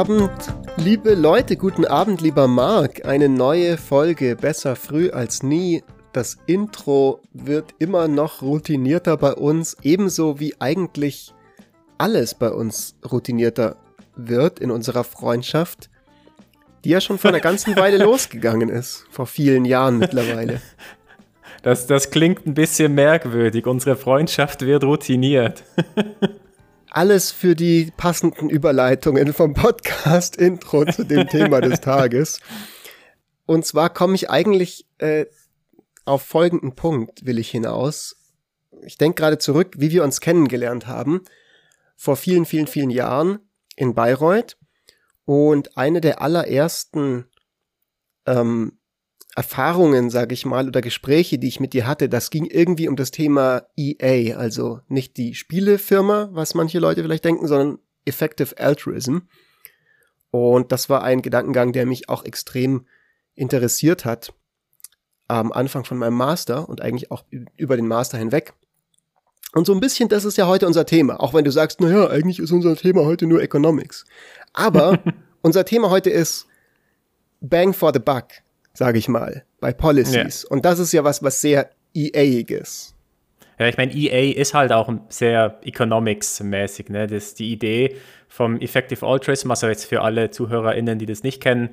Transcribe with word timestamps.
Abend, 0.00 0.30
liebe 0.78 1.12
Leute, 1.12 1.58
guten 1.58 1.84
Abend, 1.84 2.22
lieber 2.22 2.48
Marc. 2.48 3.04
Eine 3.04 3.28
neue 3.28 3.76
Folge, 3.76 4.34
besser 4.34 4.74
früh 4.74 5.10
als 5.10 5.42
nie. 5.42 5.84
Das 6.14 6.38
Intro 6.46 7.20
wird 7.34 7.74
immer 7.78 8.08
noch 8.08 8.40
routinierter 8.40 9.18
bei 9.18 9.34
uns, 9.34 9.76
ebenso 9.82 10.40
wie 10.40 10.58
eigentlich 10.58 11.34
alles 11.98 12.34
bei 12.34 12.50
uns 12.50 12.96
routinierter 13.12 13.76
wird 14.16 14.58
in 14.58 14.70
unserer 14.70 15.04
Freundschaft, 15.04 15.90
die 16.82 16.88
ja 16.88 17.02
schon 17.02 17.18
vor 17.18 17.28
einer 17.28 17.40
ganzen 17.40 17.76
Weile 17.76 17.98
losgegangen 18.02 18.70
ist, 18.70 19.04
vor 19.10 19.26
vielen 19.26 19.66
Jahren 19.66 19.98
mittlerweile. 19.98 20.62
Das, 21.62 21.86
das 21.86 22.10
klingt 22.10 22.46
ein 22.46 22.54
bisschen 22.54 22.94
merkwürdig. 22.94 23.66
Unsere 23.66 23.96
Freundschaft 23.96 24.62
wird 24.62 24.82
routiniert. 24.82 25.62
Alles 26.92 27.30
für 27.30 27.54
die 27.54 27.92
passenden 27.96 28.50
Überleitungen 28.50 29.32
vom 29.32 29.54
Podcast-Intro 29.54 30.84
zu 30.92 31.04
dem 31.04 31.28
Thema 31.28 31.60
des 31.60 31.80
Tages. 31.80 32.40
Und 33.46 33.64
zwar 33.64 33.90
komme 33.90 34.16
ich 34.16 34.28
eigentlich 34.28 34.88
äh, 34.98 35.26
auf 36.04 36.22
folgenden 36.22 36.74
Punkt, 36.74 37.24
will 37.24 37.38
ich 37.38 37.48
hinaus. 37.48 38.16
Ich 38.82 38.98
denke 38.98 39.22
gerade 39.22 39.38
zurück, 39.38 39.74
wie 39.78 39.92
wir 39.92 40.02
uns 40.02 40.20
kennengelernt 40.20 40.88
haben. 40.88 41.20
Vor 41.96 42.16
vielen, 42.16 42.44
vielen, 42.44 42.66
vielen 42.66 42.90
Jahren 42.90 43.38
in 43.76 43.94
Bayreuth. 43.94 44.56
Und 45.24 45.76
eine 45.76 46.00
der 46.00 46.20
allerersten 46.20 47.26
ähm, 48.26 48.79
Erfahrungen, 49.36 50.10
sage 50.10 50.34
ich 50.34 50.44
mal, 50.44 50.66
oder 50.66 50.80
Gespräche, 50.80 51.38
die 51.38 51.48
ich 51.48 51.60
mit 51.60 51.72
dir 51.72 51.86
hatte, 51.86 52.08
das 52.08 52.30
ging 52.30 52.46
irgendwie 52.46 52.88
um 52.88 52.96
das 52.96 53.10
Thema 53.12 53.62
EA, 53.76 54.36
also 54.36 54.80
nicht 54.88 55.16
die 55.16 55.34
Spielefirma, 55.34 56.30
was 56.32 56.54
manche 56.54 56.80
Leute 56.80 57.02
vielleicht 57.02 57.24
denken, 57.24 57.46
sondern 57.46 57.78
Effective 58.04 58.58
Altruism. 58.58 59.18
Und 60.30 60.72
das 60.72 60.88
war 60.88 61.02
ein 61.02 61.22
Gedankengang, 61.22 61.72
der 61.72 61.86
mich 61.86 62.08
auch 62.08 62.24
extrem 62.24 62.86
interessiert 63.34 64.04
hat 64.04 64.32
am 65.28 65.52
Anfang 65.52 65.84
von 65.84 65.96
meinem 65.96 66.14
Master 66.14 66.68
und 66.68 66.80
eigentlich 66.80 67.12
auch 67.12 67.24
über 67.56 67.76
den 67.76 67.86
Master 67.86 68.18
hinweg. 68.18 68.54
Und 69.52 69.64
so 69.64 69.72
ein 69.72 69.80
bisschen, 69.80 70.08
das 70.08 70.24
ist 70.24 70.38
ja 70.38 70.48
heute 70.48 70.66
unser 70.66 70.86
Thema, 70.86 71.20
auch 71.20 71.34
wenn 71.34 71.44
du 71.44 71.52
sagst, 71.52 71.80
naja, 71.80 72.08
eigentlich 72.08 72.40
ist 72.40 72.50
unser 72.50 72.74
Thema 72.74 73.04
heute 73.04 73.26
nur 73.26 73.40
Economics. 73.40 74.04
Aber 74.52 74.98
unser 75.42 75.64
Thema 75.64 75.90
heute 75.90 76.10
ist 76.10 76.46
Bang 77.40 77.72
for 77.72 77.92
the 77.92 78.00
Buck 78.00 78.26
sage 78.72 78.98
ich 78.98 79.08
mal, 79.08 79.44
bei 79.60 79.72
Policies. 79.72 80.42
Ja. 80.42 80.50
Und 80.50 80.64
das 80.64 80.78
ist 80.78 80.92
ja 80.92 81.04
was, 81.04 81.22
was 81.22 81.40
sehr 81.40 81.70
EA-iges. 81.94 82.94
Ja, 83.58 83.66
ich 83.66 83.76
meine, 83.76 83.92
EA 83.92 84.40
ist 84.40 84.54
halt 84.54 84.72
auch 84.72 84.90
sehr 85.10 85.60
Economics-mäßig. 85.62 86.88
Ne? 86.88 87.06
Das 87.06 87.24
ist 87.24 87.38
die 87.40 87.52
Idee 87.52 87.96
vom 88.28 88.58
Effective 88.60 89.06
Altruism, 89.06 89.50
also 89.50 89.66
jetzt 89.66 89.84
für 89.84 90.00
alle 90.00 90.30
ZuhörerInnen, 90.30 90.98
die 90.98 91.06
das 91.06 91.22
nicht 91.22 91.42
kennen, 91.42 91.70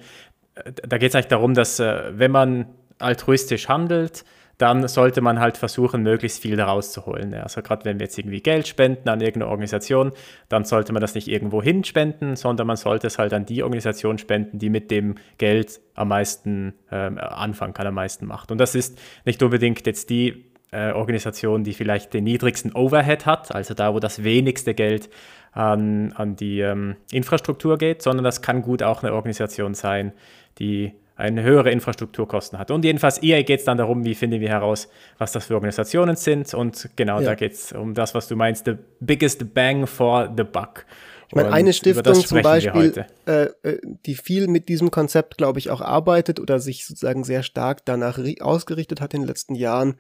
da 0.66 0.98
geht 0.98 1.10
es 1.10 1.16
eigentlich 1.16 1.28
darum, 1.28 1.54
dass 1.54 1.80
äh, 1.80 2.18
wenn 2.18 2.32
man 2.32 2.68
altruistisch 3.00 3.68
handelt, 3.68 4.24
dann 4.58 4.88
sollte 4.88 5.22
man 5.22 5.40
halt 5.40 5.58
versuchen, 5.58 6.02
möglichst 6.02 6.42
viel 6.42 6.56
daraus 6.56 6.92
zu 6.92 7.06
holen. 7.06 7.34
Also 7.36 7.62
gerade 7.62 7.86
wenn 7.86 8.00
wir 8.00 8.06
jetzt 8.06 8.18
irgendwie 8.18 8.42
Geld 8.42 8.68
spenden 8.68 9.08
an 9.08 9.22
irgendeine 9.22 9.52
Organisation, 9.52 10.12
dann 10.50 10.66
sollte 10.66 10.94
man 10.94 11.02
das 11.02 11.14
nicht 11.14 11.28
irgendwo 11.28 11.62
hin 11.62 11.84
spenden, 11.84 12.36
sondern 12.36 12.66
man 12.66 12.76
sollte 12.76 13.08
es 13.08 13.20
halt 13.20 13.34
an 13.34 13.46
die 13.46 13.62
Organisation 13.62 14.18
spenden, 14.18 14.58
die 14.58 14.70
mit 14.70 14.90
dem 14.90 15.16
Geld 15.38 15.80
am 15.94 16.08
meisten 16.08 16.74
ähm, 16.92 17.20
anfangen 17.20 17.74
kann, 17.74 17.86
am 17.86 17.94
meisten 17.94 18.26
macht. 18.26 18.52
Und 18.52 18.58
das 18.58 18.74
ist 18.74 19.00
nicht 19.26 19.44
unbedingt 19.44 19.86
jetzt 19.86 20.10
die 20.10 20.46
äh, 20.72 20.92
Organisation, 20.92 21.64
die 21.64 21.74
vielleicht 21.74 22.14
den 22.16 22.24
niedrigsten 22.24 22.74
Overhead 22.74 23.28
hat, 23.28 23.54
also 23.54 23.76
da, 23.76 23.94
wo 23.94 24.00
das 24.00 24.24
wenigste 24.24 24.74
Geld 24.74 25.10
an, 25.52 26.14
an 26.14 26.36
die 26.36 26.62
ähm, 26.62 26.96
Infrastruktur 27.12 27.78
geht, 27.78 28.02
sondern 28.02 28.24
das 28.24 28.42
kann 28.42 28.64
gut 28.64 28.82
auch 28.82 29.04
eine 29.04 29.14
Organisation 29.14 29.76
sein, 29.76 30.14
die 30.60 30.94
eine 31.18 31.42
höhere 31.42 31.72
Infrastrukturkosten 31.72 32.60
hat. 32.60 32.70
Und 32.70 32.86
jedenfalls 32.86 33.22
EA 33.22 33.42
geht 33.42 33.60
es 33.60 33.66
dann 33.66 33.78
darum, 33.78 34.06
wie 34.06 34.14
finden 34.14 34.40
wir 34.40 34.50
heraus, 34.50 34.88
was 35.18 35.32
das 35.32 35.48
für 35.48 35.56
Organisationen 35.56 36.16
sind. 36.16 36.54
Und 36.54 36.90
genau, 36.96 37.20
ja. 37.20 37.26
da 37.26 37.36
geht 37.36 37.54
es 37.54 37.72
um 37.72 37.96
das, 37.96 38.14
was 38.14 38.28
du 38.28 38.36
meinst, 38.36 38.66
the 38.66 38.76
biggest 39.00 39.54
bang 39.54 39.88
for 39.88 40.32
the 40.38 40.44
buck. 40.44 40.86
Ich 41.30 41.36
meine, 41.36 41.52
eine 41.52 41.74
Stiftung 41.74 42.14
zum 42.14 42.42
Beispiel, 42.42 43.06
äh, 43.26 43.48
äh, 43.64 43.82
die 44.06 44.16
viel 44.16 44.48
mit 44.48 44.70
diesem 44.70 44.92
Konzept, 44.92 45.38
glaube 45.38 45.60
ich, 45.60 45.70
auch 45.72 45.82
arbeitet 45.82 46.40
oder 46.40 46.60
sich 46.60 46.86
sozusagen 46.86 47.26
sehr 47.26 47.44
stark 47.44 47.84
danach 47.84 48.18
ausgerichtet 48.40 49.02
hat 49.02 49.14
in 49.14 49.22
den 49.22 49.28
letzten 49.28 49.56
Jahren, 49.56 49.96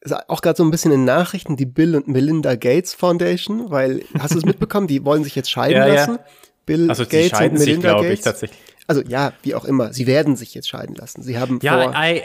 ist 0.00 0.12
auch 0.28 0.42
gerade 0.42 0.56
so 0.56 0.62
ein 0.62 0.70
bisschen 0.70 0.92
in 0.92 1.04
Nachrichten, 1.04 1.56
die 1.56 1.66
Bill 1.66 1.96
und 1.96 2.06
Melinda 2.06 2.54
Gates 2.54 2.94
Foundation, 2.94 3.70
weil, 3.70 4.02
hast 4.16 4.34
du 4.34 4.38
es 4.38 4.44
mitbekommen, 4.46 4.86
die 4.86 5.04
wollen 5.04 5.24
sich 5.24 5.34
jetzt 5.34 5.50
scheiden 5.50 5.78
ja, 5.78 5.86
lassen. 5.86 6.14
Ja. 6.16 6.24
Bill 6.66 6.88
also 6.88 7.04
Gates 7.04 7.40
und 7.40 7.54
Melinda 7.54 7.98
sich, 7.98 8.02
Gates. 8.02 8.18
Ich, 8.18 8.20
tatsächlich. 8.20 8.60
Also 8.88 9.02
ja, 9.02 9.34
wie 9.42 9.54
auch 9.54 9.64
immer. 9.64 9.92
Sie 9.92 10.06
werden 10.06 10.34
sich 10.34 10.54
jetzt 10.54 10.68
scheiden 10.68 10.96
lassen. 10.96 11.22
Sie 11.22 11.38
haben 11.38 11.60
ja, 11.62 11.82
vor. 11.82 11.94
I, 11.94 12.22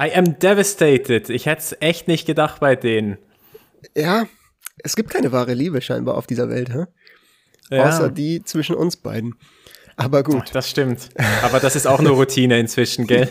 I 0.00 0.14
am 0.14 0.38
devastated. 0.38 1.28
Ich 1.28 1.46
hätte 1.46 1.60
es 1.60 1.76
echt 1.80 2.08
nicht 2.08 2.26
gedacht 2.26 2.58
bei 2.58 2.74
denen. 2.74 3.18
Ja, 3.94 4.26
es 4.78 4.96
gibt 4.96 5.10
keine 5.10 5.30
wahre 5.30 5.52
Liebe 5.54 5.82
scheinbar 5.82 6.16
auf 6.16 6.26
dieser 6.26 6.48
Welt, 6.48 6.70
hä? 6.72 6.86
Ja. 7.70 7.88
Außer 7.88 8.10
die 8.10 8.42
zwischen 8.42 8.74
uns 8.74 8.96
beiden. 8.96 9.36
Aber 9.96 10.22
gut. 10.22 10.54
Das 10.54 10.70
stimmt. 10.70 11.10
Aber 11.42 11.60
das 11.60 11.76
ist 11.76 11.86
auch 11.86 11.98
eine 11.98 12.08
Routine 12.08 12.58
inzwischen, 12.58 13.06
gell? 13.06 13.28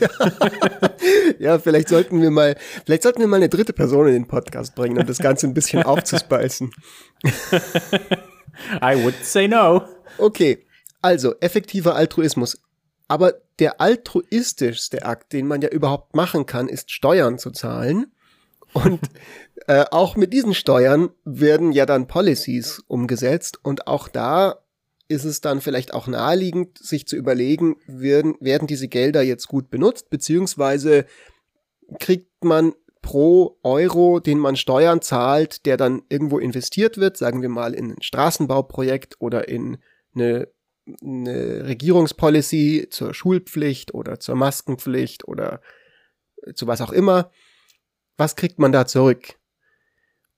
ja, 1.40 1.58
vielleicht 1.58 1.90
sollten 1.90 2.22
wir 2.22 2.30
mal, 2.30 2.56
vielleicht 2.86 3.02
sollten 3.02 3.22
wir 3.22 3.28
mal 3.28 3.38
eine 3.38 3.50
dritte 3.50 3.74
Person 3.74 4.06
in 4.06 4.14
den 4.14 4.28
Podcast 4.28 4.76
bringen, 4.76 5.00
um 5.00 5.08
das 5.08 5.18
Ganze 5.18 5.48
ein 5.48 5.56
bisschen 5.56 5.82
aufzuspeisen. 5.82 6.72
I 8.84 9.04
would 9.04 9.16
say 9.24 9.48
no. 9.48 9.82
Okay. 10.20 10.60
Also, 11.02 11.36
effektiver 11.40 11.96
Altruismus. 11.96 12.62
Aber 13.08 13.34
der 13.60 13.82
altruistischste 13.82 15.04
Akt, 15.04 15.34
den 15.34 15.48
man 15.48 15.62
ja 15.62 15.70
überhaupt 15.70 16.16
machen 16.16 16.46
kann, 16.46 16.68
ist 16.68 16.92
Steuern 16.92 17.40
zu 17.40 17.52
zahlen. 17.52 18.12
Und 18.74 19.00
äh, 19.68 19.86
auch 19.92 20.16
mit 20.16 20.34
diesen 20.34 20.54
Steuern 20.54 21.10
werden 21.26 21.72
ja 21.72 21.86
dann 21.86 22.08
Policies 22.08 22.84
umgesetzt. 22.88 23.60
Und 23.64 23.88
auch 23.88 24.08
da 24.08 24.60
ist 25.08 25.26
es 25.26 25.42
dann 25.42 25.60
vielleicht 25.60 25.94
auch 25.94 26.08
naheliegend, 26.08 26.78
sich 26.78 27.08
zu 27.08 27.16
überlegen, 27.16 27.78
werden, 27.88 28.36
werden 28.40 28.68
diese 28.68 28.88
Gelder 28.88 29.24
jetzt 29.24 29.48
gut 29.48 29.72
benutzt, 29.72 30.12
beziehungsweise 30.12 31.06
kriegt 32.00 32.44
man 32.44 32.74
pro 33.02 33.58
Euro, 33.64 34.20
den 34.20 34.38
man 34.38 34.56
Steuern 34.56 35.02
zahlt, 35.02 35.66
der 35.66 35.78
dann 35.78 36.04
irgendwo 36.10 36.38
investiert 36.38 36.98
wird, 36.98 37.18
sagen 37.18 37.42
wir 37.42 37.50
mal 37.50 37.74
in 37.74 37.92
ein 37.92 38.02
Straßenbauprojekt 38.02 39.16
oder 39.20 39.48
in 39.50 39.80
eine 40.14 40.48
eine 41.02 41.66
Regierungspolicy 41.68 42.88
zur 42.90 43.14
Schulpflicht 43.14 43.94
oder 43.94 44.20
zur 44.20 44.36
Maskenpflicht 44.36 45.28
oder 45.28 45.62
zu 46.54 46.68
was 46.68 46.82
auch 46.82 46.92
immer. 46.92 47.32
Was 48.18 48.36
kriegt 48.36 48.60
man 48.60 48.72
da 48.72 48.86
zurück? 48.86 49.36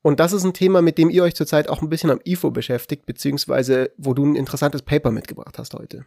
Und 0.02 0.20
das 0.20 0.34
ist 0.34 0.44
ein 0.44 0.54
Thema, 0.54 0.82
mit 0.82 0.98
dem 0.98 1.10
ihr 1.10 1.24
euch 1.24 1.36
zurzeit 1.36 1.70
auch 1.70 1.82
ein 1.82 1.90
bisschen 1.90 2.10
am 2.10 2.22
IFO 2.26 2.52
beschäftigt, 2.52 3.06
beziehungsweise 3.06 3.92
wo 3.98 4.14
du 4.14 4.26
ein 4.26 4.36
interessantes 4.36 4.82
Paper 4.82 5.12
mitgebracht 5.12 5.58
hast 5.60 5.74
heute. 5.74 6.06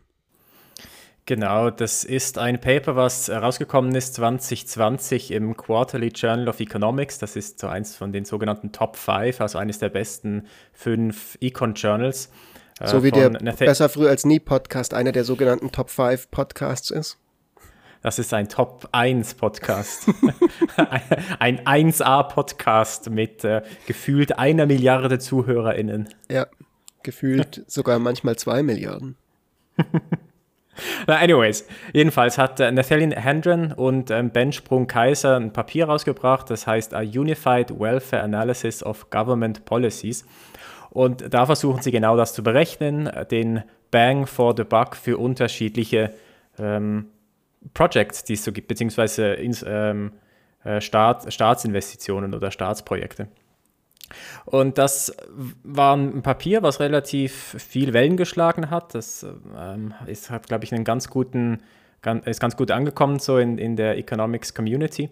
Genau, 1.27 1.71
das 1.71 2.05
ist 2.05 2.37
ein 2.37 2.61
Paper, 2.61 2.97
was 2.97 3.29
herausgekommen 3.29 3.95
ist 3.95 4.15
2020 4.15 5.31
im 5.31 5.57
Quarterly 5.57 6.09
Journal 6.09 6.49
of 6.49 6.61
Economics. 6.61 7.19
Das 7.19 7.35
ist 7.35 7.61
so 7.61 7.67
eins 7.67 7.97
von 7.97 8.13
den 8.13 8.27
sogenannten 8.27 8.73
Top 8.73 8.97
5, 8.97 9.41
also 9.41 9.57
eines 9.57 9.79
der 9.79 9.89
besten 9.89 10.47
fünf 10.75 11.39
Econ-Journals. 11.41 12.31
Äh, 12.81 12.89
so 12.89 13.05
wie 13.05 13.11
der 13.11 13.31
Nathan 13.31 13.67
Besser 13.67 13.89
früh 13.89 14.09
als 14.09 14.25
nie 14.25 14.41
Podcast 14.41 14.95
einer 14.95 15.13
der 15.13 15.25
sogenannten 15.25 15.71
Top 15.71 15.91
5 15.91 16.31
Podcasts 16.31 16.91
ist. 16.91 17.19
Das 18.03 18.19
ist 18.19 18.35
ein 18.35 18.49
Top 18.49 18.89
1 18.93 19.35
Podcast. 19.35 20.11
ein 21.39 21.61
1A 21.61 22.25
Podcast 22.25 23.09
mit 23.09 23.45
äh, 23.45 23.63
gefühlt 23.87 24.39
einer 24.39 24.67
Milliarde 24.67 25.19
ZuhörerInnen. 25.19 26.09
Ja, 26.31 26.47
gefühlt 27.03 27.65
sogar 27.69 27.99
manchmal 27.99 28.37
zwei 28.37 28.63
Milliarden. 28.63 29.17
Na, 31.07 31.19
anyways, 31.19 31.67
jedenfalls 31.93 32.37
hat 32.37 32.59
äh, 32.61 32.73
Nathaniel 32.73 33.15
Hendren 33.15 33.73
und 33.73 34.11
ähm, 34.11 34.31
Ben 34.31 34.53
Sprung-Kaiser 34.53 35.37
ein 35.37 35.53
Papier 35.53 35.87
rausgebracht, 35.87 36.51
das 36.51 36.67
heißt 36.67 36.95
A 36.95 37.01
Unified 37.01 37.79
Welfare 37.79 38.23
Analysis 38.23 38.83
of 38.83 39.09
Government 39.11 39.65
Policies. 39.65 40.27
Und 40.95 41.35
da 41.35 41.45
versuchen 41.45 41.83
sie 41.83 41.91
genau 41.91 42.17
das 42.17 42.33
zu 42.33 42.43
berechnen, 42.43 43.11
den 43.31 43.63
Bang 43.91 44.27
for 44.27 44.55
the 44.57 44.65
Buck 44.65 44.97
für 44.97 45.19
unterschiedliche 45.19 46.15
ähm, 46.59 47.07
Projects, 47.75 48.25
die 48.25 48.35
es 48.35 48.45
so 48.45 48.53
gibt, 48.53 48.69
beziehungsweise 48.69 49.35
ins, 49.35 49.65
ähm, 49.67 50.13
äh, 50.65 50.81
Staat, 50.81 51.33
Staatsinvestitionen 51.33 52.33
oder 52.33 52.51
Staatsprojekte. 52.51 53.29
Und 54.45 54.79
das 54.79 55.15
war 55.63 55.97
ein 55.97 56.23
Papier, 56.23 56.63
was 56.63 56.79
relativ 56.81 57.57
viel 57.59 57.93
Wellen 57.93 58.17
geschlagen 58.17 58.71
hat. 58.71 58.95
Das 58.95 59.27
ähm, 59.57 59.95
ist, 60.07 60.31
hat, 60.31 60.47
glaube 60.47 60.65
ich, 60.65 60.73
einen 60.73 60.85
ganz 60.85 61.11
guten, 61.11 61.61
ganz, 62.03 62.27
ist 62.27 62.41
ganz 62.41 62.57
gut 62.57 62.71
angekommen 62.71 63.19
so 63.19 63.39
in, 63.39 63.59
in 63.59 63.77
der 63.77 63.99
Economics 63.99 64.55
Community. 64.55 65.11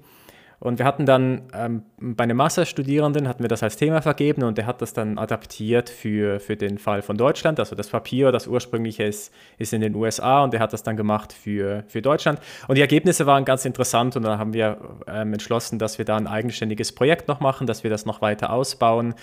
Und 0.63 0.79
wir 0.79 0.87
hatten 0.87 1.07
dann 1.07 1.43
ähm, 1.55 1.83
bei 1.99 2.23
einem 2.23 2.37
Masterstudierenden 2.37 3.27
hatten 3.27 3.43
wir 3.43 3.49
das 3.49 3.65
als 3.65 3.77
Thema 3.77 4.01
vergeben 4.01 4.45
und 4.45 4.59
der 4.59 4.67
hat 4.67 4.81
das 4.81 4.93
dann 4.93 5.19
adaptiert 5.19 5.91
für, 5.91 6.39
für 6.39 6.57
den 6.57 6.79
Fall 6.79 7.03
von 7.03 7.17
Deutschland. 7.17 7.59
Also 7.59 7.75
das 7.75 7.89
Papier, 7.89 8.31
das 8.31 8.47
ursprüngliche 8.47 9.03
ist, 9.03 9.35
ist 9.59 9.73
in 9.73 9.81
den 9.81 9.97
USA 9.97 10.45
und 10.45 10.53
der 10.53 10.61
hat 10.61 10.73
das 10.73 10.85
dann 10.85 10.97
gemacht 10.97 11.33
für, 11.33 11.83
für 11.89 12.01
Deutschland. 12.01 12.39
Und 12.69 12.77
die 12.77 12.81
Ergebnisse 12.81 13.27
waren 13.27 13.45
ganz 13.45 13.65
interessant 13.65 14.15
und 14.15 14.23
dann 14.23 14.39
haben 14.39 14.53
wir 14.53 14.79
ähm, 15.09 15.33
entschlossen, 15.33 15.81
dass 15.81 15.99
wir 15.99 16.05
da 16.05 16.17
ein 16.17 16.29
eigenständiges 16.29 16.93
Projekt 16.93 17.27
noch 17.27 17.41
machen, 17.41 17.67
dass 17.67 17.83
wir 17.83 17.91
das 17.91 18.07
noch 18.07 18.23
weiter 18.23 18.53
ausbauen. 18.53 19.15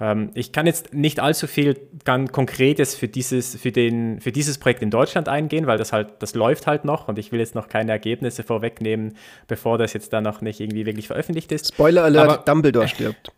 Ähm, 0.00 0.30
ich 0.34 0.50
kann 0.50 0.66
jetzt 0.66 0.94
nicht 0.94 1.20
allzu 1.20 1.46
viel 1.46 1.78
ganz 2.04 2.32
Konkretes 2.32 2.96
für 2.96 3.06
dieses, 3.06 3.54
für, 3.54 3.70
den, 3.70 4.20
für 4.20 4.32
dieses 4.32 4.58
Projekt 4.58 4.82
in 4.82 4.90
Deutschland 4.90 5.28
eingehen, 5.28 5.68
weil 5.68 5.78
das 5.78 5.92
halt, 5.92 6.08
das 6.18 6.34
läuft 6.34 6.66
halt 6.66 6.84
noch 6.84 7.06
und 7.06 7.20
ich 7.20 7.30
will 7.30 7.38
jetzt 7.38 7.54
noch 7.54 7.68
keine 7.68 7.92
Ergebnisse 7.92 8.42
vorwegnehmen, 8.42 9.16
bevor 9.46 9.78
das 9.78 9.92
jetzt 9.92 10.12
dann 10.12 10.24
noch 10.24 10.40
nicht 10.40 10.58
irgendwie 10.58 10.87
wirklich 10.88 11.06
veröffentlicht 11.06 11.52
ist. 11.52 11.68
Spoiler 11.68 12.04
Alert, 12.04 12.28
Aber, 12.28 12.36
Dumbledore 12.38 12.88
stirbt. 12.88 13.32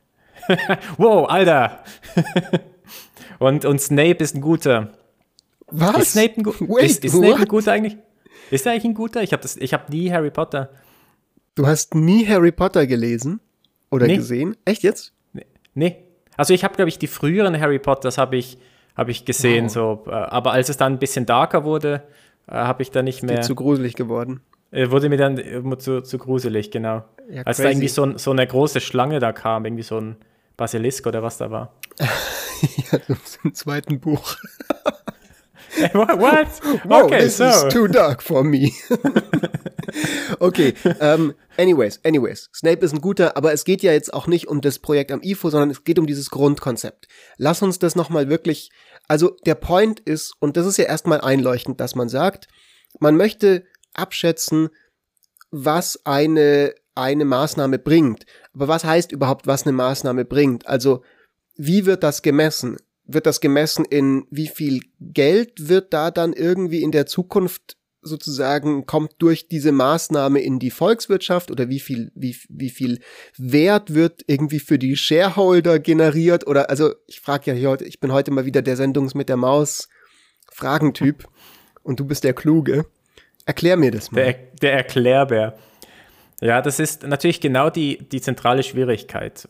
wow, 0.96 1.28
Alter! 1.28 1.84
und, 3.38 3.64
und 3.64 3.80
Snape 3.80 4.22
ist 4.22 4.34
ein 4.34 4.40
guter. 4.40 4.92
Was? 5.66 5.98
Ist 5.98 6.12
Snape 6.12 6.38
ein, 6.38 6.42
gu 6.42 6.52
Wait, 6.60 6.84
ist, 6.84 7.04
ist 7.04 7.12
Snape 7.12 7.36
ein 7.36 7.48
guter 7.48 7.72
eigentlich? 7.72 7.96
Ist 8.50 8.66
er 8.66 8.72
eigentlich 8.72 8.84
ein 8.84 8.94
guter? 8.94 9.22
Ich 9.22 9.32
habe 9.32 9.46
hab 9.46 9.90
nie 9.90 10.10
Harry 10.10 10.30
Potter. 10.30 10.70
Du 11.54 11.66
hast 11.66 11.94
nie 11.94 12.26
Harry 12.26 12.52
Potter 12.52 12.86
gelesen? 12.86 13.40
Oder 13.90 14.06
nee. 14.06 14.16
gesehen? 14.16 14.56
Echt 14.64 14.82
jetzt? 14.82 15.12
Nee. 15.32 15.46
nee. 15.74 15.96
Also 16.36 16.54
ich 16.54 16.64
habe, 16.64 16.74
glaube 16.74 16.88
ich, 16.88 16.98
die 16.98 17.06
früheren 17.06 17.60
Harry 17.60 17.78
Potters 17.78 18.18
habe 18.18 18.36
ich, 18.36 18.56
hab 18.96 19.08
ich 19.08 19.24
gesehen, 19.24 19.64
wow. 19.66 19.72
so, 19.72 20.04
äh, 20.06 20.12
aber 20.12 20.52
als 20.52 20.68
es 20.68 20.76
dann 20.76 20.94
ein 20.94 20.98
bisschen 20.98 21.26
darker 21.26 21.64
wurde, 21.64 22.02
äh, 22.46 22.52
habe 22.52 22.82
ich 22.82 22.90
da 22.90 23.02
nicht 23.02 23.22
mehr. 23.22 23.40
Ist 23.40 23.46
zu 23.46 23.54
gruselig 23.54 23.94
geworden. 23.94 24.40
Äh, 24.70 24.90
wurde 24.90 25.08
mir 25.08 25.16
dann 25.16 25.36
zu, 25.78 26.02
zu 26.02 26.18
gruselig, 26.18 26.70
genau. 26.70 27.04
Ja, 27.28 27.42
Als 27.42 27.56
crazy. 27.56 27.62
da 27.62 27.68
irgendwie 27.70 27.88
so, 27.88 28.18
so 28.18 28.30
eine 28.30 28.46
große 28.46 28.80
Schlange 28.80 29.18
da 29.18 29.32
kam, 29.32 29.64
irgendwie 29.64 29.82
so 29.82 30.00
ein 30.00 30.16
Basilisk 30.56 31.06
oder 31.06 31.22
was 31.22 31.38
da 31.38 31.50
war. 31.50 31.74
ja, 31.98 32.98
im 33.44 33.54
zweiten 33.54 34.00
Buch. 34.00 34.36
What? 35.92 36.48
Wow, 36.84 37.04
okay, 37.04 37.20
this 37.20 37.36
so. 37.36 37.44
is 37.44 37.72
too 37.72 37.86
dark 37.86 38.22
for 38.22 38.42
me. 38.42 38.72
okay, 40.40 40.74
um, 40.84 40.94
ähm, 41.00 41.34
anyways, 41.56 42.00
anyways. 42.04 42.50
Snape 42.52 42.84
ist 42.84 42.92
ein 42.92 43.00
guter, 43.00 43.36
aber 43.36 43.52
es 43.52 43.64
geht 43.64 43.82
ja 43.82 43.92
jetzt 43.92 44.12
auch 44.12 44.26
nicht 44.26 44.48
um 44.48 44.60
das 44.60 44.78
Projekt 44.78 45.12
am 45.12 45.22
IFO, 45.22 45.48
sondern 45.50 45.70
es 45.70 45.84
geht 45.84 45.98
um 45.98 46.06
dieses 46.06 46.30
Grundkonzept. 46.30 47.06
Lass 47.36 47.62
uns 47.62 47.78
das 47.78 47.96
nochmal 47.96 48.28
wirklich, 48.28 48.70
also 49.08 49.36
der 49.46 49.54
Point 49.54 50.00
ist, 50.00 50.34
und 50.40 50.56
das 50.56 50.66
ist 50.66 50.76
ja 50.76 50.84
erstmal 50.84 51.20
einleuchtend, 51.20 51.80
dass 51.80 51.94
man 51.94 52.08
sagt, 52.08 52.48
man 52.98 53.16
möchte 53.16 53.64
abschätzen, 53.94 54.68
was 55.50 56.00
eine, 56.04 56.74
eine 56.94 57.24
Maßnahme 57.24 57.78
bringt. 57.78 58.26
Aber 58.52 58.68
was 58.68 58.84
heißt 58.84 59.12
überhaupt, 59.12 59.46
was 59.46 59.64
eine 59.64 59.72
Maßnahme 59.72 60.24
bringt? 60.24 60.66
Also, 60.66 61.02
wie 61.56 61.86
wird 61.86 62.02
das 62.02 62.22
gemessen? 62.22 62.76
Wird 63.04 63.26
das 63.26 63.40
gemessen 63.40 63.84
in 63.84 64.26
wie 64.30 64.48
viel 64.48 64.80
Geld 65.00 65.68
wird 65.68 65.92
da 65.92 66.10
dann 66.10 66.32
irgendwie 66.32 66.82
in 66.82 66.92
der 66.92 67.06
Zukunft 67.06 67.76
sozusagen 68.02 68.86
kommt 68.86 69.14
durch 69.18 69.48
diese 69.48 69.72
Maßnahme 69.72 70.40
in 70.40 70.58
die 70.58 70.70
Volkswirtschaft 70.70 71.50
oder 71.50 71.68
wie 71.68 71.80
viel, 71.80 72.10
wie, 72.14 72.36
wie 72.48 72.70
viel 72.70 73.00
Wert 73.36 73.94
wird 73.94 74.22
irgendwie 74.26 74.60
für 74.60 74.78
die 74.78 74.96
Shareholder 74.96 75.78
generiert 75.78 76.46
oder 76.46 76.70
also 76.70 76.94
ich 77.06 77.20
frage 77.20 77.50
ja 77.50 77.56
hier 77.56 77.68
heute, 77.70 77.84
ich 77.84 78.00
bin 78.00 78.12
heute 78.12 78.30
mal 78.30 78.46
wieder 78.46 78.62
der 78.62 78.76
Sendungs 78.76 79.14
mit 79.14 79.28
der 79.28 79.36
Maus 79.36 79.88
Fragentyp 80.50 81.28
und 81.82 82.00
du 82.00 82.06
bist 82.06 82.24
der 82.24 82.32
Kluge. 82.34 82.86
Erklär 83.46 83.76
mir 83.76 83.90
das 83.90 84.10
mal. 84.12 84.22
Der, 84.22 84.34
der 84.60 84.72
Erklärbär. 84.74 85.54
Ja, 86.42 86.62
das 86.62 86.80
ist 86.80 87.06
natürlich 87.06 87.42
genau 87.42 87.68
die, 87.68 87.98
die 87.98 88.22
zentrale 88.22 88.62
Schwierigkeit. 88.62 89.46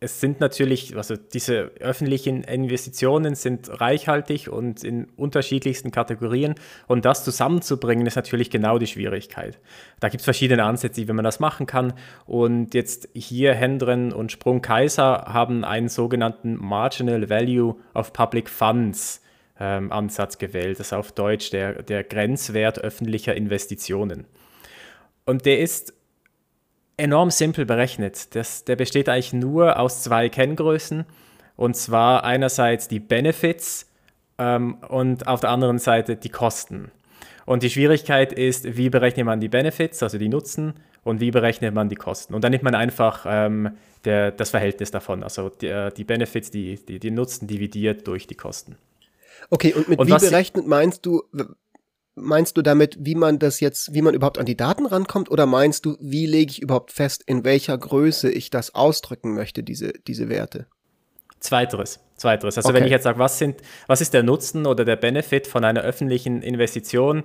Es 0.00 0.20
sind 0.20 0.38
natürlich, 0.38 0.94
also 0.94 1.16
diese 1.16 1.70
öffentlichen 1.80 2.44
Investitionen 2.44 3.34
sind 3.34 3.80
reichhaltig 3.80 4.50
und 4.50 4.84
in 4.84 5.06
unterschiedlichsten 5.16 5.92
Kategorien. 5.92 6.54
Und 6.88 7.06
das 7.06 7.24
zusammenzubringen, 7.24 8.06
ist 8.06 8.16
natürlich 8.16 8.50
genau 8.50 8.78
die 8.78 8.86
Schwierigkeit. 8.86 9.58
Da 9.98 10.10
gibt 10.10 10.20
es 10.20 10.24
verschiedene 10.26 10.64
Ansätze, 10.64 11.08
wie 11.08 11.12
man 11.12 11.24
das 11.24 11.40
machen 11.40 11.64
kann. 11.64 11.94
Und 12.26 12.74
jetzt 12.74 13.08
hier 13.14 13.54
Hendren 13.54 14.12
und 14.12 14.30
Sprung 14.30 14.60
Kaiser 14.60 15.24
haben 15.28 15.64
einen 15.64 15.88
sogenannten 15.88 16.56
Marginal 16.56 17.30
Value 17.30 17.76
of 17.94 18.12
Public 18.12 18.50
Funds 18.50 19.22
ähm, 19.60 19.92
Ansatz 19.92 20.38
gewählt. 20.38 20.78
Das 20.80 20.88
ist 20.88 20.92
auf 20.92 21.12
Deutsch 21.12 21.50
der, 21.50 21.82
der 21.82 22.04
Grenzwert 22.04 22.78
öffentlicher 22.78 23.34
Investitionen. 23.34 24.26
Und 25.24 25.46
der 25.46 25.60
ist 25.60 25.94
enorm 26.96 27.30
simpel 27.30 27.66
berechnet. 27.66 28.34
Das, 28.34 28.64
der 28.64 28.76
besteht 28.76 29.08
eigentlich 29.08 29.32
nur 29.32 29.78
aus 29.78 30.02
zwei 30.02 30.28
Kenngrößen. 30.28 31.04
Und 31.56 31.76
zwar 31.76 32.24
einerseits 32.24 32.88
die 32.88 33.00
Benefits 33.00 33.90
ähm, 34.38 34.74
und 34.88 35.26
auf 35.26 35.40
der 35.40 35.50
anderen 35.50 35.78
Seite 35.78 36.16
die 36.16 36.28
Kosten. 36.28 36.90
Und 37.46 37.62
die 37.62 37.70
Schwierigkeit 37.70 38.32
ist, 38.32 38.76
wie 38.76 38.90
berechnet 38.90 39.24
man 39.24 39.40
die 39.40 39.48
Benefits, 39.48 40.02
also 40.02 40.18
die 40.18 40.28
Nutzen, 40.28 40.74
und 41.06 41.20
wie 41.20 41.30
berechnet 41.30 41.72
man 41.72 41.88
die 41.88 41.94
Kosten. 41.94 42.34
Und 42.34 42.42
dann 42.42 42.50
nimmt 42.50 42.64
man 42.64 42.74
einfach 42.74 43.24
ähm, 43.28 43.70
der, 44.04 44.32
das 44.32 44.50
Verhältnis 44.50 44.90
davon, 44.90 45.22
also 45.22 45.50
die, 45.50 45.68
äh, 45.68 45.92
die 45.92 46.02
Benefits, 46.02 46.50
die, 46.50 46.84
die, 46.84 46.98
die 46.98 47.12
Nutzen 47.12 47.46
dividiert 47.46 48.08
durch 48.08 48.26
die 48.26 48.34
Kosten. 48.34 48.76
Okay, 49.50 49.74
und 49.74 49.88
mit 49.88 49.98
und 49.98 50.08
wie 50.08 50.18
berechnet 50.18 50.66
meinst 50.66 51.06
du, 51.06 51.22
meinst 52.14 52.56
du 52.56 52.62
damit, 52.62 52.96
wie 53.00 53.14
man 53.14 53.38
das 53.38 53.60
jetzt, 53.60 53.94
wie 53.94 54.02
man 54.02 54.14
überhaupt 54.14 54.38
an 54.38 54.46
die 54.46 54.56
Daten 54.56 54.86
rankommt, 54.86 55.30
oder 55.30 55.46
meinst 55.46 55.84
du, 55.86 55.96
wie 56.00 56.26
lege 56.26 56.50
ich 56.50 56.62
überhaupt 56.62 56.92
fest, 56.92 57.22
in 57.26 57.44
welcher 57.44 57.76
Größe 57.76 58.30
ich 58.30 58.50
das 58.50 58.74
ausdrücken 58.74 59.34
möchte, 59.34 59.62
diese, 59.62 59.92
diese 60.06 60.28
Werte? 60.28 60.66
Zweiteres. 61.40 62.00
Zweiteres. 62.16 62.56
Also 62.56 62.70
okay. 62.70 62.78
wenn 62.78 62.84
ich 62.84 62.90
jetzt 62.90 63.02
sage, 63.02 63.18
was, 63.18 63.38
sind, 63.38 63.60
was 63.86 64.00
ist 64.00 64.14
der 64.14 64.22
Nutzen 64.22 64.66
oder 64.66 64.84
der 64.84 64.96
Benefit 64.96 65.46
von 65.46 65.64
einer 65.64 65.82
öffentlichen 65.82 66.40
Investition, 66.42 67.24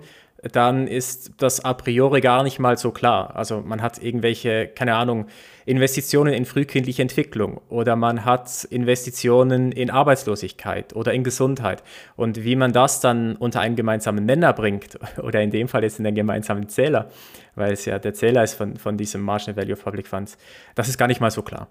dann 0.52 0.88
ist 0.88 1.34
das 1.38 1.64
a 1.64 1.74
priori 1.74 2.20
gar 2.20 2.44
nicht 2.44 2.60
mal 2.60 2.78
so 2.78 2.92
klar. 2.92 3.36
Also 3.36 3.62
man 3.62 3.82
hat 3.82 4.02
irgendwelche, 4.02 4.68
keine 4.68 4.96
Ahnung, 4.96 5.28
Investitionen 5.66 6.34
in 6.34 6.46
frühkindliche 6.46 7.02
Entwicklung 7.04 7.62
oder 7.70 7.96
man 7.96 8.26
hat 8.26 8.64
Investitionen 8.66 9.72
in 9.72 9.92
Arbeitslosigkeit 9.92 10.96
oder 10.96 11.14
in 11.14 11.24
Gesundheit. 11.24 11.84
Und 12.16 12.44
wie 12.44 12.56
man 12.56 12.74
das 12.74 13.00
dann 13.00 13.36
unter 13.36 13.62
einen 13.62 13.76
gemeinsamen 13.76 14.26
Nenner 14.26 14.54
bringt, 14.54 14.98
oder 15.22 15.42
in 15.42 15.52
dem 15.52 15.68
Fall 15.68 15.84
jetzt 15.84 16.00
in 16.00 16.06
den 16.06 16.16
gemeinsamen 16.16 16.68
Zähler, 16.70 17.10
weil 17.56 17.74
es 17.74 17.86
ja 17.86 18.00
der 18.00 18.16
Zähler 18.16 18.44
ist 18.44 18.56
von, 18.56 18.78
von 18.78 18.98
diesem 18.98 19.22
Marginal 19.22 19.56
Value 19.56 19.74
of 19.74 19.84
Public 19.84 20.08
Funds, 20.08 20.38
das 20.74 20.90
ist 20.90 20.98
gar 20.98 21.08
nicht 21.08 21.22
mal 21.22 21.32
so 21.32 21.44
klar. 21.44 21.68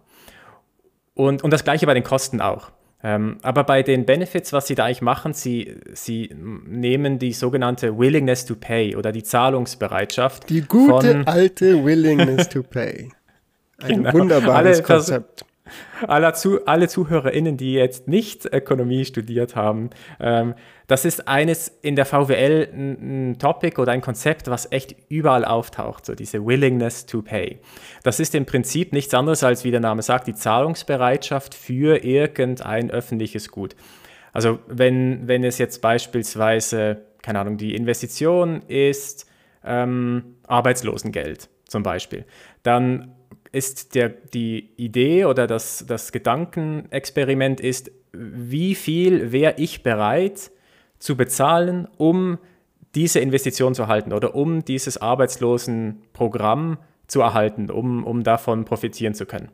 Und, 1.14 1.43
und 1.43 1.52
das 1.52 1.64
gleiche 1.64 1.87
bei 1.87 1.95
den 1.95 2.05
Kosten 2.05 2.40
auch. 2.40 2.71
Ähm, 3.02 3.38
aber 3.43 3.64
bei 3.64 3.83
den 3.83 4.05
Benefits, 4.05 4.52
was 4.52 4.67
Sie 4.67 4.75
da 4.75 4.85
eigentlich 4.85 5.00
machen, 5.00 5.33
Sie, 5.33 5.76
Sie 5.93 6.31
nehmen 6.35 7.19
die 7.19 7.33
sogenannte 7.33 7.99
Willingness 7.99 8.45
to 8.45 8.55
Pay 8.57 8.95
oder 8.97 9.11
die 9.11 9.23
Zahlungsbereitschaft. 9.23 10.50
Die 10.50 10.61
gute 10.61 11.23
alte 11.26 11.83
Willingness 11.83 12.49
to 12.49 12.62
Pay. 12.62 13.11
Ein 13.79 13.88
genau. 14.05 14.12
wunderbares 14.12 14.79
alle, 14.79 14.83
Konzept. 14.83 15.45
Alle, 16.07 16.33
zu, 16.33 16.67
alle 16.67 16.89
ZuhörerInnen, 16.89 17.57
die 17.57 17.75
jetzt 17.75 18.09
nicht 18.09 18.47
Ökonomie 18.47 19.05
studiert 19.05 19.57
haben, 19.57 19.91
ähm, 20.19 20.55
das 20.87 21.05
ist 21.05 21.29
eines 21.29 21.69
in 21.83 21.95
der 21.95 22.05
VWL 22.05 22.69
ein, 22.73 23.39
Topic 23.39 23.81
oder 23.81 23.93
ein 23.93 24.00
Konzept, 24.00 24.49
was 24.49 24.73
echt 24.73 24.97
überall 25.09 25.45
auftaucht, 25.45 26.05
so 26.05 26.17
diese 26.17 26.45
Willingness 26.45 27.07
to 27.07 27.23
Pay. 27.23 27.61
Das 28.03 28.19
ist 28.19 28.35
im 28.35 28.45
Prinzip 28.45 28.93
nichts 28.93 29.15
anderes 29.15 29.45
als, 29.45 29.62
wie 29.62 29.71
der 29.71 29.79
Name 29.79 30.03
sagt, 30.03 30.27
die 30.27 30.35
Zahlungsbereitschaft 30.35 31.55
für 31.55 32.05
irgendein 32.05 32.91
öffentliches 32.91 33.50
Gut. 33.53 33.77
Also 34.33 34.59
wenn, 34.67 35.29
wenn 35.29 35.45
es 35.45 35.59
jetzt 35.59 35.81
beispielsweise, 35.81 37.03
keine 37.23 37.39
Ahnung, 37.41 37.57
die 37.57 37.75
Investition 37.75 38.62
ist 38.67 39.27
ähm, 39.65 40.37
Arbeitslosengeld 40.47 41.49
zum 41.69 41.83
Beispiel, 41.83 42.25
dann 42.62 43.15
ist 43.52 43.95
der, 43.95 44.09
die 44.09 44.71
Idee 44.76 45.25
oder 45.25 45.47
das, 45.47 45.85
das 45.87 46.12
Gedankenexperiment 46.12 47.61
ist, 47.61 47.90
wie 48.12 48.75
viel 48.75 49.33
wäre 49.33 49.54
ich 49.57 49.83
bereit 49.83 50.50
zu 50.99 51.16
bezahlen, 51.16 51.88
um 51.97 52.38
diese 52.95 53.21
Investition 53.21 53.75
zu 53.75 53.83
erhalten 53.83 54.12
oder 54.12 54.35
um 54.35 54.64
dieses 54.64 54.99
Arbeitslosenprogramm 54.99 56.78
zu 57.07 57.21
erhalten, 57.21 57.71
um, 57.71 58.04
um 58.04 58.23
davon 58.23 58.64
profitieren 58.64 59.14
zu 59.14 59.26
können. 59.26 59.49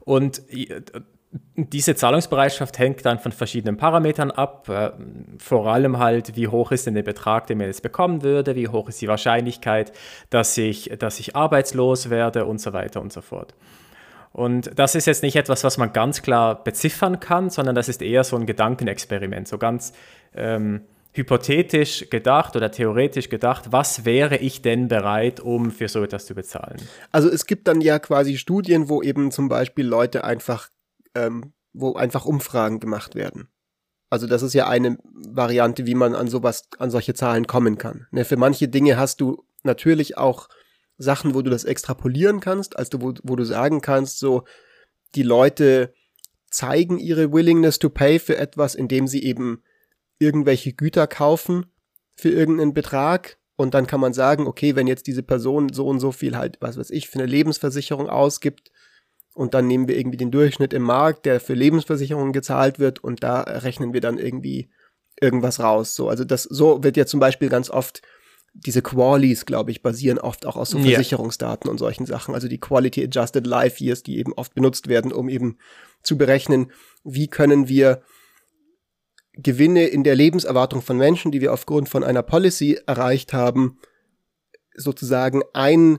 Und 0.00 0.42
diese 1.56 1.94
Zahlungsbereitschaft 1.94 2.78
hängt 2.78 3.04
dann 3.04 3.18
von 3.18 3.32
verschiedenen 3.32 3.76
Parametern 3.76 4.30
ab. 4.30 4.68
Äh, 4.68 4.92
vor 5.38 5.66
allem 5.66 5.98
halt, 5.98 6.36
wie 6.36 6.48
hoch 6.48 6.72
ist 6.72 6.86
denn 6.86 6.94
der 6.94 7.02
Betrag, 7.02 7.46
den 7.46 7.58
man 7.58 7.66
jetzt 7.66 7.82
bekommen 7.82 8.22
würde, 8.22 8.54
wie 8.56 8.68
hoch 8.68 8.88
ist 8.88 9.00
die 9.00 9.08
Wahrscheinlichkeit, 9.08 9.92
dass 10.30 10.56
ich, 10.56 10.92
dass 10.98 11.20
ich 11.20 11.36
arbeitslos 11.36 12.10
werde 12.10 12.44
und 12.46 12.60
so 12.60 12.72
weiter 12.72 13.00
und 13.00 13.12
so 13.12 13.20
fort. 13.20 13.54
Und 14.32 14.78
das 14.78 14.94
ist 14.94 15.06
jetzt 15.06 15.22
nicht 15.22 15.36
etwas, 15.36 15.64
was 15.64 15.78
man 15.78 15.94
ganz 15.94 16.20
klar 16.20 16.62
beziffern 16.62 17.20
kann, 17.20 17.48
sondern 17.48 17.74
das 17.74 17.88
ist 17.88 18.02
eher 18.02 18.22
so 18.22 18.36
ein 18.36 18.44
Gedankenexperiment, 18.44 19.48
so 19.48 19.56
ganz 19.56 19.94
ähm, 20.34 20.82
hypothetisch 21.16 22.10
gedacht 22.10 22.54
oder 22.54 22.70
theoretisch 22.70 23.30
gedacht, 23.30 23.72
was 23.72 24.04
wäre 24.04 24.36
ich 24.36 24.60
denn 24.60 24.88
bereit, 24.88 25.40
um 25.40 25.70
für 25.70 25.88
so 25.88 26.02
etwas 26.02 26.26
zu 26.26 26.34
bezahlen? 26.34 26.76
Also 27.10 27.30
es 27.30 27.46
gibt 27.46 27.66
dann 27.66 27.80
ja 27.80 27.98
quasi 27.98 28.36
Studien, 28.36 28.90
wo 28.90 29.00
eben 29.02 29.30
zum 29.30 29.48
Beispiel 29.48 29.86
Leute 29.86 30.24
einfach, 30.24 30.68
ähm, 31.16 31.52
wo 31.72 31.94
einfach 31.94 32.24
Umfragen 32.24 32.80
gemacht 32.80 33.14
werden. 33.14 33.48
Also 34.08 34.26
das 34.26 34.42
ist 34.42 34.54
ja 34.54 34.68
eine 34.68 34.98
Variante, 35.12 35.86
wie 35.86 35.94
man 35.94 36.14
an 36.14 36.28
sowas, 36.28 36.68
an 36.78 36.90
solche 36.90 37.14
Zahlen 37.14 37.46
kommen 37.46 37.76
kann. 37.76 38.06
Ne, 38.12 38.24
für 38.24 38.36
manche 38.36 38.68
Dinge 38.68 38.96
hast 38.96 39.20
du 39.20 39.44
natürlich 39.62 40.16
auch 40.16 40.48
Sachen, 40.96 41.34
wo 41.34 41.42
du 41.42 41.50
das 41.50 41.64
extrapolieren 41.64 42.40
kannst, 42.40 42.78
also 42.78 43.00
wo, 43.02 43.14
wo 43.22 43.36
du 43.36 43.44
sagen 43.44 43.80
kannst, 43.80 44.18
so 44.18 44.44
die 45.14 45.24
Leute 45.24 45.92
zeigen 46.50 46.98
ihre 46.98 47.32
Willingness 47.32 47.78
to 47.78 47.90
pay 47.90 48.18
für 48.18 48.36
etwas, 48.36 48.74
indem 48.74 49.06
sie 49.06 49.22
eben 49.22 49.62
irgendwelche 50.18 50.72
Güter 50.72 51.06
kaufen 51.06 51.66
für 52.14 52.30
irgendeinen 52.30 52.72
Betrag 52.72 53.38
und 53.56 53.74
dann 53.74 53.86
kann 53.86 54.00
man 54.00 54.12
sagen, 54.12 54.46
okay, 54.46 54.76
wenn 54.76 54.86
jetzt 54.86 55.06
diese 55.06 55.22
Person 55.22 55.72
so 55.72 55.86
und 55.88 56.00
so 56.00 56.12
viel 56.12 56.36
halt, 56.36 56.58
was 56.60 56.78
weiß 56.78 56.90
ich, 56.90 57.08
für 57.08 57.18
eine 57.18 57.26
Lebensversicherung 57.26 58.08
ausgibt 58.08 58.70
und 59.36 59.52
dann 59.52 59.66
nehmen 59.66 59.86
wir 59.86 59.98
irgendwie 59.98 60.16
den 60.16 60.30
Durchschnitt 60.30 60.72
im 60.72 60.82
Markt, 60.82 61.26
der 61.26 61.40
für 61.40 61.52
Lebensversicherungen 61.52 62.32
gezahlt 62.32 62.78
wird 62.78 63.04
und 63.04 63.22
da 63.22 63.42
rechnen 63.42 63.92
wir 63.92 64.00
dann 64.00 64.16
irgendwie 64.16 64.70
irgendwas 65.20 65.60
raus. 65.60 65.94
So, 65.94 66.08
also 66.08 66.24
das, 66.24 66.44
so 66.44 66.82
wird 66.82 66.96
ja 66.96 67.04
zum 67.04 67.20
Beispiel 67.20 67.50
ganz 67.50 67.68
oft 67.68 68.00
diese 68.54 68.80
Qualies, 68.80 69.44
glaube 69.44 69.72
ich, 69.72 69.82
basieren 69.82 70.18
oft 70.18 70.46
auch 70.46 70.56
aus 70.56 70.70
so 70.70 70.78
Versicherungsdaten 70.78 71.68
yeah. 71.68 71.72
und 71.72 71.76
solchen 71.76 72.06
Sachen. 72.06 72.34
Also 72.34 72.48
die 72.48 72.58
Quality 72.58 73.04
Adjusted 73.04 73.46
Life 73.46 73.84
Years, 73.84 74.02
die 74.02 74.16
eben 74.18 74.32
oft 74.32 74.54
benutzt 74.54 74.88
werden, 74.88 75.12
um 75.12 75.28
eben 75.28 75.58
zu 76.02 76.16
berechnen, 76.16 76.72
wie 77.04 77.28
können 77.28 77.68
wir 77.68 78.00
Gewinne 79.34 79.86
in 79.86 80.02
der 80.02 80.14
Lebenserwartung 80.14 80.80
von 80.80 80.96
Menschen, 80.96 81.30
die 81.30 81.42
wir 81.42 81.52
aufgrund 81.52 81.90
von 81.90 82.02
einer 82.02 82.22
Policy 82.22 82.80
erreicht 82.86 83.34
haben, 83.34 83.78
sozusagen 84.74 85.42
ein, 85.52 85.98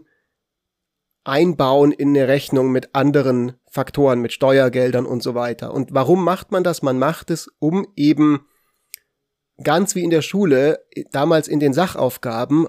einbauen 1.28 1.92
in 1.92 2.10
eine 2.10 2.28
Rechnung 2.28 2.72
mit 2.72 2.96
anderen 2.96 3.54
Faktoren, 3.70 4.22
mit 4.22 4.32
Steuergeldern 4.32 5.06
und 5.06 5.22
so 5.22 5.36
weiter. 5.36 5.74
Und 5.74 5.94
warum 5.94 6.24
macht 6.24 6.52
man 6.52 6.64
das? 6.64 6.82
Man 6.82 6.98
macht 6.98 7.30
es, 7.32 7.50
um 7.60 7.88
eben 7.96 8.46
ganz 9.64 9.96
wie 9.96 10.04
in 10.04 10.10
der 10.10 10.22
Schule, 10.22 10.80
damals 11.12 11.48
in 11.48 11.60
den 11.60 11.74
Sachaufgaben, 11.74 12.68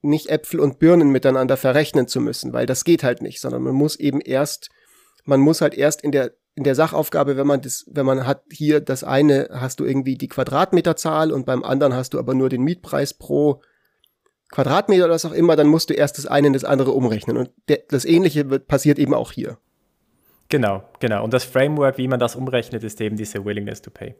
nicht 0.00 0.28
Äpfel 0.28 0.60
und 0.60 0.78
Birnen 0.78 1.10
miteinander 1.10 1.56
verrechnen 1.56 2.06
zu 2.06 2.20
müssen, 2.20 2.52
weil 2.52 2.66
das 2.66 2.84
geht 2.84 3.02
halt 3.02 3.20
nicht, 3.20 3.40
sondern 3.40 3.62
man 3.62 3.74
muss 3.74 3.96
eben 3.96 4.20
erst, 4.20 4.70
man 5.24 5.40
muss 5.40 5.60
halt 5.60 5.74
erst 5.74 6.02
in 6.02 6.12
der 6.12 6.32
in 6.54 6.64
der 6.64 6.74
Sachaufgabe, 6.74 7.36
wenn 7.36 7.46
man 7.46 7.60
das, 7.60 7.84
wenn 7.88 8.04
man 8.04 8.26
hat 8.26 8.42
hier 8.50 8.80
das 8.80 9.04
eine, 9.04 9.48
hast 9.52 9.78
du 9.78 9.84
irgendwie 9.84 10.16
die 10.16 10.26
Quadratmeterzahl 10.26 11.30
und 11.30 11.46
beim 11.46 11.62
anderen 11.62 11.94
hast 11.94 12.14
du 12.14 12.18
aber 12.18 12.34
nur 12.34 12.48
den 12.48 12.62
Mietpreis 12.62 13.14
pro 13.14 13.62
Quadratmeter 14.50 15.04
oder 15.04 15.14
was 15.14 15.24
auch 15.24 15.32
immer, 15.32 15.56
dann 15.56 15.66
musst 15.66 15.90
du 15.90 15.94
erst 15.94 16.18
das 16.18 16.26
eine 16.26 16.46
in 16.46 16.52
das 16.52 16.64
andere 16.64 16.92
umrechnen. 16.92 17.36
Und 17.36 17.50
das 17.88 18.04
Ähnliche 18.04 18.50
wird, 18.50 18.66
passiert 18.68 18.98
eben 18.98 19.14
auch 19.14 19.32
hier. 19.32 19.58
Genau, 20.48 20.82
genau. 21.00 21.24
Und 21.24 21.34
das 21.34 21.44
Framework, 21.44 21.98
wie 21.98 22.08
man 22.08 22.18
das 22.18 22.34
umrechnet, 22.34 22.82
ist 22.82 23.00
eben 23.00 23.16
diese 23.16 23.44
Willingness 23.44 23.82
to 23.82 23.90
Pay. 23.90 24.14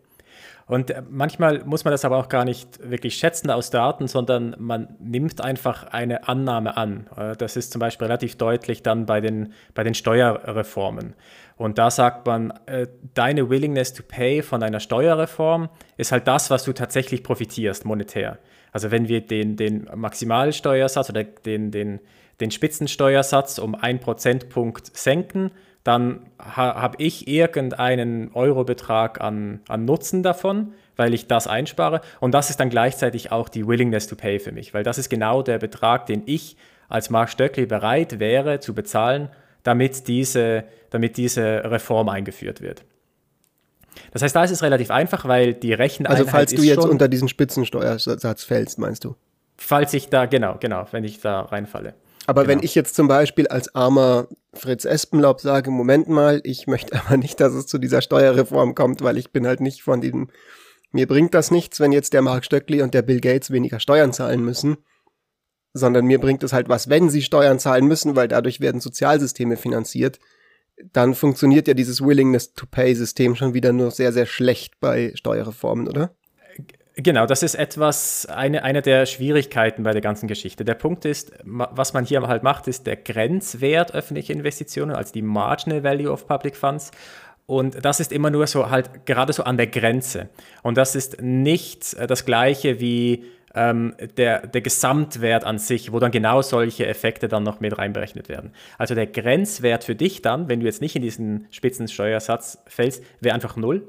Und 0.66 0.90
äh, 0.90 1.02
manchmal 1.08 1.64
muss 1.64 1.84
man 1.84 1.92
das 1.92 2.04
aber 2.04 2.18
auch 2.18 2.28
gar 2.28 2.44
nicht 2.44 2.78
wirklich 2.88 3.16
schätzen 3.16 3.50
aus 3.50 3.70
Daten, 3.70 4.06
sondern 4.06 4.54
man 4.58 4.96
nimmt 5.00 5.40
einfach 5.40 5.84
eine 5.84 6.28
Annahme 6.28 6.76
an. 6.76 7.08
Äh, 7.16 7.36
das 7.36 7.56
ist 7.56 7.72
zum 7.72 7.80
Beispiel 7.80 8.06
relativ 8.06 8.36
deutlich 8.36 8.82
dann 8.82 9.06
bei 9.06 9.22
den, 9.22 9.54
bei 9.74 9.82
den 9.82 9.94
Steuerreformen. 9.94 11.14
Und 11.58 11.76
da 11.76 11.90
sagt 11.90 12.26
man, 12.26 12.52
äh, 12.66 12.86
deine 13.14 13.50
Willingness 13.50 13.92
to 13.92 14.04
Pay 14.06 14.42
von 14.42 14.62
einer 14.62 14.80
Steuerreform 14.80 15.68
ist 15.96 16.12
halt 16.12 16.28
das, 16.28 16.50
was 16.50 16.64
du 16.64 16.72
tatsächlich 16.72 17.24
profitierst 17.24 17.84
monetär. 17.84 18.38
Also 18.72 18.90
wenn 18.92 19.08
wir 19.08 19.20
den, 19.20 19.56
den 19.56 19.88
Maximalsteuersatz 19.92 21.10
oder 21.10 21.24
den, 21.24 21.72
den, 21.72 22.00
den 22.40 22.50
Spitzensteuersatz 22.52 23.58
um 23.58 23.74
einen 23.74 23.98
Prozentpunkt 23.98 24.96
senken, 24.96 25.50
dann 25.82 26.26
ha 26.38 26.80
habe 26.80 27.02
ich 27.02 27.26
irgendeinen 27.26 28.32
Eurobetrag 28.34 29.20
an, 29.20 29.60
an 29.68 29.84
Nutzen 29.84 30.22
davon, 30.22 30.74
weil 30.94 31.12
ich 31.12 31.26
das 31.26 31.48
einspare. 31.48 32.02
Und 32.20 32.34
das 32.34 32.50
ist 32.50 32.60
dann 32.60 32.70
gleichzeitig 32.70 33.32
auch 33.32 33.48
die 33.48 33.66
Willingness 33.66 34.06
to 34.06 34.14
Pay 34.14 34.38
für 34.38 34.52
mich, 34.52 34.74
weil 34.74 34.84
das 34.84 34.98
ist 34.98 35.08
genau 35.08 35.42
der 35.42 35.58
Betrag, 35.58 36.06
den 36.06 36.22
ich 36.26 36.56
als 36.88 37.10
Mark 37.10 37.30
Stöckli 37.30 37.66
bereit 37.66 38.20
wäre 38.20 38.60
zu 38.60 38.74
bezahlen, 38.74 39.28
damit 39.68 40.08
diese, 40.08 40.64
damit 40.88 41.18
diese 41.18 41.62
Reform 41.70 42.08
eingeführt 42.08 42.62
wird. 42.62 42.84
Das 44.12 44.22
heißt, 44.22 44.34
da 44.34 44.42
ist 44.42 44.50
es 44.50 44.62
relativ 44.62 44.90
einfach, 44.90 45.28
weil 45.28 45.52
die 45.52 45.74
Recheneinheit 45.74 46.20
Also 46.20 46.30
falls 46.30 46.54
du 46.54 46.62
jetzt 46.62 46.86
unter 46.86 47.06
diesen 47.06 47.28
Spitzensteuersatz 47.28 48.44
fällst, 48.44 48.78
meinst 48.78 49.04
du? 49.04 49.14
Falls 49.58 49.92
ich 49.92 50.08
da, 50.08 50.24
genau, 50.24 50.56
genau, 50.58 50.86
wenn 50.90 51.04
ich 51.04 51.20
da 51.20 51.42
reinfalle. 51.42 51.92
Aber 52.26 52.44
genau. 52.44 52.54
wenn 52.54 52.64
ich 52.64 52.74
jetzt 52.74 52.94
zum 52.94 53.08
Beispiel 53.08 53.46
als 53.48 53.74
armer 53.74 54.28
Fritz 54.54 54.86
Espenlaub 54.86 55.42
sage, 55.42 55.70
Moment 55.70 56.08
mal, 56.08 56.40
ich 56.44 56.66
möchte 56.66 56.98
aber 57.06 57.18
nicht, 57.18 57.38
dass 57.38 57.52
es 57.52 57.66
zu 57.66 57.76
dieser 57.76 58.00
Steuerreform 58.00 58.74
kommt, 58.74 59.02
weil 59.02 59.18
ich 59.18 59.32
bin 59.32 59.46
halt 59.46 59.60
nicht 59.60 59.82
von 59.82 60.00
diesem, 60.00 60.30
mir 60.92 61.06
bringt 61.06 61.34
das 61.34 61.50
nichts, 61.50 61.78
wenn 61.78 61.92
jetzt 61.92 62.14
der 62.14 62.22
Mark 62.22 62.46
Stöckli 62.46 62.80
und 62.80 62.94
der 62.94 63.02
Bill 63.02 63.20
Gates 63.20 63.50
weniger 63.50 63.80
Steuern 63.80 64.14
zahlen 64.14 64.42
müssen, 64.42 64.78
sondern 65.72 66.06
mir 66.06 66.18
bringt 66.18 66.42
es 66.42 66.52
halt 66.52 66.68
was, 66.68 66.88
wenn 66.88 67.10
sie 67.10 67.22
Steuern 67.22 67.58
zahlen 67.58 67.86
müssen, 67.86 68.16
weil 68.16 68.28
dadurch 68.28 68.60
werden 68.60 68.80
Sozialsysteme 68.80 69.56
finanziert, 69.56 70.18
dann 70.92 71.14
funktioniert 71.14 71.68
ja 71.68 71.74
dieses 71.74 72.00
Willingness 72.00 72.54
to 72.54 72.66
Pay 72.70 72.94
System 72.94 73.34
schon 73.34 73.54
wieder 73.54 73.72
nur 73.72 73.90
sehr, 73.90 74.12
sehr 74.12 74.26
schlecht 74.26 74.80
bei 74.80 75.12
Steuerreformen, 75.14 75.88
oder? 75.88 76.14
Genau, 77.00 77.26
das 77.26 77.44
ist 77.44 77.54
etwas, 77.54 78.26
eine, 78.26 78.64
eine 78.64 78.82
der 78.82 79.06
Schwierigkeiten 79.06 79.84
bei 79.84 79.92
der 79.92 80.00
ganzen 80.00 80.26
Geschichte. 80.26 80.64
Der 80.64 80.74
Punkt 80.74 81.04
ist, 81.04 81.32
was 81.44 81.92
man 81.92 82.04
hier 82.04 82.20
halt 82.22 82.42
macht, 82.42 82.66
ist 82.66 82.88
der 82.88 82.96
Grenzwert 82.96 83.94
öffentlicher 83.94 84.34
Investitionen, 84.34 84.90
also 84.90 85.12
die 85.12 85.22
Marginal 85.22 85.84
Value 85.84 86.10
of 86.10 86.26
Public 86.26 86.56
Funds. 86.56 86.90
Und 87.46 87.84
das 87.84 88.00
ist 88.00 88.10
immer 88.10 88.30
nur 88.30 88.48
so 88.48 88.68
halt 88.68 89.06
gerade 89.06 89.32
so 89.32 89.44
an 89.44 89.56
der 89.56 89.68
Grenze. 89.68 90.28
Und 90.64 90.76
das 90.76 90.96
ist 90.96 91.22
nicht 91.22 91.94
äh, 91.94 92.08
das 92.08 92.24
gleiche 92.24 92.80
wie 92.80 93.26
ähm, 93.58 93.94
der, 94.16 94.46
der 94.46 94.60
Gesamtwert 94.60 95.44
an 95.44 95.58
sich, 95.58 95.92
wo 95.92 95.98
dann 95.98 96.12
genau 96.12 96.42
solche 96.42 96.86
Effekte 96.86 97.26
dann 97.28 97.42
noch 97.42 97.58
mit 97.60 97.76
reinberechnet 97.76 98.28
werden. 98.28 98.52
Also 98.78 98.94
der 98.94 99.06
Grenzwert 99.06 99.84
für 99.84 99.96
dich 99.96 100.22
dann, 100.22 100.48
wenn 100.48 100.60
du 100.60 100.66
jetzt 100.66 100.80
nicht 100.80 100.94
in 100.94 101.02
diesen 101.02 101.46
Spitzensteuersatz 101.50 102.62
fällst, 102.66 103.02
wäre 103.20 103.34
einfach 103.34 103.56
null 103.56 103.86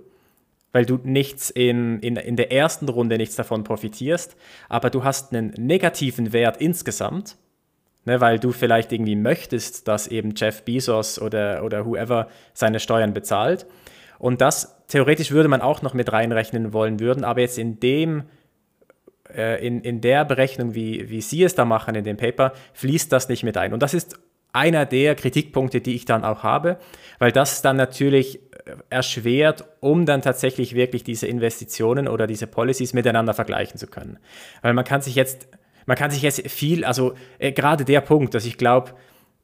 weil 0.72 0.86
du 0.86 1.00
nichts 1.04 1.50
in, 1.50 2.00
in, 2.00 2.16
in 2.16 2.36
der 2.36 2.52
ersten 2.52 2.90
Runde 2.90 3.18
nichts 3.18 3.36
davon 3.36 3.64
profitierst, 3.64 4.36
aber 4.68 4.90
du 4.90 5.04
hast 5.04 5.34
einen 5.34 5.52
negativen 5.58 6.32
Wert 6.32 6.58
insgesamt, 6.58 7.38
ne, 8.06 8.22
weil 8.22 8.40
du 8.40 8.52
vielleicht 8.52 8.92
irgendwie 8.92 9.16
möchtest, 9.16 9.88
dass 9.88 10.08
eben 10.08 10.34
Jeff 10.36 10.64
Bezos 10.64 11.20
oder, 11.20 11.64
oder 11.64 11.86
whoever 11.86 12.28
seine 12.54 12.80
Steuern 12.80 13.14
bezahlt. 13.14 13.66
Und 14.20 14.42
das 14.42 14.86
theoretisch 14.88 15.32
würde 15.32 15.50
man 15.50 15.62
auch 15.62 15.82
noch 15.82 15.94
mit 15.94 16.12
reinrechnen 16.12 16.74
wollen 16.74 17.00
würden, 17.00 17.24
aber 17.24 17.42
jetzt 17.42 17.58
in 17.58 17.80
dem 17.80 18.24
in, 19.66 19.82
in 19.82 20.02
der 20.02 20.26
Berechnung, 20.26 20.76
wie, 20.76 21.10
wie 21.10 21.22
Sie 21.22 21.44
es 21.44 21.56
da 21.56 21.66
machen 21.66 21.96
in 21.96 22.04
dem 22.04 22.18
Paper, 22.18 22.54
fließt 22.74 23.12
das 23.12 23.30
nicht 23.30 23.44
mit 23.44 23.58
ein. 23.58 23.74
Und 23.74 23.84
das 23.84 23.94
ist 23.94 24.20
einer 24.54 24.86
der 24.86 25.16
Kritikpunkte, 25.16 25.82
die 25.82 25.96
ich 25.96 26.06
dann 26.06 26.24
auch 26.24 26.44
habe, 26.44 26.80
weil 27.20 27.32
das 27.32 27.62
dann 27.62 27.78
natürlich 27.78 28.40
erschwert, 28.90 29.66
um 29.80 30.06
dann 30.06 30.22
tatsächlich 30.22 30.76
wirklich 30.76 31.04
diese 31.04 31.28
Investitionen 31.28 32.08
oder 32.08 32.28
diese 32.28 32.48
Policies 32.48 32.94
miteinander 32.94 33.34
vergleichen 33.34 33.78
zu 33.78 33.88
können. 33.88 34.20
Weil 34.62 34.74
man 34.74 34.86
kann 34.86 35.02
sich 35.02 35.16
jetzt, 35.16 35.48
man 35.86 35.98
kann 35.98 36.12
sich 36.12 36.22
jetzt 36.22 36.50
viel, 36.50 36.86
also 36.86 37.14
äh, 37.40 37.52
gerade 37.52 37.86
der 37.86 38.02
Punkt, 38.02 38.34
dass 38.34 38.46
ich 38.46 38.58
glaube, 38.58 38.92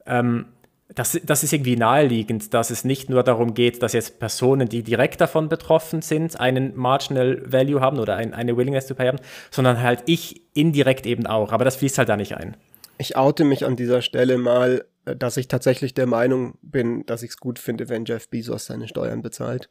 ähm, 0.06 0.46
das, 0.94 1.20
das 1.24 1.44
ist 1.44 1.52
irgendwie 1.52 1.76
naheliegend, 1.76 2.54
dass 2.54 2.70
es 2.70 2.84
nicht 2.84 3.10
nur 3.10 3.24
darum 3.24 3.54
geht, 3.54 3.82
dass 3.82 3.94
jetzt 3.94 4.20
Personen, 4.20 4.70
die 4.70 4.84
direkt 4.84 5.20
davon 5.20 5.50
betroffen 5.50 6.02
sind, 6.02 6.40
einen 6.40 6.76
Marginal 6.76 7.42
Value 7.46 7.82
haben 7.82 7.98
oder 7.98 8.16
ein, 8.16 8.34
eine 8.34 8.56
Willingness 8.56 8.88
to 8.88 8.94
Pay 8.94 9.08
haben, 9.08 9.20
sondern 9.50 9.82
halt 9.82 10.04
ich 10.06 10.44
indirekt 10.54 11.06
eben 11.06 11.26
auch. 11.26 11.52
Aber 11.52 11.66
das 11.66 11.78
fließt 11.78 11.98
halt 11.98 12.10
da 12.10 12.18
nicht 12.18 12.38
ein. 12.38 12.56
Ich 12.98 13.18
oute 13.18 13.44
mich 13.44 13.66
an 13.66 13.76
dieser 13.76 14.02
Stelle 14.02 14.38
mal 14.38 14.86
dass 15.06 15.38
ich 15.38 15.48
tatsächlich 15.48 15.94
der 15.94 16.08
Meinung 16.08 16.58
bin, 16.62 17.06
dass 17.06 17.24
ich 17.24 17.32
es 17.32 17.38
gut 17.38 17.60
finde, 17.60 17.90
wenn 17.90 18.06
Jeff 18.06 18.30
Bezos 18.30 18.66
seine 18.66 18.88
Steuern 18.88 19.22
bezahlt. 19.22 19.70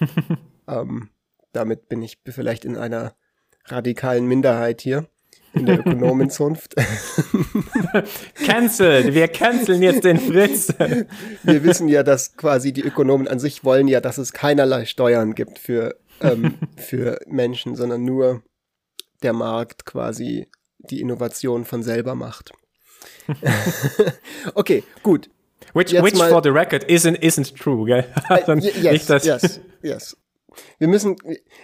ähm, 0.68 1.10
damit 1.52 1.88
bin 1.88 2.02
ich 2.02 2.18
vielleicht 2.26 2.64
in 2.64 2.76
einer 2.76 3.14
radikalen 3.66 4.26
Minderheit 4.26 4.80
hier 4.80 5.08
in 5.52 5.66
der 5.66 5.80
Ökonomenzunft. 5.80 6.74
Cancel, 8.46 9.14
wir 9.14 9.28
canceln 9.28 9.82
jetzt 9.82 10.04
den 10.04 10.18
Fritz. 10.18 10.68
wir 11.42 11.64
wissen 11.64 11.88
ja, 11.88 12.02
dass 12.02 12.36
quasi 12.36 12.72
die 12.72 12.82
Ökonomen 12.82 13.28
an 13.28 13.38
sich 13.38 13.64
wollen 13.64 13.88
ja, 13.88 14.00
dass 14.00 14.18
es 14.18 14.32
keinerlei 14.32 14.84
Steuern 14.84 15.34
gibt 15.34 15.58
für, 15.58 15.96
ähm, 16.20 16.54
für 16.76 17.18
Menschen, 17.26 17.76
sondern 17.76 18.04
nur 18.04 18.42
der 19.22 19.32
Markt 19.32 19.84
quasi 19.84 20.48
die 20.78 21.00
Innovation 21.00 21.64
von 21.64 21.82
selber 21.82 22.14
macht. 22.14 22.52
okay, 24.54 24.82
gut. 25.02 25.28
Which, 25.74 25.92
which 25.92 26.16
for 26.16 26.42
the 26.42 26.50
record 26.50 26.84
isn't, 26.88 27.16
isn't 27.16 27.54
true, 27.54 27.84
gell? 27.84 28.04
Uh, 28.30 28.54
yes, 28.80 29.08
yes, 29.08 29.60
yes. 29.82 30.16
Wir 30.78 30.88
müssen, 30.88 31.16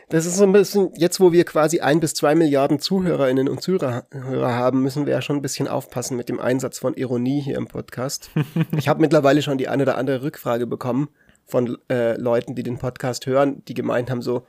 das 0.08 0.26
ist 0.26 0.36
so 0.36 0.44
ein 0.44 0.52
bisschen, 0.52 0.90
jetzt 0.96 1.20
wo 1.20 1.32
wir 1.32 1.44
quasi 1.44 1.80
ein 1.80 2.00
bis 2.00 2.14
zwei 2.14 2.34
Milliarden 2.34 2.80
ZuhörerInnen 2.80 3.48
und 3.48 3.62
Zuhörer 3.62 4.06
haben, 4.12 4.82
müssen 4.82 5.06
wir 5.06 5.12
ja 5.12 5.22
schon 5.22 5.36
ein 5.36 5.42
bisschen 5.42 5.68
aufpassen 5.68 6.16
mit 6.16 6.28
dem 6.28 6.40
Einsatz 6.40 6.78
von 6.78 6.94
Ironie 6.94 7.40
hier 7.40 7.56
im 7.56 7.66
Podcast. 7.66 8.30
ich 8.76 8.88
habe 8.88 9.00
mittlerweile 9.00 9.42
schon 9.42 9.58
die 9.58 9.68
eine 9.68 9.82
oder 9.84 9.98
andere 9.98 10.22
Rückfrage 10.22 10.66
bekommen 10.66 11.08
von 11.46 11.78
äh, 11.90 12.16
Leuten, 12.16 12.54
die 12.54 12.62
den 12.62 12.78
Podcast 12.78 13.26
hören, 13.26 13.62
die 13.66 13.74
gemeint 13.74 14.10
haben 14.10 14.22
so, 14.22 14.46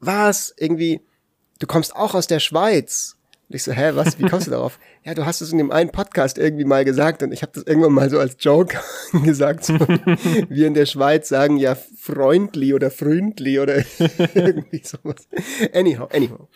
was, 0.00 0.54
irgendwie, 0.56 1.00
du 1.58 1.66
kommst 1.66 1.94
auch 1.94 2.14
aus 2.14 2.26
der 2.26 2.40
Schweiz. 2.40 3.17
Und 3.48 3.54
ich 3.54 3.62
so, 3.62 3.72
hä, 3.72 3.92
was, 3.94 4.18
wie 4.18 4.26
kommst 4.26 4.46
du 4.46 4.50
darauf? 4.50 4.78
Ja, 5.04 5.14
du 5.14 5.24
hast 5.24 5.40
es 5.40 5.52
in 5.52 5.58
dem 5.58 5.70
einen 5.70 5.90
Podcast 5.90 6.36
irgendwie 6.36 6.66
mal 6.66 6.84
gesagt 6.84 7.22
und 7.22 7.32
ich 7.32 7.40
habe 7.40 7.52
das 7.54 7.62
irgendwann 7.62 7.92
mal 7.92 8.10
so 8.10 8.18
als 8.18 8.36
Joke 8.40 8.76
gesagt. 9.24 9.64
So, 9.64 9.74
wir 10.50 10.66
in 10.66 10.74
der 10.74 10.84
Schweiz 10.84 11.30
sagen 11.30 11.56
ja 11.56 11.74
freundly 11.74 12.74
oder 12.74 12.90
freundly 12.90 13.58
oder 13.58 13.82
irgendwie 14.34 14.82
sowas. 14.84 15.26
Anyhow, 15.72 16.08
anyhow. 16.12 16.48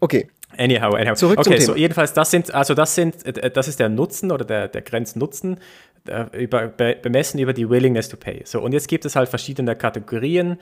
Okay. 0.00 0.28
Anyhow, 0.58 0.94
anyhow. 0.94 1.14
Zurück 1.14 1.38
okay, 1.38 1.50
zum 1.50 1.58
Thema. 1.58 1.66
so 1.66 1.76
jedenfalls, 1.76 2.12
das 2.14 2.30
sind, 2.32 2.52
also 2.52 2.74
das 2.74 2.96
sind, 2.96 3.24
äh, 3.26 3.50
das 3.50 3.68
ist 3.68 3.78
der 3.78 3.88
Nutzen 3.88 4.32
oder 4.32 4.44
der, 4.44 4.66
der 4.66 4.82
Grenznutzen 4.82 5.58
äh, 6.08 6.24
über, 6.42 6.68
bemessen 6.68 7.38
über 7.38 7.52
die 7.52 7.68
Willingness 7.68 8.08
to 8.08 8.16
pay. 8.16 8.42
So, 8.44 8.60
und 8.60 8.72
jetzt 8.72 8.88
gibt 8.88 9.04
es 9.04 9.14
halt 9.14 9.28
verschiedene 9.28 9.76
Kategorien 9.76 10.58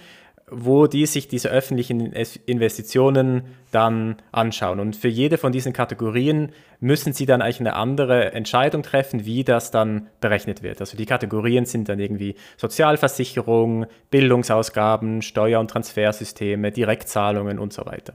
wo 0.52 0.86
die 0.86 1.06
sich 1.06 1.28
diese 1.28 1.48
öffentlichen 1.48 2.12
Investitionen 2.46 3.42
dann 3.70 4.16
anschauen. 4.30 4.80
Und 4.80 4.96
für 4.96 5.08
jede 5.08 5.38
von 5.38 5.50
diesen 5.50 5.72
Kategorien 5.72 6.52
müssen 6.80 7.12
sie 7.12 7.26
dann 7.26 7.40
eigentlich 7.40 7.60
eine 7.60 7.74
andere 7.74 8.32
Entscheidung 8.32 8.82
treffen, 8.82 9.24
wie 9.24 9.44
das 9.44 9.70
dann 9.70 10.08
berechnet 10.20 10.62
wird. 10.62 10.80
Also 10.80 10.96
die 10.96 11.06
Kategorien 11.06 11.64
sind 11.64 11.88
dann 11.88 11.98
irgendwie 11.98 12.34
Sozialversicherung, 12.56 13.86
Bildungsausgaben, 14.10 15.22
Steuer- 15.22 15.60
und 15.60 15.70
Transfersysteme, 15.70 16.70
Direktzahlungen 16.70 17.58
und 17.58 17.72
so 17.72 17.86
weiter. 17.86 18.14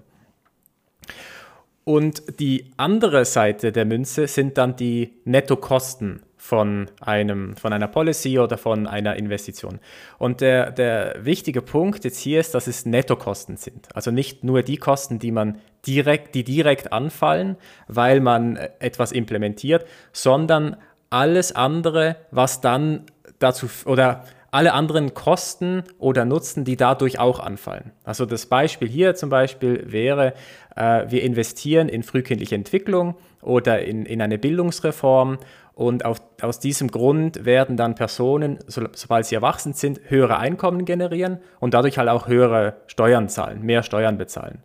Und 1.83 2.39
die 2.39 2.71
andere 2.75 3.23
Seite 3.23 3.71
der 3.71 3.85
Münze 3.85 4.27
sind 4.27 4.57
dann 4.57 4.75
die 4.75 5.13
Nettokosten 5.23 6.21
von, 6.47 6.89
einem, 7.01 7.57
von 7.57 7.73
einer 7.73 7.89
Policy 7.89 8.39
oder 8.39 8.57
von 8.57 8.87
einer 8.87 9.17
Investition. 9.17 9.79
Und 10.17 10.39
der, 10.39 10.71
der 10.71 11.15
wichtige 11.19 11.61
Punkt 11.61 12.05
jetzt 12.05 12.19
hier 12.19 12.39
ist, 12.39 12.55
dass 12.55 12.67
es 12.67 12.85
Nettokosten 12.85 13.57
sind. 13.57 13.93
Also 13.93 14.11
nicht 14.11 14.45
nur 14.45 14.63
die 14.63 14.77
Kosten, 14.77 15.19
die 15.19 15.31
man 15.31 15.57
direkt, 15.85 16.35
die 16.35 16.45
direkt 16.45 16.93
anfallen, 16.93 17.57
weil 17.89 18.21
man 18.21 18.55
etwas 18.79 19.11
implementiert, 19.11 19.85
sondern 20.13 20.77
alles 21.09 21.53
andere, 21.53 22.15
was 22.31 22.61
dann 22.61 23.03
dazu 23.39 23.67
oder 23.85 24.23
alle 24.51 24.73
anderen 24.73 25.13
Kosten 25.13 25.83
oder 25.99 26.25
Nutzen, 26.25 26.63
die 26.63 26.77
dadurch 26.77 27.19
auch 27.19 27.39
anfallen. 27.39 27.91
Also 28.03 28.25
das 28.25 28.45
Beispiel 28.45 28.87
hier 28.87 29.15
zum 29.15 29.29
Beispiel 29.29 29.91
wäre, 29.91 30.33
äh, 30.75 31.05
wir 31.09 31.23
investieren 31.23 31.89
in 31.89 32.03
frühkindliche 32.03 32.55
Entwicklung 32.55 33.15
oder 33.41 33.81
in, 33.81 34.05
in 34.05 34.21
eine 34.21 34.37
Bildungsreform 34.37 35.39
und 35.73 36.05
auf, 36.05 36.21
aus 36.41 36.59
diesem 36.59 36.89
Grund 36.89 37.45
werden 37.45 37.77
dann 37.77 37.93
Personen, 37.93 38.57
so, 38.67 38.87
sobald 38.93 39.25
sie 39.25 39.35
erwachsen 39.35 39.73
sind, 39.73 40.01
höhere 40.07 40.39
Einkommen 40.39 40.85
generieren 40.85 41.39
und 41.59 41.73
dadurch 41.73 41.97
halt 41.97 42.09
auch 42.09 42.27
höhere 42.27 42.77
Steuern 42.87 43.29
zahlen, 43.29 43.61
mehr 43.61 43.83
Steuern 43.83 44.17
bezahlen. 44.17 44.63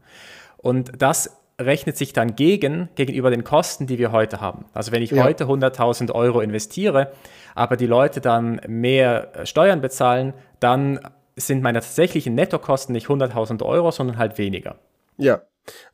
Und 0.57 1.03
das 1.03 1.42
rechnet 1.65 1.97
sich 1.97 2.13
dann 2.13 2.37
gegen, 2.37 2.89
gegenüber 2.95 3.31
den 3.31 3.45
Kosten, 3.45 3.87
die 3.87 3.99
wir 3.99 4.13
heute 4.13 4.41
haben. 4.41 4.67
Also 4.73 4.93
wenn 4.93 5.03
ich 5.03 5.11
ja. 5.11 5.25
heute 5.25 5.45
100.000 5.45 6.13
Euro 6.13 6.41
investiere, 6.41 7.13
aber 7.55 7.77
die 7.77 7.87
Leute 7.87 8.21
dann 8.21 8.61
mehr 8.67 9.33
Steuern 9.45 9.81
bezahlen, 9.81 10.35
dann 10.61 11.01
sind 11.37 11.63
meine 11.63 11.81
tatsächlichen 11.81 12.35
Nettokosten 12.35 12.93
nicht 12.93 13.07
100.000 13.07 13.63
Euro, 13.65 13.91
sondern 13.91 14.19
halt 14.19 14.39
weniger. 14.39 14.79
Ja, 15.17 15.43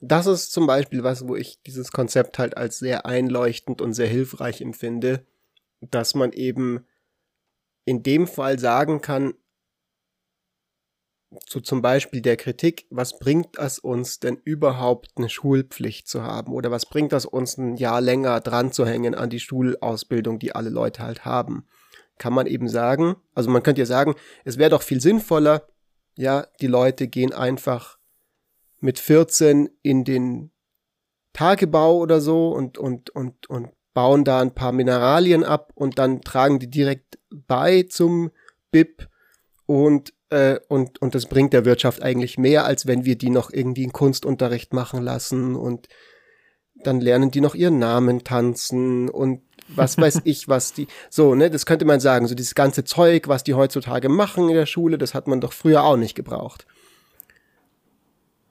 das 0.01 0.27
ist 0.27 0.53
zum 0.53 0.67
Beispiel 0.67 1.05
was, 1.05 1.29
wo 1.29 1.37
ich 1.37 1.61
dieses 1.63 1.93
Konzept 1.93 2.39
halt 2.39 2.57
als 2.57 2.79
sehr 2.79 3.07
einleuchtend 3.07 3.81
und 3.81 3.93
sehr 3.93 4.09
hilfreich 4.09 4.61
empfinde, 4.61 5.27
dass 5.81 6.15
man 6.15 6.33
eben 6.33 6.87
in 7.85 8.03
dem 8.03 8.27
Fall 8.27 8.59
sagen 8.59 9.01
kann, 9.01 9.35
zu 11.47 11.61
zum 11.61 11.83
Beispiel 11.83 12.23
der 12.23 12.37
Kritik, 12.37 12.87
was 12.91 13.19
bringt 13.19 13.59
es 13.59 13.79
uns 13.79 14.19
denn 14.19 14.39
überhaupt 14.45 15.13
eine 15.17 15.29
Schulpflicht 15.29 16.09
zu 16.09 16.23
haben? 16.23 16.53
Oder 16.53 16.71
was 16.71 16.87
bringt 16.87 17.13
es 17.13 17.27
uns 17.27 17.59
ein 17.59 17.77
Jahr 17.77 18.01
länger 18.01 18.41
dran 18.41 18.73
zu 18.73 18.87
hängen 18.87 19.15
an 19.15 19.31
die 19.31 19.41
Schulausbildung, 19.41 20.39
die 20.39 20.55
alle 20.55 20.71
Leute 20.71 21.03
halt 21.03 21.25
haben, 21.25 21.67
kann 22.17 22.33
man 22.33 22.47
eben 22.47 22.69
sagen, 22.69 23.17
also 23.35 23.51
man 23.51 23.63
könnte 23.63 23.83
ja 23.83 23.87
sagen, 23.87 24.15
es 24.45 24.59
wäre 24.59 24.71
doch 24.71 24.83
viel 24.83 25.01
sinnvoller, 25.01 25.67
ja, 26.17 26.47
die 26.61 26.67
Leute 26.67 27.09
gehen 27.09 27.33
einfach 27.33 27.99
mit 28.81 28.99
14 28.99 29.69
in 29.83 30.05
den 30.05 30.51
Tagebau 31.33 31.99
oder 31.99 32.21
so 32.21 32.51
und, 32.51 32.79
und, 32.79 33.11
und, 33.11 33.49
und 33.49 33.71
bauen 33.95 34.25
da 34.25 34.41
ein 34.41 34.55
paar 34.55 34.73
Mineralien 34.73 35.45
ab 35.45 35.73
und 35.75 35.99
dann 35.99 36.23
tragen 36.23 36.59
die 36.59 36.71
direkt 36.71 37.19
bei 37.31 37.85
zum 37.85 38.31
BIP 38.71 39.09
und, 39.67 40.13
äh, 40.31 40.59
und, 40.69 41.01
und 41.01 41.15
das 41.15 41.27
bringt 41.27 41.53
der 41.53 41.65
Wirtschaft 41.65 42.03
eigentlich 42.03 42.39
mehr, 42.39 42.65
als 42.65 42.87
wenn 42.87 43.05
wir 43.05 43.17
die 43.17 43.31
noch 43.31 43.53
irgendwie 43.53 43.85
einen 43.85 43.93
Kunstunterricht 43.93 44.73
machen 44.73 45.03
lassen 45.03 45.57
und 45.57 45.89
dann 46.77 47.01
lernen 47.01 47.31
die 47.31 47.41
noch 47.41 47.55
ihren 47.55 47.79
Namen 47.79 48.25
tanzen 48.25 49.09
und 49.09 49.43
was 49.69 49.99
weiß 49.99 50.21
ich, 50.25 50.49
was 50.49 50.73
die, 50.73 50.87
so, 51.11 51.35
ne, 51.35 51.51
das 51.51 51.67
könnte 51.67 51.85
man 51.85 52.01
sagen, 52.01 52.27
so 52.27 52.35
dieses 52.35 52.55
ganze 52.55 52.85
Zeug, 52.85 53.29
was 53.29 53.45
die 53.45 53.55
heutzutage 53.55 54.09
machen 54.09 54.49
in 54.49 54.55
der 54.55 54.67
Schule, 54.67 54.99
das 54.99 55.15
hat 55.15 55.27
man 55.27 55.41
doch 55.41 55.53
früher 55.53 55.85
auch 55.85 55.97
nicht 55.97 56.15
gebraucht 56.15 56.67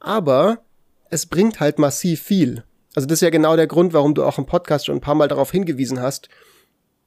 aber 0.07 0.59
es 1.09 1.25
bringt 1.25 1.59
halt 1.59 1.79
massiv 1.79 2.21
viel. 2.21 2.63
Also 2.95 3.07
das 3.07 3.17
ist 3.17 3.21
ja 3.21 3.29
genau 3.29 3.55
der 3.55 3.67
Grund, 3.67 3.93
warum 3.93 4.15
du 4.15 4.23
auch 4.23 4.37
im 4.37 4.45
Podcast 4.45 4.85
schon 4.85 4.95
ein 4.95 5.01
paar 5.01 5.15
Mal 5.15 5.27
darauf 5.27 5.51
hingewiesen 5.51 6.01
hast, 6.01 6.29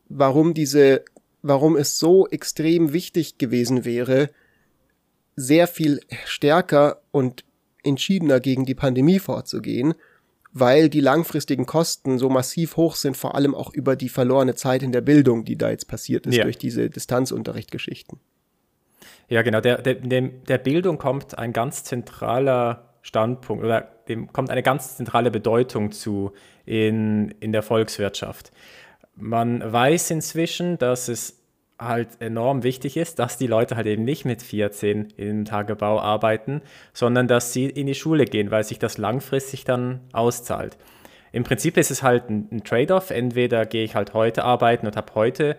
warum 0.08 0.54
diese, 0.54 1.04
warum 1.42 1.76
es 1.76 1.98
so 1.98 2.28
extrem 2.28 2.92
wichtig 2.92 3.38
gewesen 3.38 3.84
wäre, 3.84 4.30
sehr 5.36 5.66
viel 5.66 6.00
stärker 6.24 7.00
und 7.10 7.44
entschiedener 7.82 8.40
gegen 8.40 8.66
die 8.66 8.74
Pandemie 8.74 9.18
vorzugehen, 9.18 9.94
weil 10.52 10.88
die 10.88 11.00
langfristigen 11.00 11.66
Kosten 11.66 12.18
so 12.18 12.28
massiv 12.28 12.76
hoch 12.76 12.96
sind, 12.96 13.16
vor 13.16 13.34
allem 13.34 13.54
auch 13.54 13.72
über 13.72 13.96
die 13.96 14.08
verlorene 14.08 14.54
Zeit 14.54 14.82
in 14.82 14.92
der 14.92 15.00
Bildung, 15.00 15.44
die 15.44 15.56
da 15.56 15.70
jetzt 15.70 15.86
passiert 15.86 16.26
ist 16.26 16.36
ja. 16.36 16.44
durch 16.44 16.58
diese 16.58 16.90
Distanzunterrichtgeschichten. 16.90 18.18
Ja, 19.28 19.42
genau. 19.42 19.60
Der, 19.60 19.80
der, 19.80 19.92
der 19.94 20.58
Bildung 20.58 20.98
kommt 20.98 21.38
ein 21.38 21.52
ganz 21.52 21.84
zentraler 21.84 22.90
Standpunkt 23.02 23.64
oder 23.64 23.88
dem 24.08 24.32
kommt 24.32 24.50
eine 24.50 24.62
ganz 24.62 24.96
zentrale 24.96 25.30
Bedeutung 25.30 25.92
zu 25.92 26.32
in, 26.66 27.30
in 27.40 27.52
der 27.52 27.62
Volkswirtschaft. 27.62 28.50
Man 29.14 29.60
weiß 29.72 30.10
inzwischen, 30.10 30.78
dass 30.78 31.08
es 31.08 31.39
halt 31.80 32.20
enorm 32.20 32.62
wichtig 32.62 32.96
ist, 32.96 33.18
dass 33.18 33.38
die 33.38 33.46
Leute 33.46 33.76
halt 33.76 33.86
eben 33.86 34.04
nicht 34.04 34.24
mit 34.24 34.42
14 34.42 35.14
im 35.16 35.44
Tagebau 35.44 36.00
arbeiten, 36.00 36.60
sondern 36.92 37.26
dass 37.26 37.52
sie 37.52 37.66
in 37.66 37.86
die 37.86 37.94
Schule 37.94 38.26
gehen, 38.26 38.50
weil 38.50 38.64
sich 38.64 38.78
das 38.78 38.98
langfristig 38.98 39.64
dann 39.64 40.00
auszahlt. 40.12 40.76
Im 41.32 41.44
Prinzip 41.44 41.76
ist 41.76 41.90
es 41.90 42.02
halt 42.02 42.28
ein, 42.28 42.62
Trade-off. 42.64 43.10
Entweder 43.10 43.64
gehe 43.64 43.84
ich 43.84 43.94
halt 43.94 44.14
heute 44.14 44.44
arbeiten 44.44 44.86
und 44.86 44.96
habe 44.96 45.14
heute 45.14 45.56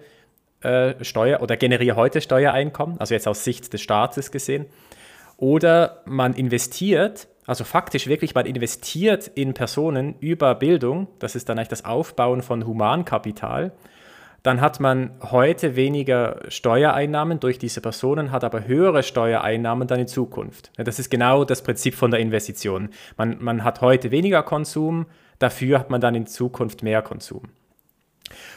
äh, 0.62 0.94
Steuer 1.04 1.42
oder 1.42 1.58
generiere 1.58 1.96
heute 1.96 2.22
Steuereinkommen, 2.22 3.00
also 3.00 3.14
jetzt 3.14 3.28
aus 3.28 3.44
Sicht 3.44 3.74
des 3.74 3.82
Staates 3.82 4.32
gesehen, 4.32 4.66
oder 5.38 6.04
man 6.06 6.34
investiert 6.34 7.28
also 7.48 7.64
faktisch 7.64 8.08
wirklich, 8.08 8.36
man 8.36 8.46
investiert 8.46 9.28
in 9.28 9.54
Personen 9.54 10.16
über 10.20 10.56
Bildung, 10.56 11.08
das 11.20 11.36
ist 11.36 11.50
dann 11.50 11.58
eigentlich 11.58 11.70
das 11.70 11.86
Aufbauen 11.86 12.42
von 12.44 12.66
Humankapital. 12.66 13.72
Dann 14.44 14.60
hat 14.60 14.80
man 14.80 15.12
heute 15.22 15.76
weniger 15.76 16.40
Steuereinnahmen 16.48 17.40
durch 17.40 17.60
diese 17.60 17.80
Personen, 17.80 18.32
hat 18.32 18.44
aber 18.44 18.66
höhere 18.66 19.04
Steuereinnahmen 19.04 19.88
dann 19.88 20.00
in 20.00 20.08
Zukunft. 20.08 20.72
Das 20.78 20.98
ist 20.98 21.12
genau 21.12 21.46
das 21.46 21.62
Prinzip 21.62 21.94
von 21.94 22.12
der 22.12 22.20
Investition. 22.20 22.90
Man, 23.18 23.38
man 23.40 23.64
hat 23.64 23.82
heute 23.82 24.10
weniger 24.10 24.42
Konsum, 24.42 25.06
dafür 25.38 25.80
hat 25.80 25.90
man 25.92 26.02
dann 26.02 26.16
in 26.16 26.26
Zukunft 26.26 26.82
mehr 26.82 27.02
Konsum. 27.02 27.44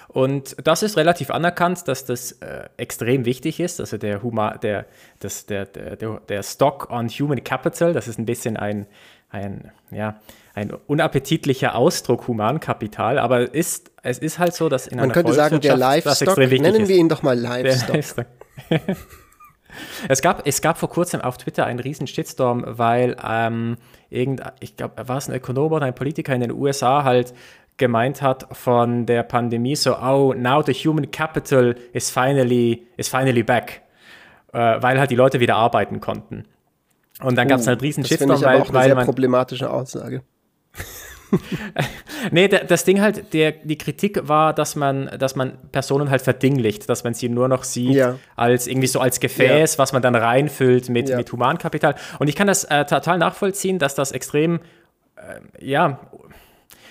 Und 0.09 0.57
das 0.65 0.83
ist 0.83 0.97
relativ 0.97 1.31
anerkannt, 1.31 1.89
dass 1.89 2.05
das 2.05 2.33
äh, 2.33 2.69
extrem 2.77 3.25
wichtig 3.25 3.59
ist. 3.59 3.81
Also 3.81 3.99
der, 3.99 4.23
Huma, 4.23 4.57
der, 4.57 4.87
das, 5.19 5.47
der, 5.47 5.67
der, 5.67 5.97
der 5.97 6.43
Stock 6.43 6.89
on 6.91 7.09
Human 7.09 7.43
Capital, 7.43 7.93
das 7.93 8.07
ist 8.07 8.19
ein 8.19 8.25
bisschen 8.25 8.57
ein, 8.57 8.87
ein, 9.31 9.73
ja, 9.91 10.21
ein 10.55 10.73
unappetitlicher 10.87 11.75
Ausdruck 11.75 12.29
Humankapital, 12.29 13.19
aber 13.19 13.53
ist, 13.53 13.91
es 14.05 14.19
ist 14.19 14.39
halt 14.39 14.55
so, 14.55 14.69
dass 14.69 14.87
in 14.87 14.97
Man 14.97 15.05
einer 15.05 15.15
könnte 15.15 15.33
sagen, 15.33 15.61
der 15.61 15.77
Livestock, 15.77 16.37
nennen 16.37 16.83
ist. 16.83 16.89
wir 16.89 16.97
ihn 16.97 17.09
doch 17.09 17.23
mal 17.23 17.39
Livestock. 17.39 18.27
es, 20.09 20.21
gab, 20.21 20.47
es 20.47 20.61
gab 20.61 20.79
vor 20.79 20.91
kurzem 20.91 21.23
auf 21.23 21.39
Twitter 21.39 21.65
einen 21.65 21.81
riesen 21.81 22.07
Shitstorm, 22.07 22.65
weil 22.67 23.17
ähm, 23.27 23.77
irgend, 24.11 24.43
ich 24.61 24.77
glaube, 24.77 25.09
war 25.09 25.17
es 25.17 25.29
ein 25.29 25.35
Ökonom 25.35 25.73
oder 25.73 25.87
ein 25.87 25.95
Politiker 25.95 26.35
in 26.35 26.43
den 26.43 26.53
USA 26.53 27.03
halt 27.03 27.35
gemeint 27.79 28.23
hat 28.23 28.47
von 28.53 29.07
der 29.07 29.23
Pandemie, 29.25 29.75
so, 29.75 29.97
oh, 29.99 30.35
now 30.37 30.63
the 30.63 30.73
human 30.73 31.11
capital 31.11 31.75
is 31.93 32.11
finally, 32.11 32.87
is 32.97 33.09
finally 33.09 33.43
back, 33.43 33.83
äh, 34.53 34.59
weil 34.81 35.01
halt 35.01 35.11
die 35.11 35.17
Leute 35.17 35.41
wieder 35.41 35.57
arbeiten 35.57 36.01
konnten. 36.01 36.45
Und 37.21 37.37
dann 37.37 37.49
gab 37.49 37.59
es 37.59 37.67
halt 37.67 37.83
riesen 37.83 38.03
das 38.03 38.11
Shitstorm, 38.11 38.33
ich 38.33 38.45
aber 38.45 38.55
weil, 38.55 38.61
auch 38.61 38.69
eine 38.69 38.75
weil 38.75 38.85
sehr 38.85 38.95
man, 38.95 39.07
problematische 39.07 39.71
Aussage. 39.71 40.23
Nee, 42.31 42.49
der, 42.49 42.65
das 42.65 42.85
Ding 42.85 43.01
halt, 43.01 43.33
der, 43.33 43.53
die 43.53 43.79
Kritik 43.79 44.27
war, 44.29 44.53
dass 44.55 44.77
man, 44.77 45.11
dass 45.19 45.37
man 45.37 45.59
Personen 45.73 46.11
halt 46.11 46.23
verdinglicht, 46.23 46.89
dass 46.89 47.05
man 47.05 47.15
sie 47.15 47.29
nur 47.29 47.49
noch 47.49 47.65
sieht 47.65 47.95
Ja. 47.95 48.17
als 48.37 48.67
irgendwie 48.67 48.87
so 48.87 49.01
als 49.01 49.21
Gefäß, 49.21 49.79
was 49.79 49.93
man 49.93 50.03
dann 50.03 50.15
reinfüllt 50.15 50.89
mit, 50.89 51.09
Ja. 51.09 51.17
mit 51.17 51.31
Humankapital. 51.33 51.95
Und 52.19 52.29
ich 52.29 52.37
kann 52.37 52.47
das 52.47 52.65
äh, 52.65 52.85
total 52.85 53.19
nachvollziehen, 53.19 53.79
dass 53.79 53.95
das 53.95 54.13
extrem, 54.13 54.61
äh, 55.17 55.41
ja, 55.67 56.01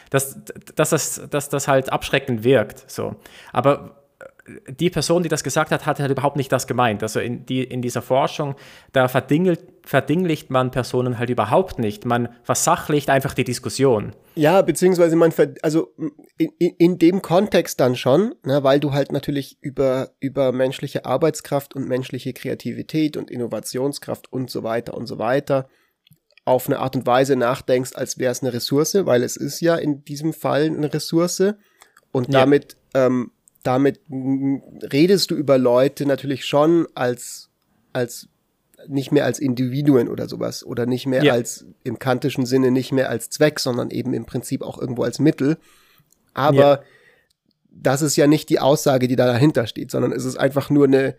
dass, 0.10 0.38
dass, 0.76 0.92
das, 0.92 1.22
dass 1.30 1.50
das 1.50 1.68
halt 1.68 1.92
abschreckend 1.92 2.44
wirkt. 2.44 2.90
So. 2.90 3.16
Aber 3.52 3.96
äh, 4.46 4.72
die 4.74 4.90
Person, 4.90 5.24
die 5.24 5.30
das 5.30 5.44
gesagt 5.44 5.72
hat, 5.72 5.86
hat 5.86 6.00
halt 6.00 6.12
überhaupt 6.12 6.38
nicht 6.38 6.52
das 6.52 6.68
gemeint. 6.68 7.02
Also 7.02 7.20
in, 7.20 7.46
die, 7.46 7.64
in 7.64 7.82
dieser 7.82 8.02
Forschung, 8.02 8.56
da 8.92 9.08
verdingelt, 9.08 9.62
verdinglicht 9.86 10.50
man 10.50 10.72
Personen 10.72 11.20
halt 11.20 11.30
überhaupt 11.30 11.78
nicht. 11.78 12.06
Man 12.06 12.30
versachlicht 12.44 13.10
einfach 13.10 13.34
die 13.34 13.44
Diskussion. 13.44 14.16
Ja, 14.36 14.62
beziehungsweise 14.62 15.16
man, 15.16 15.34
also 15.62 15.94
in, 16.38 16.52
in, 16.58 16.98
dem 16.98 17.22
Kontext 17.22 17.80
dann 17.80 17.96
schon, 17.96 18.34
ne, 18.46 18.64
weil 18.64 18.80
du 18.80 18.94
halt 18.94 19.12
natürlich 19.12 19.58
über, 19.62 20.12
über 20.20 20.52
menschliche 20.52 21.06
Arbeitskraft 21.06 21.76
und 21.76 21.88
menschliche 21.88 22.34
Kreativität 22.34 23.18
und 23.18 23.30
Innovationskraft 23.30 24.32
und 24.32 24.50
so 24.50 24.64
weiter 24.64 24.94
und 24.96 25.06
so 25.06 25.20
weiter 25.20 25.68
auf 26.46 26.68
eine 26.68 26.80
Art 26.80 26.96
und 26.96 27.06
Weise 27.06 27.36
nachdenkst, 27.36 27.92
als 27.96 28.18
wäre 28.18 28.32
es 28.32 28.42
eine 28.42 28.54
Ressource, 28.54 28.98
weil 29.06 29.24
es 29.24 29.38
ist 29.38 29.62
ja 29.62 29.76
in 29.76 30.04
diesem 30.04 30.34
Fall 30.34 30.66
eine 30.66 30.94
Ressource 30.94 31.54
und 32.12 32.34
Ja. 32.34 32.42
damit, 32.42 32.76
ähm, 32.94 33.32
damit 33.64 34.02
redest 34.10 35.32
du 35.32 35.36
über 35.36 35.58
Leute 35.58 36.06
natürlich 36.06 36.46
schon 36.46 36.88
als, 36.96 37.50
als 37.94 38.28
nicht 38.88 39.12
mehr 39.12 39.26
als 39.26 39.40
Individuen 39.40 40.08
oder 40.10 40.28
sowas 40.28 40.64
oder 40.66 40.86
nicht 40.86 41.06
mehr 41.06 41.24
Ja. 41.24 41.34
als 41.34 41.66
im 41.84 42.00
kantischen 42.00 42.46
Sinne 42.46 42.72
nicht 42.72 42.92
mehr 42.92 43.10
als 43.10 43.30
Zweck, 43.30 43.60
sondern 43.60 43.90
eben 43.92 44.14
im 44.14 44.26
Prinzip 44.26 44.62
auch 44.62 44.78
irgendwo 44.80 45.04
als 45.04 45.20
Mittel. 45.20 45.58
Aber 46.34 46.56
Ja. 46.56 46.82
das 47.72 48.02
ist 48.02 48.16
ja 48.16 48.28
nicht 48.28 48.50
die 48.50 48.60
Aussage, 48.60 49.08
die 49.08 49.16
da 49.16 49.26
dahinter 49.26 49.68
steht, 49.68 49.92
sondern 49.92 50.12
es 50.12 50.26
ist 50.26 50.38
einfach 50.38 50.70
nur 50.70 50.86
eine, 50.88 51.16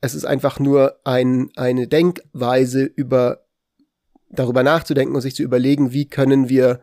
es 0.00 0.14
ist 0.14 0.24
einfach 0.24 0.58
nur 0.58 0.98
ein, 1.04 1.50
eine 1.56 1.86
Denkweise 1.88 2.82
über 2.84 3.44
darüber 4.30 4.62
nachzudenken 4.62 5.14
und 5.14 5.20
sich 5.20 5.34
zu 5.34 5.42
überlegen, 5.42 5.92
wie 5.92 6.06
können 6.08 6.48
wir 6.48 6.80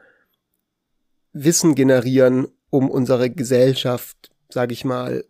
Wissen 1.33 1.75
generieren, 1.75 2.47
um 2.69 2.89
unsere 2.89 3.29
Gesellschaft, 3.29 4.31
sage 4.49 4.73
ich 4.73 4.85
mal, 4.85 5.23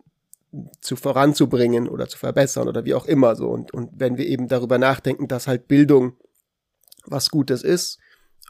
zu 0.80 0.96
voranzubringen 0.96 1.88
oder 1.88 2.08
zu 2.08 2.18
verbessern 2.18 2.68
oder 2.68 2.84
wie 2.84 2.94
auch 2.94 3.06
immer 3.06 3.36
so. 3.36 3.48
Und, 3.48 3.72
und 3.72 3.90
wenn 3.94 4.16
wir 4.16 4.26
eben 4.26 4.48
darüber 4.48 4.78
nachdenken, 4.78 5.28
dass 5.28 5.46
halt 5.46 5.68
Bildung 5.68 6.14
was 7.06 7.30
Gutes 7.30 7.62
ist, 7.62 7.98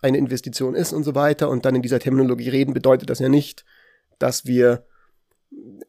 eine 0.02 0.18
Investition 0.18 0.74
ist 0.74 0.92
und 0.92 1.04
so 1.04 1.14
weiter 1.14 1.50
und 1.50 1.64
dann 1.64 1.74
in 1.74 1.82
dieser 1.82 2.00
Terminologie 2.00 2.48
reden, 2.48 2.72
bedeutet 2.72 3.10
das 3.10 3.18
ja 3.18 3.28
nicht, 3.28 3.64
dass 4.18 4.46
wir 4.46 4.86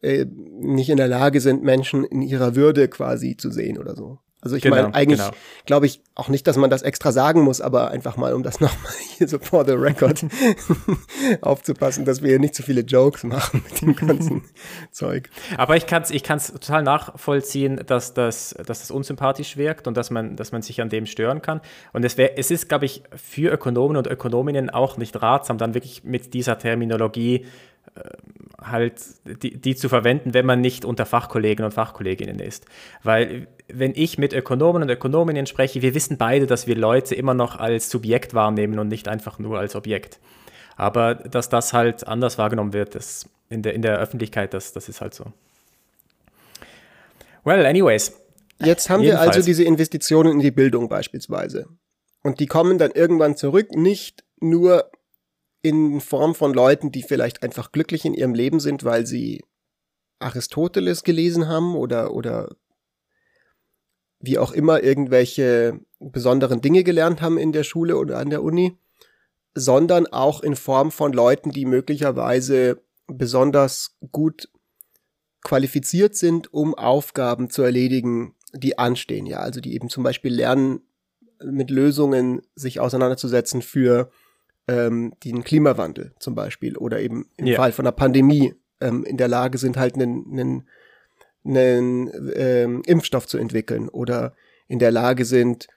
äh, 0.02 0.26
nicht 0.26 0.90
in 0.90 0.96
der 0.96 1.08
Lage 1.08 1.40
sind, 1.40 1.62
Menschen 1.62 2.04
in 2.04 2.20
ihrer 2.20 2.54
Würde 2.56 2.88
quasi 2.88 3.36
zu 3.36 3.50
sehen 3.50 3.78
oder 3.78 3.96
so. 3.96 4.18
Also 4.42 4.56
ich 4.56 4.62
Genau, 4.62 4.74
meine, 4.74 4.94
eigentlich 4.94 5.20
genau. 5.20 5.30
glaube 5.66 5.86
ich 5.86 6.00
auch 6.16 6.28
nicht, 6.28 6.48
dass 6.48 6.56
man 6.56 6.68
das 6.68 6.82
extra 6.82 7.12
sagen 7.12 7.42
muss, 7.42 7.60
aber 7.60 7.92
einfach 7.92 8.16
mal, 8.16 8.34
um 8.34 8.42
das 8.42 8.60
nochmal 8.60 8.92
hier 9.16 9.28
so 9.28 9.38
for 9.38 9.64
the 9.64 9.72
record 9.72 10.26
aufzupassen, 11.40 12.04
dass 12.04 12.22
wir 12.22 12.30
hier 12.30 12.40
nicht 12.40 12.56
zu 12.56 12.64
viele 12.64 12.80
Jokes 12.80 13.22
machen 13.22 13.62
mit 13.64 13.80
dem 13.80 13.94
ganzen 13.94 14.42
Zeug. 14.90 15.30
Aber 15.56 15.76
ich 15.76 15.86
kann 15.86 16.02
es 16.02 16.10
ich 16.10 16.24
kann's 16.24 16.52
total 16.52 16.82
nachvollziehen, 16.82 17.82
dass 17.86 18.14
das, 18.14 18.56
dass 18.66 18.80
das 18.80 18.90
unsympathisch 18.90 19.56
wirkt 19.56 19.86
und 19.86 19.96
dass 19.96 20.10
man, 20.10 20.34
dass 20.34 20.50
man 20.50 20.60
sich 20.60 20.80
an 20.80 20.88
dem 20.88 21.06
stören 21.06 21.40
kann. 21.40 21.60
Und 21.92 22.04
es, 22.04 22.18
wär, 22.18 22.36
es 22.36 22.50
ist, 22.50 22.68
glaube 22.68 22.86
ich, 22.86 23.04
für 23.14 23.52
Ökonomen 23.52 23.96
und 23.96 24.08
Ökonominnen 24.08 24.70
auch 24.70 24.96
nicht 24.96 25.22
ratsam, 25.22 25.56
dann 25.56 25.74
wirklich 25.74 26.02
mit 26.02 26.34
dieser 26.34 26.58
Terminologie 26.58 27.46
äh, 27.94 28.00
halt 28.60 28.94
die, 29.42 29.60
die 29.60 29.74
zu 29.74 29.88
verwenden, 29.88 30.34
wenn 30.34 30.46
man 30.46 30.60
nicht 30.60 30.84
unter 30.84 31.04
Fachkollegen 31.04 31.64
und 31.64 31.72
Fachkolleginnen 31.72 32.38
ist. 32.38 32.66
Weil 33.02 33.48
wenn 33.72 33.92
ich 33.94 34.18
mit 34.18 34.32
Ökonomen 34.32 34.82
und 34.82 34.90
Ökonominnen 34.90 35.46
spreche, 35.46 35.82
wir 35.82 35.94
wissen 35.94 36.18
beide, 36.18 36.46
dass 36.46 36.66
wir 36.66 36.76
Leute 36.76 37.14
immer 37.14 37.34
noch 37.34 37.56
als 37.56 37.90
Subjekt 37.90 38.34
wahrnehmen 38.34 38.78
und 38.78 38.88
nicht 38.88 39.08
einfach 39.08 39.38
nur 39.38 39.58
als 39.58 39.74
Objekt. 39.74 40.18
Aber 40.76 41.14
dass 41.14 41.48
das 41.48 41.72
halt 41.72 42.06
anders 42.06 42.38
wahrgenommen 42.38 42.72
wird, 42.72 42.94
das 42.94 43.28
in 43.48 43.62
der, 43.62 43.74
in 43.74 43.82
der 43.82 43.98
Öffentlichkeit, 43.98 44.54
das, 44.54 44.72
das 44.72 44.88
ist 44.88 45.00
halt 45.00 45.14
so. 45.14 45.26
Well, 47.44 47.66
anyways. 47.66 48.12
Jetzt 48.60 48.88
haben 48.88 49.00
wir 49.02 49.10
Jedenfalls. 49.10 49.36
also 49.36 49.46
diese 49.46 49.64
Investitionen 49.64 50.32
in 50.32 50.38
die 50.40 50.50
Bildung 50.50 50.88
beispielsweise. 50.88 51.66
Und 52.22 52.38
die 52.40 52.46
kommen 52.46 52.78
dann 52.78 52.92
irgendwann 52.92 53.36
zurück, 53.36 53.72
nicht 53.74 54.24
nur 54.40 54.90
in 55.62 56.00
Form 56.00 56.34
von 56.34 56.54
Leuten, 56.54 56.92
die 56.92 57.02
vielleicht 57.02 57.42
einfach 57.42 57.72
glücklich 57.72 58.04
in 58.04 58.14
ihrem 58.14 58.34
Leben 58.34 58.60
sind, 58.60 58.84
weil 58.84 59.06
sie 59.06 59.42
Aristoteles 60.20 61.02
gelesen 61.02 61.48
haben 61.48 61.74
oder, 61.74 62.14
oder 62.14 62.48
wie 64.22 64.38
auch 64.38 64.52
immer 64.52 64.82
irgendwelche 64.82 65.80
besonderen 66.00 66.60
Dinge 66.60 66.84
gelernt 66.84 67.20
haben 67.20 67.38
in 67.38 67.52
der 67.52 67.64
Schule 67.64 67.96
oder 67.98 68.18
an 68.18 68.30
der 68.30 68.42
Uni, 68.42 68.78
sondern 69.54 70.06
auch 70.06 70.42
in 70.42 70.56
Form 70.56 70.90
von 70.90 71.12
Leuten, 71.12 71.50
die 71.50 71.66
möglicherweise 71.66 72.80
besonders 73.06 73.96
gut 74.10 74.48
qualifiziert 75.42 76.14
sind, 76.14 76.54
um 76.54 76.74
Aufgaben 76.74 77.50
zu 77.50 77.62
erledigen, 77.62 78.34
die 78.54 78.78
anstehen. 78.78 79.26
Ja, 79.26 79.38
also 79.38 79.60
die 79.60 79.74
eben 79.74 79.88
zum 79.88 80.04
Beispiel 80.04 80.32
lernen, 80.32 80.80
mit 81.44 81.70
Lösungen 81.70 82.42
sich 82.54 82.78
auseinanderzusetzen 82.78 83.62
für 83.62 84.10
ähm, 84.68 85.12
den 85.24 85.42
Klimawandel 85.42 86.14
zum 86.20 86.36
Beispiel 86.36 86.76
oder 86.76 87.00
eben 87.00 87.28
im 87.36 87.46
Ja. 87.46 87.56
Fall 87.56 87.72
von 87.72 87.84
einer 87.84 87.92
Pandemie 87.92 88.54
ähm, 88.80 89.04
in 89.04 89.16
der 89.16 89.26
Lage 89.26 89.58
sind, 89.58 89.76
halt 89.76 89.94
einen, 89.94 90.30
einen, 90.30 90.68
einen 91.44 92.10
ähm, 92.34 92.82
Impfstoff 92.86 93.26
zu 93.26 93.38
entwickeln 93.38 93.88
oder 93.88 94.34
in 94.68 94.78
der 94.78 94.90
Lage 94.90 95.24
sind, 95.24 95.68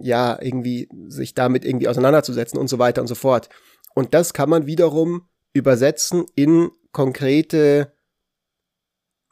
ja, 0.00 0.38
irgendwie 0.40 0.88
sich 1.08 1.34
damit 1.34 1.64
irgendwie 1.64 1.88
auseinanderzusetzen 1.88 2.58
und 2.58 2.68
so 2.68 2.78
weiter 2.78 3.00
und 3.00 3.06
so 3.06 3.14
fort. 3.14 3.48
Und 3.94 4.14
das 4.14 4.32
kann 4.32 4.48
man 4.48 4.66
wiederum 4.66 5.28
übersetzen 5.52 6.26
in 6.34 6.70
konkrete 6.92 7.92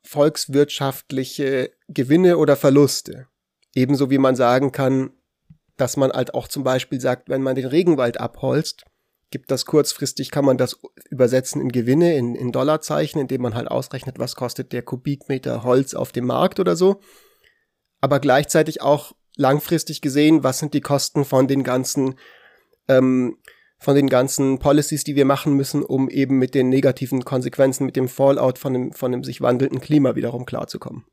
volkswirtschaftliche 0.05 1.73
Gewinne 1.89 2.39
oder 2.39 2.57
Verluste. 2.57 3.27
Ebenso 3.75 4.11
wie 4.11 4.19
man 4.19 4.37
sagen 4.37 4.73
kann, 4.73 5.11
dass 5.77 5.97
man 5.97 6.13
halt 6.13 6.35
auch 6.35 6.49
zum 6.49 6.65
Beispiel 6.65 7.01
sagt, 7.01 7.29
wenn 7.29 7.43
man 7.43 7.55
den 7.55 7.67
Regenwald 7.67 8.19
abholzt, 8.19 8.85
gibt 9.31 9.51
das 9.51 9.67
kurzfristig, 9.67 10.31
kann 10.31 10.45
man 10.45 10.57
das 10.57 10.79
übersetzen 11.11 11.61
in 11.61 11.71
Gewinne, 11.71 12.17
in, 12.17 12.35
in 12.35 12.53
Dollarzeichen, 12.53 13.21
indem 13.21 13.43
man 13.43 13.55
halt 13.55 13.69
ausrechnet, 13.69 14.19
was 14.19 14.37
kostet 14.37 14.73
der 14.73 14.83
Kubikmeter 14.83 15.65
Holz 15.65 15.95
auf 15.95 16.13
dem 16.13 16.27
Markt 16.27 16.61
oder 16.61 16.77
so. 16.77 17.01
Aber 18.01 18.21
gleichzeitig 18.21 18.83
auch 18.83 19.13
langfristig 19.37 20.01
gesehen, 20.01 20.45
was 20.45 20.59
sind 20.59 20.75
die 20.75 20.81
Kosten 20.81 21.25
von 21.25 21.49
den 21.49 21.65
ganzen, 21.65 22.15
ähm, 22.89 23.39
von 23.79 23.95
den 23.95 24.09
ganzen 24.09 24.59
Policies, 24.59 25.05
die 25.05 25.17
wir 25.17 25.25
machen 25.25 25.55
müssen, 25.55 25.83
um 25.83 26.09
eben 26.09 26.39
mit 26.39 26.55
den 26.55 26.69
negativen 26.69 27.25
Konsequenzen, 27.25 27.85
mit 27.85 27.97
dem 27.97 28.09
Fallout 28.09 28.59
von 28.59 28.73
dem, 28.73 28.93
von 28.93 29.13
dem 29.13 29.25
sich 29.25 29.41
wandelnden 29.41 29.81
Klima 29.81 30.15
wiederum 30.15 30.47
klarzukommen. 30.47 31.05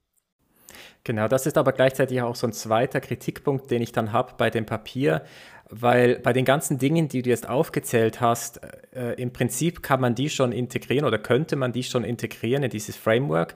Genau, 1.03 1.27
das 1.27 1.45
ist 1.45 1.57
aber 1.57 1.73
gleichzeitig 1.73 2.21
auch 2.21 2.35
so 2.35 2.47
ein 2.47 2.53
zweiter 2.53 3.01
Kritikpunkt, 3.01 3.69
den 3.71 3.81
ich 3.81 3.91
dann 3.91 4.11
habe 4.11 4.33
bei 4.37 4.49
dem 4.49 4.65
Papier, 4.65 5.23
weil 5.69 6.19
bei 6.19 6.33
den 6.33 6.45
ganzen 6.45 6.77
Dingen, 6.77 7.07
die 7.07 7.21
du 7.21 7.29
jetzt 7.29 7.47
aufgezählt 7.49 8.21
hast, 8.21 8.61
äh, 8.93 9.13
im 9.13 9.33
Prinzip 9.33 9.81
kann 9.81 9.99
man 9.99 10.15
die 10.15 10.29
schon 10.29 10.51
integrieren 10.51 11.05
oder 11.05 11.17
könnte 11.17 11.55
man 11.55 11.71
die 11.71 11.83
schon 11.83 12.03
integrieren 12.03 12.63
in 12.63 12.69
dieses 12.69 12.95
Framework. 12.95 13.55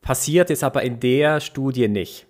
Passiert 0.00 0.50
es 0.50 0.62
aber 0.62 0.82
in 0.82 1.00
der 1.00 1.40
Studie 1.40 1.88
nicht, 1.88 2.26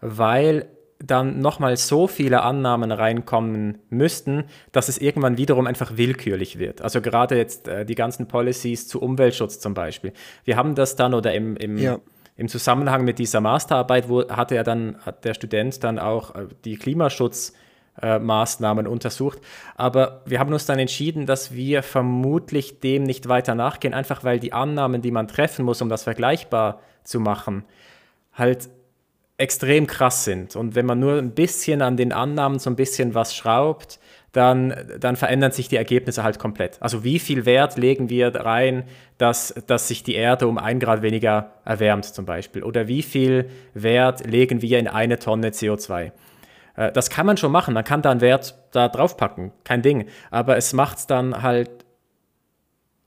weil 0.00 0.66
dann 0.98 1.40
nochmal 1.40 1.76
so 1.76 2.06
viele 2.06 2.42
Annahmen 2.42 2.92
reinkommen 2.92 3.78
müssten, 3.90 4.44
dass 4.72 4.88
es 4.88 4.98
irgendwann 4.98 5.36
wiederum 5.36 5.66
einfach 5.66 5.96
willkürlich 5.96 6.58
wird. 6.58 6.82
Also 6.82 7.00
gerade 7.00 7.36
jetzt 7.36 7.68
äh, 7.68 7.84
die 7.84 7.94
ganzen 7.94 8.28
Policies 8.28 8.88
zu 8.88 9.00
Umweltschutz 9.02 9.58
zum 9.58 9.74
Beispiel. 9.74 10.12
Wir 10.44 10.56
haben 10.56 10.74
das 10.74 10.96
dann 10.96 11.14
oder 11.14 11.34
im, 11.34 11.56
im 11.56 11.78
Ja. 11.78 11.98
Im 12.36 12.48
Zusammenhang 12.48 13.04
mit 13.04 13.18
dieser 13.18 13.40
Masterarbeit 13.40 14.08
wo, 14.08 14.28
hatte 14.28 14.56
er 14.56 14.64
dann, 14.64 14.96
hat 15.04 15.24
der 15.24 15.34
Student 15.34 15.82
dann 15.84 15.98
auch 15.98 16.34
äh, 16.34 16.46
die 16.64 16.76
Klimaschutzmaßnahmen 16.76 18.86
untersucht. 18.86 19.38
Aber 19.76 20.22
wir 20.26 20.40
haben 20.40 20.52
uns 20.52 20.66
dann 20.66 20.78
entschieden, 20.78 21.26
dass 21.26 21.52
wir 21.52 21.82
vermutlich 21.82 22.80
dem 22.80 23.04
nicht 23.04 23.28
weiter 23.28 23.54
nachgehen, 23.54 23.94
einfach 23.94 24.24
weil 24.24 24.40
die 24.40 24.52
Annahmen, 24.52 25.02
die 25.02 25.12
man 25.12 25.28
treffen 25.28 25.64
muss, 25.64 25.80
um 25.80 25.88
das 25.88 26.02
vergleichbar 26.02 26.80
zu 27.04 27.20
machen, 27.20 27.64
halt 28.32 28.68
extrem 29.36 29.86
krass 29.86 30.24
sind. 30.24 30.56
Und 30.56 30.74
wenn 30.74 30.86
man 30.86 31.00
nur 31.00 31.18
ein 31.18 31.32
bisschen 31.32 31.82
an 31.82 31.96
den 31.96 32.12
Annahmen 32.12 32.58
so 32.58 32.70
ein 32.70 32.76
bisschen 32.76 33.14
was 33.14 33.34
schraubt, 33.34 33.98
dann, 34.34 34.74
dann 34.98 35.14
verändern 35.14 35.52
sich 35.52 35.68
die 35.68 35.76
Ergebnisse 35.76 36.24
halt 36.24 36.40
komplett. 36.40 36.76
Also 36.82 37.04
wie 37.04 37.20
viel 37.20 37.46
Wert 37.46 37.78
legen 37.78 38.10
wir 38.10 38.34
rein, 38.34 38.82
dass, 39.16 39.54
dass 39.68 39.86
sich 39.86 40.02
die 40.02 40.16
Erde 40.16 40.48
um 40.48 40.58
ein 40.58 40.80
Grad 40.80 41.02
weniger 41.02 41.52
erwärmt 41.64 42.04
zum 42.04 42.26
Beispiel? 42.26 42.64
Oder 42.64 42.88
wie 42.88 43.02
viel 43.02 43.48
Wert 43.74 44.26
legen 44.26 44.60
wir 44.60 44.80
in 44.80 44.88
eine 44.88 45.20
Tonne 45.20 45.50
CO2? 45.50 46.10
Äh, 46.74 46.90
das 46.90 47.10
kann 47.10 47.26
man 47.26 47.36
schon 47.36 47.52
machen, 47.52 47.74
man 47.74 47.84
kann 47.84 48.02
da 48.02 48.10
einen 48.10 48.20
Wert 48.20 48.56
da 48.72 48.88
draufpacken, 48.88 49.52
kein 49.62 49.82
Ding. 49.82 50.06
Aber 50.32 50.56
es 50.56 50.72
macht 50.72 50.98
es 50.98 51.06
dann 51.06 51.40
halt 51.40 51.70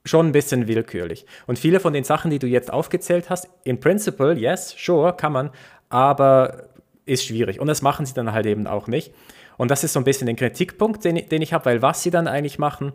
schon 0.06 0.28
ein 0.28 0.32
bisschen 0.32 0.66
willkürlich. 0.66 1.26
Und 1.46 1.58
viele 1.58 1.78
von 1.78 1.92
den 1.92 2.04
Sachen, 2.04 2.30
die 2.30 2.38
du 2.38 2.46
jetzt 2.46 2.72
aufgezählt 2.72 3.28
hast, 3.28 3.50
in 3.64 3.80
principle, 3.80 4.32
yes, 4.32 4.74
sure, 4.78 5.12
kann 5.12 5.32
man, 5.32 5.50
aber 5.90 6.68
ist 7.04 7.26
schwierig. 7.26 7.60
Und 7.60 7.66
das 7.66 7.82
machen 7.82 8.06
sie 8.06 8.14
dann 8.14 8.32
halt 8.32 8.46
eben 8.46 8.66
auch 8.66 8.86
nicht. 8.86 9.12
Und 9.58 9.70
das 9.70 9.84
ist 9.84 9.92
so 9.92 10.00
ein 10.00 10.04
bisschen 10.04 10.26
den 10.26 10.36
Kritikpunkt, 10.36 11.04
den, 11.04 11.28
den 11.28 11.42
ich 11.42 11.52
habe, 11.52 11.66
weil 11.66 11.82
was 11.82 12.02
sie 12.02 12.10
dann 12.10 12.26
eigentlich 12.26 12.58
machen, 12.58 12.92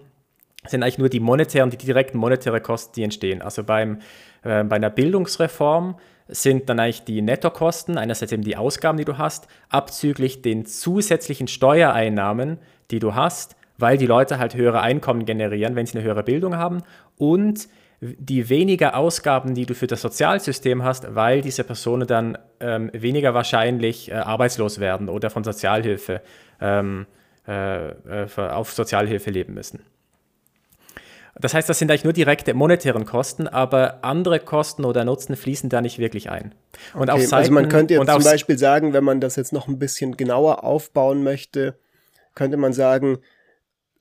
sind 0.66 0.82
eigentlich 0.82 0.98
nur 0.98 1.10
die 1.10 1.20
monetären, 1.20 1.70
die 1.70 1.78
direkten 1.78 2.18
monetären 2.18 2.64
Kosten, 2.64 2.94
die 2.96 3.04
entstehen. 3.04 3.42
Also 3.42 3.64
beim, 3.64 4.00
äh, 4.44 4.64
bei 4.64 4.78
einer 4.78 4.90
Bildungsreform 4.90 5.98
sind 6.28 6.70
dann 6.70 6.80
eigentlich 6.80 7.04
die 7.04 7.22
Nettokosten, 7.22 7.98
einerseits 7.98 8.32
eben 8.32 8.44
die 8.44 8.56
Ausgaben, 8.56 8.98
die 8.98 9.06
du 9.06 9.18
hast, 9.18 9.48
abzüglich 9.70 10.42
den 10.42 10.66
zusätzlichen 10.66 11.48
Steuereinnahmen, 11.48 12.60
die 12.92 13.00
du 13.00 13.14
hast, 13.14 13.58
weil 13.78 13.98
die 13.98 14.06
Leute 14.06 14.40
halt 14.40 14.56
höhere 14.56 14.82
Einkommen 14.82 15.26
generieren, 15.26 15.76
wenn 15.76 15.86
sie 15.86 15.98
eine 15.98 16.06
höhere 16.06 16.24
Bildung 16.24 16.56
haben 16.56 16.82
und 17.18 17.68
die 18.04 18.50
weniger 18.50 18.98
Ausgaben, 18.98 19.56
die 19.56 19.66
du 19.66 19.76
für 19.76 19.88
das 19.88 20.02
Sozialsystem 20.02 20.84
hast, 20.84 21.16
weil 21.16 21.42
diese 21.42 21.64
Personen 21.64 22.06
dann 22.06 22.38
ähm, 22.60 22.90
weniger 22.94 23.34
wahrscheinlich 23.34 24.12
äh, 24.12 24.16
arbeitslos 24.16 24.80
werden 24.80 25.08
oder 25.08 25.30
von 25.30 25.44
Sozialhilfe 25.44 26.22
ähm, 26.60 27.06
äh, 27.48 27.90
äh 27.90 28.28
auf 28.38 28.74
Sozialhilfe 28.74 29.32
leben 29.32 29.54
müssen. 29.54 29.80
Das 31.40 31.54
heißt, 31.54 31.68
das 31.68 31.80
sind 31.80 31.90
eigentlich 31.90 32.04
nur 32.04 32.14
direkte 32.14 32.54
monetären 32.54 33.06
Kosten, 33.06 33.48
aber 33.48 34.04
andere 34.04 34.40
Kosten 34.40 34.86
oder 34.86 35.04
Nutzen 35.04 35.36
fließen 35.36 35.70
da 35.70 35.82
nicht 35.82 35.98
wirklich 35.98 36.30
ein. 36.30 36.54
Und 36.94 37.10
okay, 37.10 37.22
Seiten, 37.22 37.36
also 37.36 37.52
man 37.54 37.70
könnte 37.70 37.96
jetzt 37.96 38.12
zum 38.12 38.24
Beispiel 38.24 38.58
sagen, 38.58 38.94
wenn 38.94 39.04
man 39.04 39.20
das 39.20 39.36
jetzt 39.36 39.52
noch 39.52 39.68
ein 39.68 39.80
bisschen 39.80 40.16
genauer 40.16 40.64
aufbauen 40.64 41.24
möchte, 41.24 41.76
könnte 42.36 42.58
man 42.58 42.74
sagen, 42.74 43.18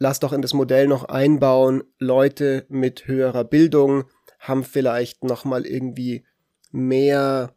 lass 0.03 0.19
doch 0.19 0.33
in 0.33 0.43
das 0.43 0.53
Modell 0.53 0.89
noch 0.89 1.05
einbauen, 1.05 1.85
Leute 1.99 2.67
mit 2.69 3.07
höherer 3.07 3.45
Bildung 3.45 4.05
haben 4.41 4.65
vielleicht 4.65 5.23
noch 5.23 5.45
mal 5.45 5.65
irgendwie 5.65 6.25
mehr 6.73 7.55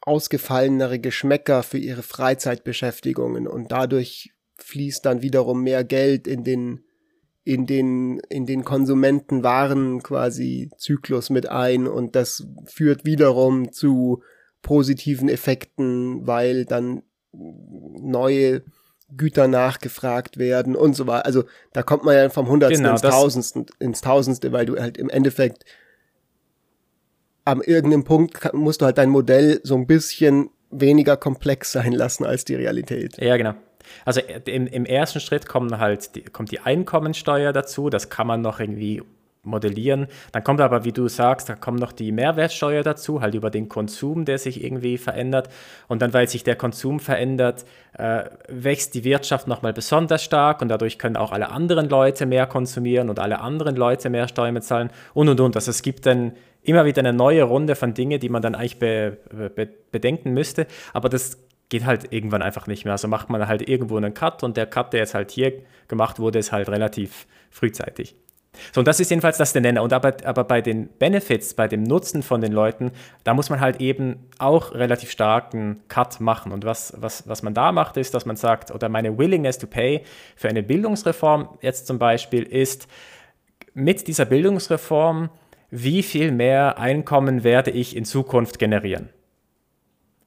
ausgefallenere 0.00 0.98
Geschmäcker 0.98 1.62
für 1.62 1.76
ihre 1.76 2.02
Freizeitbeschäftigungen 2.02 3.46
und 3.46 3.72
dadurch 3.72 4.32
fließt 4.56 5.04
dann 5.04 5.20
wiederum 5.20 5.62
mehr 5.62 5.84
Geld 5.84 6.26
in 6.26 6.44
den 6.44 6.82
in 7.44 7.66
den, 7.66 8.18
in 8.28 8.44
den 8.46 8.64
Konsumentenwaren 8.64 10.02
quasi 10.02 10.70
Zyklus 10.78 11.30
mit 11.30 11.48
ein 11.48 11.86
und 11.86 12.16
das 12.16 12.44
führt 12.64 13.04
wiederum 13.04 13.70
zu 13.70 14.22
positiven 14.62 15.28
Effekten, 15.28 16.26
weil 16.26 16.64
dann 16.64 17.02
neue 17.32 18.64
Güter 19.14 19.46
nachgefragt 19.46 20.38
werden 20.38 20.74
und 20.74 20.94
so 20.94 21.06
weiter. 21.06 21.26
Also 21.26 21.44
da 21.72 21.82
kommt 21.82 22.04
man 22.04 22.14
ja 22.14 22.28
vom 22.28 22.48
Hundertsten 22.48 22.82
genau, 22.82 22.92
ins, 22.94 23.02
Tausendste, 23.02 23.66
ins 23.78 24.00
Tausendste, 24.00 24.52
weil 24.52 24.66
du 24.66 24.80
halt 24.80 24.98
im 24.98 25.08
Endeffekt 25.08 25.64
am 27.44 27.62
irgendeinem 27.62 28.04
Punkt 28.04 28.52
musst 28.52 28.80
du 28.80 28.86
halt 28.86 28.98
dein 28.98 29.10
Modell 29.10 29.60
so 29.62 29.76
ein 29.76 29.86
bisschen 29.86 30.50
weniger 30.70 31.16
komplex 31.16 31.72
sein 31.72 31.92
lassen 31.92 32.24
als 32.24 32.44
die 32.44 32.56
Realität. 32.56 33.16
Ja, 33.18 33.36
genau. 33.36 33.54
Also 34.04 34.20
äh, 34.20 34.40
im, 34.46 34.66
im 34.66 34.84
ersten 34.84 35.20
Schritt 35.20 35.46
kommen 35.46 35.78
halt 35.78 36.16
die, 36.16 36.22
kommt 36.22 36.50
die 36.50 36.60
Einkommensteuer 36.60 37.52
dazu, 37.52 37.88
das 37.88 38.10
kann 38.10 38.26
man 38.26 38.40
noch 38.40 38.58
irgendwie 38.58 39.02
modellieren. 39.46 40.06
Dann 40.32 40.44
kommt 40.44 40.60
aber, 40.60 40.84
wie 40.84 40.92
du 40.92 41.08
sagst, 41.08 41.48
da 41.48 41.54
kommt 41.54 41.80
noch 41.80 41.92
die 41.92 42.12
Mehrwertsteuer 42.12 42.82
dazu, 42.82 43.20
halt 43.20 43.34
über 43.34 43.50
den 43.50 43.68
Konsum, 43.68 44.24
der 44.24 44.38
sich 44.38 44.62
irgendwie 44.62 44.98
verändert. 44.98 45.48
Und 45.88 46.02
dann, 46.02 46.12
weil 46.12 46.28
sich 46.28 46.44
der 46.44 46.56
Konsum 46.56 47.00
verändert, 47.00 47.64
äh, 47.96 48.24
wächst 48.48 48.94
die 48.94 49.04
Wirtschaft 49.04 49.46
nochmal 49.46 49.72
besonders 49.72 50.22
stark 50.22 50.60
und 50.62 50.68
dadurch 50.68 50.98
können 50.98 51.16
auch 51.16 51.32
alle 51.32 51.50
anderen 51.50 51.88
Leute 51.88 52.26
mehr 52.26 52.46
konsumieren 52.46 53.08
und 53.08 53.18
alle 53.18 53.40
anderen 53.40 53.76
Leute 53.76 54.10
mehr 54.10 54.28
Steuern 54.28 54.54
bezahlen 54.54 54.90
und 55.14 55.28
und 55.28 55.40
und. 55.40 55.56
Also 55.56 55.70
es 55.70 55.82
gibt 55.82 56.06
dann 56.06 56.32
immer 56.62 56.84
wieder 56.84 57.00
eine 57.00 57.12
neue 57.12 57.44
Runde 57.44 57.74
von 57.76 57.94
Dingen, 57.94 58.20
die 58.20 58.28
man 58.28 58.42
dann 58.42 58.54
eigentlich 58.54 58.78
be, 58.78 59.18
be, 59.54 59.68
bedenken 59.90 60.32
müsste. 60.32 60.66
Aber 60.92 61.08
das 61.08 61.38
geht 61.68 61.84
halt 61.84 62.12
irgendwann 62.12 62.42
einfach 62.42 62.66
nicht 62.66 62.84
mehr. 62.84 62.92
Also 62.92 63.08
macht 63.08 63.30
man 63.30 63.46
halt 63.46 63.68
irgendwo 63.68 63.96
einen 63.96 64.14
Cut 64.14 64.42
und 64.42 64.56
der 64.56 64.66
Cut, 64.66 64.92
der 64.92 65.00
jetzt 65.00 65.14
halt 65.14 65.30
hier 65.30 65.52
gemacht 65.88 66.18
wurde, 66.18 66.38
ist 66.38 66.52
halt 66.52 66.68
relativ 66.68 67.26
frühzeitig. 67.50 68.16
So, 68.72 68.80
und 68.80 68.88
das 68.88 69.00
ist 69.00 69.10
jedenfalls 69.10 69.38
das 69.38 69.52
der 69.52 69.62
Nenner. 69.62 69.82
Und 69.82 69.92
aber, 69.92 70.14
aber 70.24 70.44
bei 70.44 70.60
den 70.60 70.88
Benefits, 70.88 71.54
bei 71.54 71.68
dem 71.68 71.82
Nutzen 71.82 72.22
von 72.22 72.40
den 72.40 72.52
Leuten, 72.52 72.92
da 73.24 73.34
muss 73.34 73.50
man 73.50 73.60
halt 73.60 73.80
eben 73.80 74.28
auch 74.38 74.74
relativ 74.74 75.10
starken 75.10 75.82
Cut 75.88 76.20
machen. 76.20 76.52
Und 76.52 76.64
was, 76.64 76.94
was, 76.96 77.28
was 77.28 77.42
man 77.42 77.54
da 77.54 77.72
macht, 77.72 77.96
ist, 77.96 78.14
dass 78.14 78.26
man 78.26 78.36
sagt, 78.36 78.70
oder 78.70 78.88
meine 78.88 79.16
Willingness 79.18 79.58
to 79.58 79.66
Pay 79.66 80.02
für 80.34 80.48
eine 80.48 80.62
Bildungsreform 80.62 81.58
jetzt 81.60 81.86
zum 81.86 81.98
Beispiel 81.98 82.42
ist, 82.42 82.88
mit 83.74 84.08
dieser 84.08 84.24
Bildungsreform, 84.24 85.30
wie 85.70 86.02
viel 86.02 86.32
mehr 86.32 86.78
Einkommen 86.78 87.44
werde 87.44 87.70
ich 87.70 87.96
in 87.96 88.04
Zukunft 88.04 88.58
generieren? 88.58 89.10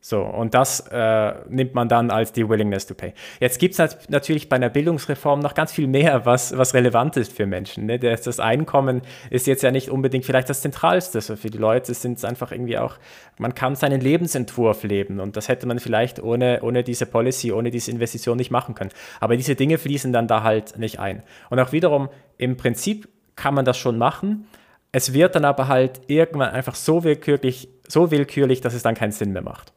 So, 0.02 0.22
und 0.22 0.54
das 0.54 0.80
äh, 0.92 1.34
nimmt 1.50 1.76
man 1.76 1.90
dann 1.90 2.10
als 2.10 2.32
die 2.32 2.48
Willingness 2.48 2.88
to 2.88 2.94
Pay. 2.94 3.14
Jetzt 3.42 3.60
gibt 3.60 3.78
es 3.78 3.98
natürlich 4.08 4.48
bei 4.48 4.56
einer 4.56 4.70
Bildungsreform 4.70 5.42
noch 5.42 5.56
ganz 5.56 5.74
viel 5.74 5.88
mehr, 5.88 6.26
was, 6.26 6.58
was 6.58 6.74
relevant 6.74 7.18
ist 7.18 7.34
für 7.34 7.46
Menschen. 7.46 7.86
Ne? 7.86 8.00
Das, 8.00 8.22
das, 8.22 8.40
Einkommen 8.40 9.02
ist 9.30 9.46
jetzt 9.46 9.62
ja 9.62 9.72
nicht 9.72 9.90
unbedingt 9.90 10.24
vielleicht 10.24 10.50
das 10.50 10.62
Zentralste. 10.62 11.20
So 11.20 11.36
für 11.36 11.50
die 11.50 11.58
Leute 11.58 11.94
sind 11.94 12.18
es 12.18 12.24
einfach 12.24 12.54
irgendwie 12.54 12.78
auch, 12.78 12.96
man 13.38 13.56
kann 13.56 13.76
seinen 13.76 14.00
Lebensentwurf 14.00 14.84
leben 14.84 15.20
und 15.20 15.36
das 15.36 15.50
hätte 15.50 15.68
man 15.68 15.80
vielleicht 15.80 16.24
ohne, 16.24 16.62
ohne 16.62 16.84
diese 16.84 17.06
Policy, 17.06 17.52
ohne 17.52 17.70
diese 17.70 17.92
Investition 17.92 18.38
nicht 18.38 18.52
machen 18.52 18.76
können. 18.76 18.92
Aber 19.20 19.36
diese 19.36 19.56
Dinge 19.56 19.78
fließen 19.78 20.14
dann 20.14 20.30
da 20.30 20.44
halt 20.44 20.78
nicht 20.78 21.00
ein. 21.00 21.24
Und 21.50 21.60
auch 21.60 21.74
wiederum, 21.74 22.08
im 22.38 22.56
Prinzip 22.56 23.10
kann 23.36 23.54
man 23.54 23.66
das 23.66 23.78
schon 23.78 23.98
machen. 23.98 24.48
Es 24.94 25.12
wird 25.12 25.36
dann 25.36 25.44
aber 25.44 25.68
halt 25.68 26.00
irgendwann 26.08 26.52
einfach 26.52 26.76
so 26.76 27.04
willkürlich, 27.04 27.68
so 27.86 28.12
willkürlich, 28.12 28.62
dass 28.62 28.74
es 28.74 28.82
dann 28.82 28.96
keinen 28.96 29.12
Sinn 29.12 29.34
mehr 29.34 29.42
macht. 29.42 29.74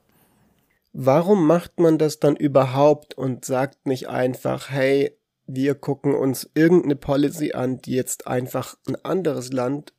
Warum 0.93 1.47
macht 1.47 1.81
man 1.81 1.97
das 1.97 2.21
dann 2.21 2.37
überhaupt 2.37 3.15
und 3.15 3.45
sagt 3.47 3.87
nicht 3.87 4.09
einfach, 4.09 4.71
hey, 4.71 5.19
wir 5.47 5.75
gucken 5.75 6.15
uns 6.15 6.51
irgendeine 6.55 6.97
Policy 6.97 7.53
an, 7.53 7.79
die 7.79 7.93
jetzt 7.93 8.27
einfach 8.27 8.77
ein 8.87 8.97
anderes 9.03 9.53
Land 9.53 9.95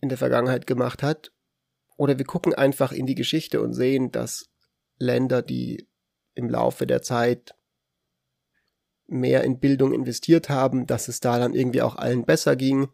in 0.00 0.08
der 0.08 0.18
Vergangenheit 0.18 0.66
gemacht 0.66 1.02
hat? 1.02 1.32
Oder 1.96 2.18
wir 2.18 2.24
gucken 2.24 2.54
einfach 2.54 2.92
in 2.92 3.06
die 3.06 3.14
Geschichte 3.14 3.60
und 3.60 3.72
sehen, 3.72 4.10
dass 4.10 4.50
Länder, 4.98 5.42
die 5.42 5.86
im 6.34 6.50
Laufe 6.50 6.86
der 6.86 7.02
Zeit 7.02 7.54
mehr 9.06 9.44
in 9.44 9.60
Bildung 9.60 9.92
investiert 9.92 10.48
haben, 10.48 10.86
dass 10.86 11.08
es 11.08 11.20
da 11.20 11.38
dann 11.38 11.54
irgendwie 11.54 11.82
auch 11.82 11.96
allen 11.96 12.24
besser 12.24 12.56
ging. 12.56 12.88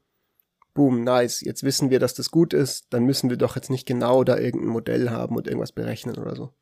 Boom, 0.74 1.02
nice. 1.02 1.40
Jetzt 1.40 1.62
wissen 1.62 1.90
wir, 1.90 1.98
dass 1.98 2.14
das 2.14 2.30
gut 2.30 2.52
ist. 2.52 2.86
Dann 2.90 3.04
müssen 3.04 3.30
wir 3.30 3.38
doch 3.38 3.56
jetzt 3.56 3.70
nicht 3.70 3.86
genau 3.86 4.22
da 4.22 4.36
irgendein 4.36 4.70
Modell 4.70 5.10
haben 5.10 5.36
und 5.36 5.46
irgendwas 5.46 5.72
berechnen 5.72 6.16
oder 6.18 6.36
so. 6.36 6.52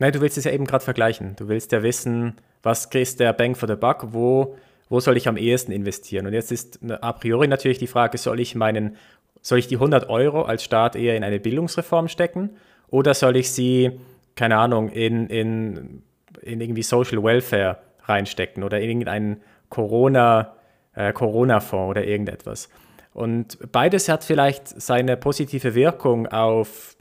Nein, 0.00 0.12
du 0.12 0.22
willst 0.22 0.38
es 0.38 0.44
ja 0.44 0.50
eben 0.50 0.64
gerade 0.64 0.82
vergleichen. 0.82 1.36
Du 1.36 1.48
willst 1.48 1.72
ja 1.72 1.82
wissen, 1.82 2.34
was 2.62 2.86
ist 2.86 3.20
der 3.20 3.34
Bang 3.34 3.54
for 3.54 3.68
the 3.68 3.76
Buck, 3.76 4.08
wo, 4.12 4.56
wo 4.88 4.98
soll 4.98 5.18
ich 5.18 5.28
am 5.28 5.36
ehesten 5.36 5.72
investieren? 5.72 6.26
Und 6.26 6.32
jetzt 6.32 6.50
ist 6.50 6.80
a 7.02 7.12
priori 7.12 7.46
natürlich 7.46 7.78
die 7.78 7.86
Frage, 7.86 8.16
soll 8.16 8.40
ich 8.40 8.54
meinen, 8.54 8.96
soll 9.42 9.58
ich 9.58 9.68
die 9.68 9.76
100 9.76 10.08
Euro 10.08 10.42
als 10.42 10.64
Staat 10.64 10.96
eher 10.96 11.16
in 11.16 11.22
eine 11.22 11.38
Bildungsreform 11.38 12.08
stecken 12.08 12.50
oder 12.88 13.12
soll 13.12 13.36
ich 13.36 13.52
sie, 13.52 14.00
keine 14.36 14.56
Ahnung, 14.56 14.88
in, 14.88 15.26
in, 15.26 16.02
in 16.40 16.62
irgendwie 16.62 16.82
Social 16.82 17.22
Welfare 17.22 17.76
reinstecken 18.04 18.62
oder 18.62 18.80
in 18.80 18.88
irgendeinen 18.88 19.42
Corona, 19.68 20.54
äh, 20.94 21.12
Corona-Fonds 21.12 21.90
oder 21.90 22.04
irgendetwas? 22.06 22.70
Und 23.12 23.58
beides 23.70 24.08
hat 24.08 24.24
vielleicht 24.24 24.80
seine 24.80 25.18
positive 25.18 25.74
Wirkung 25.74 26.26
auf 26.26 26.96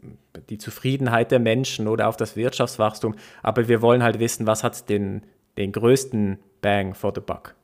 die 0.49 0.57
Zufriedenheit 0.57 1.31
der 1.31 1.39
Menschen 1.39 1.87
oder 1.87 2.07
auf 2.07 2.17
das 2.17 2.35
Wirtschaftswachstum, 2.35 3.15
aber 3.41 3.67
wir 3.67 3.81
wollen 3.81 4.03
halt 4.03 4.19
wissen, 4.19 4.47
was 4.47 4.63
hat 4.63 4.89
den, 4.89 5.23
den 5.57 5.71
größten 5.71 6.39
Bang 6.61 6.93
for 6.93 7.11
the 7.13 7.21
Buck. 7.21 7.55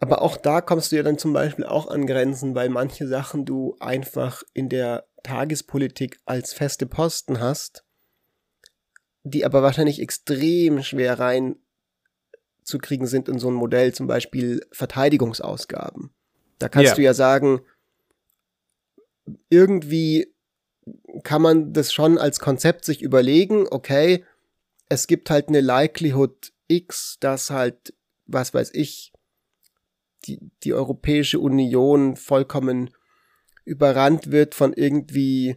Aber 0.00 0.22
auch 0.22 0.36
da 0.36 0.60
kommst 0.60 0.92
du 0.92 0.96
ja 0.96 1.02
dann 1.02 1.18
zum 1.18 1.32
Beispiel 1.32 1.64
auch 1.64 1.88
an 1.88 2.06
Grenzen, 2.06 2.54
weil 2.54 2.68
manche 2.68 3.06
Sachen 3.06 3.44
du 3.44 3.76
einfach 3.80 4.42
in 4.52 4.68
der 4.68 5.06
Tagespolitik 5.22 6.18
als 6.26 6.52
feste 6.52 6.86
Posten 6.86 7.40
hast, 7.40 7.84
die 9.22 9.44
aber 9.44 9.62
wahrscheinlich 9.62 10.00
extrem 10.00 10.82
schwer 10.82 11.18
rein 11.18 11.56
zu 12.62 12.78
kriegen 12.78 13.06
sind 13.06 13.28
in 13.28 13.38
so 13.38 13.48
ein 13.48 13.54
Modell, 13.54 13.94
zum 13.94 14.06
Beispiel 14.06 14.60
Verteidigungsausgaben. 14.72 16.10
Da 16.58 16.68
kannst 16.68 16.88
yeah. 16.88 16.96
du 16.96 17.02
ja 17.02 17.14
sagen, 17.14 17.60
irgendwie 19.48 20.32
kann 21.22 21.42
man 21.42 21.72
das 21.72 21.92
schon 21.92 22.18
als 22.18 22.40
Konzept 22.40 22.84
sich 22.84 23.02
überlegen, 23.02 23.66
okay, 23.70 24.24
es 24.88 25.06
gibt 25.06 25.30
halt 25.30 25.48
eine 25.48 25.60
Likelihood 25.60 26.52
X, 26.68 27.16
dass 27.20 27.50
halt, 27.50 27.94
was 28.26 28.54
weiß 28.54 28.70
ich, 28.74 29.12
die, 30.26 30.40
die 30.62 30.74
Europäische 30.74 31.38
Union 31.38 32.16
vollkommen 32.16 32.90
überrannt 33.64 34.30
wird 34.30 34.54
von 34.54 34.72
irgendwie 34.72 35.56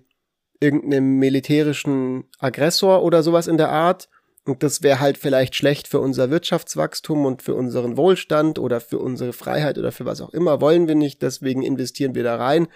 irgendeinem 0.60 1.18
militärischen 1.18 2.26
Aggressor 2.40 3.04
oder 3.04 3.24
sowas 3.24 3.48
in 3.48 3.58
der 3.58 3.70
Art. 3.70 4.10
Und 4.46 4.64
das 4.64 4.82
wäre 4.82 5.00
halt 5.00 5.18
vielleicht 5.18 5.56
schlecht 5.56 5.88
für 5.88 6.00
unser 6.00 6.32
Wirtschaftswachstum 6.32 7.26
und 7.26 7.44
für 7.44 7.54
unseren 7.54 7.98
Wohlstand 7.98 8.58
oder 8.58 8.82
für 8.82 8.98
unsere 8.98 9.34
Freiheit 9.34 9.78
oder 9.78 9.92
für 9.92 10.06
was 10.06 10.22
auch 10.22 10.32
immer. 10.32 10.60
Wollen 10.60 10.88
wir 10.88 10.96
nicht, 10.96 11.22
deswegen 11.22 11.62
investieren 11.62 12.16
wir 12.16 12.24
da 12.24 12.36
rein. 12.36 12.68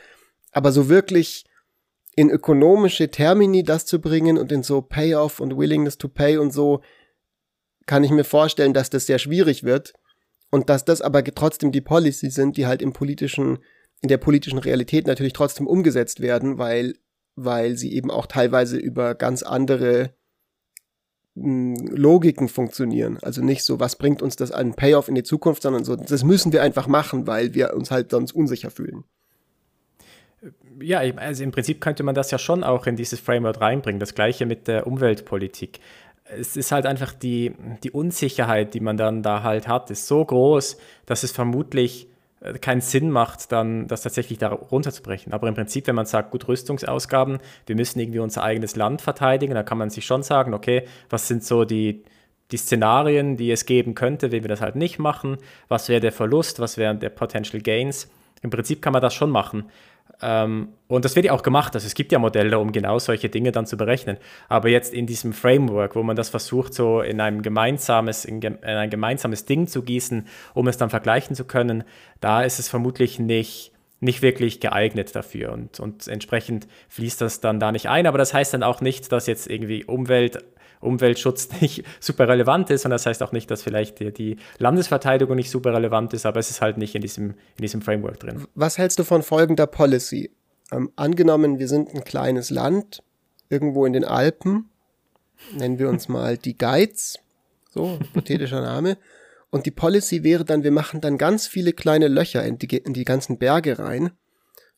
Aber 0.52 0.72
so 0.72 0.88
wirklich 0.88 1.46
in 2.16 2.30
ökonomische 2.30 3.10
Termini 3.10 3.64
das 3.64 3.86
zu 3.86 4.00
bringen 4.00 4.38
und 4.38 4.52
in 4.52 4.64
so 4.64 4.82
Payoff 4.82 5.40
und 5.40 5.58
Willingness 5.58 5.98
to 5.98 6.08
Pay 6.08 6.38
und 6.38 6.52
so, 6.52 6.82
kann 7.86 8.04
ich 8.04 8.12
mir 8.12 8.24
vorstellen, 8.24 8.74
dass 8.74 8.90
das 8.90 9.06
sehr 9.06 9.20
schwierig 9.20 9.64
wird 9.64 9.94
und 10.52 10.70
dass 10.70 10.86
das 10.86 11.02
aber 11.02 11.24
trotzdem 11.24 11.72
die 11.72 11.82
Policy 11.82 12.30
sind, 12.30 12.58
die 12.58 12.68
halt 12.68 12.82
im 12.82 12.94
politischen, 12.94 13.60
in 14.02 14.10
der 14.10 14.18
politischen 14.18 14.60
Realität 14.60 15.08
natürlich 15.08 15.34
trotzdem 15.34 15.68
umgesetzt 15.68 16.20
werden, 16.20 16.58
weil, 16.58 16.94
weil 17.36 17.78
sie 17.78 17.94
eben 17.94 18.12
auch 18.12 18.28
teilweise 18.28 18.78
über 18.78 19.16
ganz 19.16 19.44
andere 19.44 20.14
Logiken 21.36 22.48
funktionieren. 22.48 23.18
Also 23.24 23.42
nicht 23.42 23.64
so, 23.64 23.80
was 23.80 23.96
bringt 23.96 24.22
uns 24.22 24.36
das 24.36 24.52
an 24.52 24.76
Payoff 24.76 25.08
in 25.08 25.16
die 25.16 25.24
Zukunft, 25.24 25.64
sondern 25.64 25.84
so, 25.84 25.96
das 25.96 26.24
müssen 26.24 26.54
wir 26.54 26.62
einfach 26.62 26.86
machen, 26.86 27.26
weil 27.26 27.56
wir 27.56 27.74
uns 27.74 27.90
halt 27.90 28.12
sonst 28.12 28.34
unsicher 28.34 28.70
fühlen. 28.70 29.04
Ja, 30.82 31.00
also 31.00 31.44
im 31.44 31.52
Prinzip 31.52 31.82
könnte 31.82 32.04
man 32.04 32.16
das 32.16 32.32
ja 32.32 32.38
schon 32.38 32.64
auch 32.64 32.88
in 32.88 32.96
dieses 32.96 33.20
Framework 33.20 33.62
reinbringen. 33.62 34.00
Das 34.00 34.16
gleiche 34.16 34.46
mit 34.46 34.68
der 34.68 34.88
Umweltpolitik. 34.88 35.80
Es 36.26 36.56
ist 36.56 36.72
halt 36.72 36.86
einfach 36.86 37.14
die, 37.14 37.54
die 37.84 37.92
Unsicherheit, 37.92 38.74
die 38.74 38.80
man 38.80 38.98
dann 38.98 39.24
da 39.24 39.44
halt 39.44 39.68
hat, 39.68 39.92
ist 39.92 40.08
so 40.08 40.24
groß, 40.24 40.78
dass 41.06 41.24
es 41.24 41.32
vermutlich 41.32 42.08
äh, 42.44 42.58
keinen 42.60 42.82
Sinn 42.82 43.10
macht, 43.10 43.52
dann 43.52 43.88
das 43.88 44.02
tatsächlich 44.02 44.38
da 44.38 44.50
runterzubrechen. 44.50 45.34
Aber 45.34 45.48
im 45.48 45.56
Prinzip, 45.56 45.88
wenn 45.88 45.96
man 45.96 46.06
sagt, 46.06 46.32
gut, 46.32 46.48
Rüstungsausgaben, 46.48 47.40
wir 47.66 47.76
müssen 47.76 48.00
irgendwie 48.00 48.20
unser 48.20 48.44
eigenes 48.44 48.76
Land 48.76 49.02
verteidigen, 49.02 49.54
dann 49.54 49.66
kann 49.66 49.78
man 49.78 49.90
sich 49.90 50.06
schon 50.06 50.24
sagen, 50.24 50.54
okay, 50.54 50.88
was 51.10 51.28
sind 51.28 51.44
so 51.44 51.66
die, 51.66 52.04
die 52.52 52.58
Szenarien, 52.58 53.38
die 53.38 53.52
es 53.52 53.66
geben 53.66 53.96
könnte, 53.96 54.32
wenn 54.32 54.44
wir 54.44 54.50
das 54.50 54.62
halt 54.62 54.76
nicht 54.76 55.00
machen, 55.00 55.38
was 55.68 55.90
wäre 55.90 56.02
der 56.02 56.12
Verlust, 56.12 56.60
was 56.60 56.78
wären 56.78 57.00
der 57.00 57.10
Potential 57.10 57.62
Gains. 57.62 58.10
Im 58.42 58.50
Prinzip 58.50 58.82
kann 58.82 58.94
man 58.94 59.02
das 59.02 59.14
schon 59.14 59.30
machen. 59.30 59.66
Ähm, 60.22 60.70
und 60.88 61.06
das 61.06 61.16
wird 61.16 61.26
ja 61.26 61.34
auch 61.34 61.44
gemacht. 61.44 61.76
Also 61.76 61.86
es 61.86 61.96
gibt 61.96 62.12
ja 62.12 62.20
Modelle, 62.20 62.58
um 62.60 62.72
genau 62.72 63.00
solche 63.00 63.30
Dinge 63.30 63.52
dann 63.52 63.66
zu 63.66 63.78
berechnen. 63.78 64.18
Aber 64.48 64.70
jetzt 64.70 64.94
in 64.94 65.06
diesem 65.06 65.34
Framework, 65.34 65.96
wo 65.96 66.04
man 66.04 66.16
das 66.16 66.30
versucht, 66.30 66.74
so 66.74 67.02
in, 67.02 67.20
einem 67.20 67.42
gemeinsames, 67.42 68.26
in, 68.26 68.42
in 68.42 68.64
ein 68.64 68.90
gemeinsames 68.90 69.46
Ding 69.46 69.68
zu 69.68 69.82
gießen, 69.82 70.28
um 70.54 70.68
es 70.68 70.78
dann 70.78 70.90
vergleichen 70.90 71.36
zu 71.36 71.46
können, 71.46 71.84
da 72.22 72.44
ist 72.44 72.60
es 72.60 72.70
vermutlich 72.70 73.20
nicht, 73.20 73.73
nicht 74.04 74.22
wirklich 74.22 74.60
geeignet 74.60 75.16
dafür. 75.16 75.52
Und, 75.52 75.80
und 75.80 76.08
entsprechend 76.08 76.68
fließt 76.90 77.22
das 77.22 77.40
dann 77.40 77.60
da 77.60 77.72
nicht 77.72 77.90
ein. 77.90 78.06
Aber 78.06 78.18
das 78.18 78.34
heißt 78.34 78.54
dann 78.54 78.64
auch 78.64 78.82
nicht, 78.82 79.12
dass 79.12 79.28
jetzt 79.28 79.50
irgendwie 79.50 79.86
Umwelt 79.86 80.44
Umweltschutz 80.82 81.50
nicht 81.62 81.86
super 82.02 82.28
relevant 82.28 82.70
ist 82.70 82.84
und 82.84 82.92
das 82.92 83.06
heißt 83.06 83.24
auch 83.24 83.32
nicht, 83.32 83.50
dass 83.50 83.64
vielleicht 83.64 84.00
die, 84.00 84.12
die, 84.12 84.38
Landesverteidigung 84.58 85.38
nicht 85.38 85.50
super 85.50 85.74
relevant 85.74 86.14
ist, 86.14 86.26
aber 86.26 86.42
es 86.42 86.50
ist 86.50 86.62
halt 86.62 86.78
nicht 86.78 86.94
in 86.94 87.02
diesem, 87.02 87.30
in 87.56 87.62
diesem 87.62 87.82
Framework 87.82 88.20
drin. 88.20 88.46
Was 88.54 88.78
hältst 88.78 89.00
du 89.00 89.06
von 89.06 89.24
folgender 89.24 89.66
Policy? 89.66 90.32
Ähm, 90.74 90.92
angenommen, 90.98 91.58
wir 91.58 91.70
sind 91.70 91.94
ein 91.94 92.04
kleines 92.04 92.50
Land, 92.50 93.02
irgendwo 93.50 93.86
in 93.86 93.94
den 93.94 94.04
Alpen, 94.04 94.70
nennen 95.54 95.80
wir 95.80 95.88
uns 95.88 96.10
mal 96.10 96.38
die 96.38 96.58
Geiz, 96.58 97.18
so, 97.70 97.98
hypothetischer 98.00 98.62
Name, 98.62 98.98
und 99.54 99.68
die 99.68 99.72
Policy 99.72 100.24
wäre 100.24 100.46
dann, 100.46 100.64
wir 100.64 100.72
machen 100.72 101.00
dann 101.00 101.20
ganz 101.20 101.46
viele 101.46 101.74
kleine 101.74 102.08
Löcher 102.08 102.44
in 102.44 102.58
die, 102.58 102.76
in 102.76 102.94
die 102.94 103.06
ganzen 103.06 103.38
Berge 103.38 103.78
rein 103.78 104.10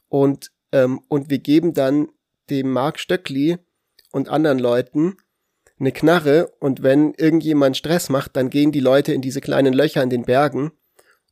und, 0.10 0.52
ähm, 0.74 1.00
und 1.08 1.30
wir 1.30 1.40
geben 1.40 1.74
dann 1.74 2.10
dem 2.50 2.72
Mark 2.72 3.00
Stöckli 3.00 3.58
und 4.12 4.28
anderen 4.28 4.60
Leuten 4.60 5.16
eine 5.80 5.94
Knarre 5.94 6.52
und 6.60 6.84
wenn 6.84 7.14
irgendjemand 7.14 7.78
Stress 7.78 8.10
macht, 8.10 8.36
dann 8.36 8.50
gehen 8.50 8.74
die 8.74 8.82
Leute 8.82 9.14
in 9.14 9.22
diese 9.22 9.40
kleinen 9.40 9.74
Löcher 9.74 10.04
in 10.04 10.10
den 10.10 10.26
Bergen 10.26 10.74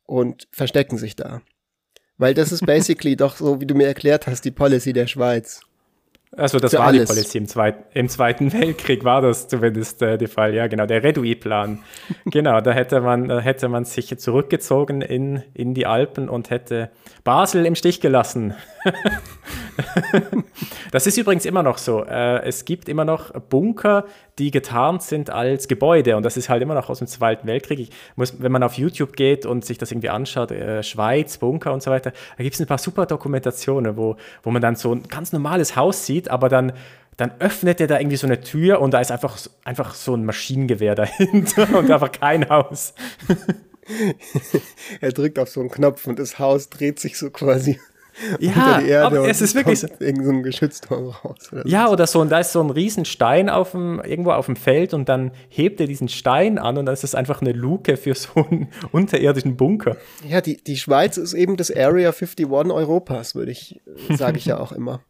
und 0.04 0.48
verstecken 0.50 0.96
sich 0.96 1.14
da. 1.14 1.42
Weil 2.16 2.32
das 2.32 2.50
ist 2.50 2.64
basically 2.64 3.14
doch 3.16 3.36
so, 3.36 3.60
wie 3.60 3.66
du 3.66 3.74
mir 3.74 3.86
erklärt 3.86 4.26
hast, 4.26 4.46
die 4.46 4.52
Policy 4.52 4.94
der 4.94 5.06
Schweiz. 5.06 5.60
Also 6.36 6.58
das 6.58 6.72
Für 6.72 6.78
war 6.78 6.86
alles. 6.86 7.08
die 7.08 7.14
Policy 7.14 7.38
im, 7.38 7.48
Zweit, 7.48 7.76
im 7.94 8.08
Zweiten 8.08 8.52
Weltkrieg, 8.60 9.04
war 9.04 9.22
das 9.22 9.48
zumindest 9.48 10.02
äh, 10.02 10.18
der 10.18 10.28
Fall. 10.28 10.54
Ja, 10.54 10.66
genau, 10.66 10.86
der 10.86 11.02
Redouit-Plan. 11.02 11.80
genau, 12.26 12.60
da 12.60 12.72
hätte 12.72 13.00
man, 13.00 13.28
da 13.28 13.40
hätte 13.40 13.68
man 13.68 13.84
sich 13.84 14.16
zurückgezogen 14.18 15.00
in, 15.00 15.42
in 15.54 15.74
die 15.74 15.86
Alpen 15.86 16.28
und 16.28 16.50
hätte 16.50 16.90
Basel 17.22 17.66
im 17.66 17.74
Stich 17.74 18.00
gelassen. 18.00 18.54
das 20.92 21.06
ist 21.06 21.16
übrigens 21.16 21.46
immer 21.46 21.62
noch 21.62 21.78
so. 21.78 22.04
Äh, 22.04 22.42
es 22.44 22.64
gibt 22.64 22.88
immer 22.88 23.04
noch 23.04 23.30
Bunker, 23.48 24.04
die 24.38 24.50
getarnt 24.50 25.02
sind 25.02 25.30
als 25.30 25.68
Gebäude 25.68 26.16
und 26.16 26.24
das 26.24 26.36
ist 26.36 26.48
halt 26.48 26.62
immer 26.62 26.74
noch 26.74 26.90
aus 26.90 26.98
dem 26.98 27.06
Zweiten 27.06 27.46
Weltkrieg. 27.46 27.78
Ich 27.78 27.90
muss, 28.16 28.42
wenn 28.42 28.50
man 28.52 28.62
auf 28.62 28.74
YouTube 28.74 29.14
geht 29.14 29.46
und 29.46 29.64
sich 29.64 29.78
das 29.78 29.92
irgendwie 29.92 30.10
anschaut, 30.10 30.50
äh, 30.50 30.82
Schweiz, 30.82 31.38
Bunker 31.38 31.72
und 31.72 31.82
so 31.82 31.90
weiter, 31.90 32.12
da 32.36 32.42
gibt 32.42 32.54
es 32.54 32.60
ein 32.60 32.66
paar 32.66 32.78
super 32.78 33.06
Dokumentationen, 33.06 33.96
wo, 33.96 34.16
wo 34.42 34.50
man 34.50 34.60
dann 34.60 34.76
so 34.76 34.92
ein 34.94 35.04
ganz 35.08 35.32
normales 35.32 35.76
Haus 35.76 36.04
sieht, 36.04 36.23
aber 36.30 36.48
dann 36.48 36.72
dann 37.16 37.32
öffnet 37.38 37.80
er 37.80 37.86
da 37.86 37.98
irgendwie 37.98 38.16
so 38.16 38.26
eine 38.26 38.40
Tür 38.40 38.80
und 38.80 38.92
da 38.92 39.00
ist 39.00 39.12
einfach, 39.12 39.38
einfach 39.64 39.94
so 39.94 40.14
ein 40.14 40.24
Maschinengewehr 40.24 40.94
dahinter 40.96 41.78
und 41.78 41.90
einfach 41.90 42.12
kein 42.12 42.48
Haus. 42.48 42.94
er 45.00 45.12
drückt 45.12 45.38
auf 45.38 45.48
so 45.48 45.60
einen 45.60 45.70
Knopf 45.70 46.06
und 46.06 46.18
das 46.18 46.38
Haus 46.38 46.70
dreht 46.70 46.98
sich 46.98 47.18
so 47.18 47.30
quasi 47.30 47.78
ja, 48.38 48.80
die 48.80 48.88
Erde 48.88 49.06
aber 49.06 49.28
es 49.28 49.40
ist 49.40 49.54
wirklich 49.54 49.84
irgend 50.00 50.24
so 50.24 50.30
ein 50.30 50.42
Geschützturm 50.42 51.08
raus. 51.08 51.52
Oder 51.52 51.66
ja, 51.66 51.88
oder 51.88 52.06
so, 52.06 52.20
und 52.20 52.30
da 52.30 52.40
ist 52.40 52.52
so 52.52 52.62
ein 52.62 52.70
Riesenstein 52.70 53.48
auf 53.48 53.72
dem, 53.72 54.00
irgendwo 54.00 54.32
auf 54.32 54.46
dem 54.46 54.56
Feld 54.56 54.94
und 54.94 55.08
dann 55.08 55.32
hebt 55.48 55.80
er 55.80 55.86
diesen 55.86 56.08
Stein 56.08 56.58
an 56.58 56.78
und 56.78 56.86
dann 56.86 56.92
ist 56.92 57.04
das 57.04 57.14
einfach 57.14 57.40
eine 57.40 57.52
Luke 57.52 57.96
für 57.96 58.14
so 58.14 58.44
einen 58.44 58.68
unterirdischen 58.92 59.56
Bunker. 59.56 59.96
Ja, 60.28 60.40
die, 60.40 60.62
die 60.62 60.76
Schweiz 60.76 61.16
ist 61.16 61.34
eben 61.34 61.56
das 61.56 61.70
Area 61.70 62.10
51 62.10 62.46
Europas, 62.50 63.34
würde 63.34 63.52
ich, 63.52 63.80
sage 64.10 64.38
ich 64.38 64.46
ja 64.46 64.58
auch 64.58 64.72
immer. 64.72 65.00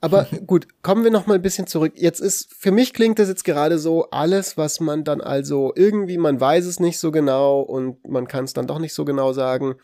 Aber 0.00 0.26
gut, 0.46 0.66
kommen 0.82 1.04
wir 1.04 1.10
noch 1.10 1.26
mal 1.26 1.34
ein 1.34 1.42
bisschen 1.42 1.66
zurück. 1.66 1.92
Jetzt 1.96 2.20
ist, 2.20 2.54
für 2.54 2.70
mich 2.70 2.94
klingt 2.94 3.18
das 3.18 3.28
jetzt 3.28 3.44
gerade 3.44 3.78
so, 3.78 4.10
alles, 4.10 4.56
was 4.56 4.80
man 4.80 5.04
dann 5.04 5.20
also 5.20 5.72
irgendwie, 5.74 6.18
man 6.18 6.40
weiß 6.40 6.66
es 6.66 6.80
nicht 6.80 6.98
so 6.98 7.10
genau 7.10 7.60
und 7.60 8.06
man 8.08 8.28
kann 8.28 8.44
es 8.44 8.52
dann 8.52 8.66
doch 8.66 8.78
nicht 8.78 8.94
so 8.94 9.04
genau 9.04 9.32
sagen. 9.32 9.76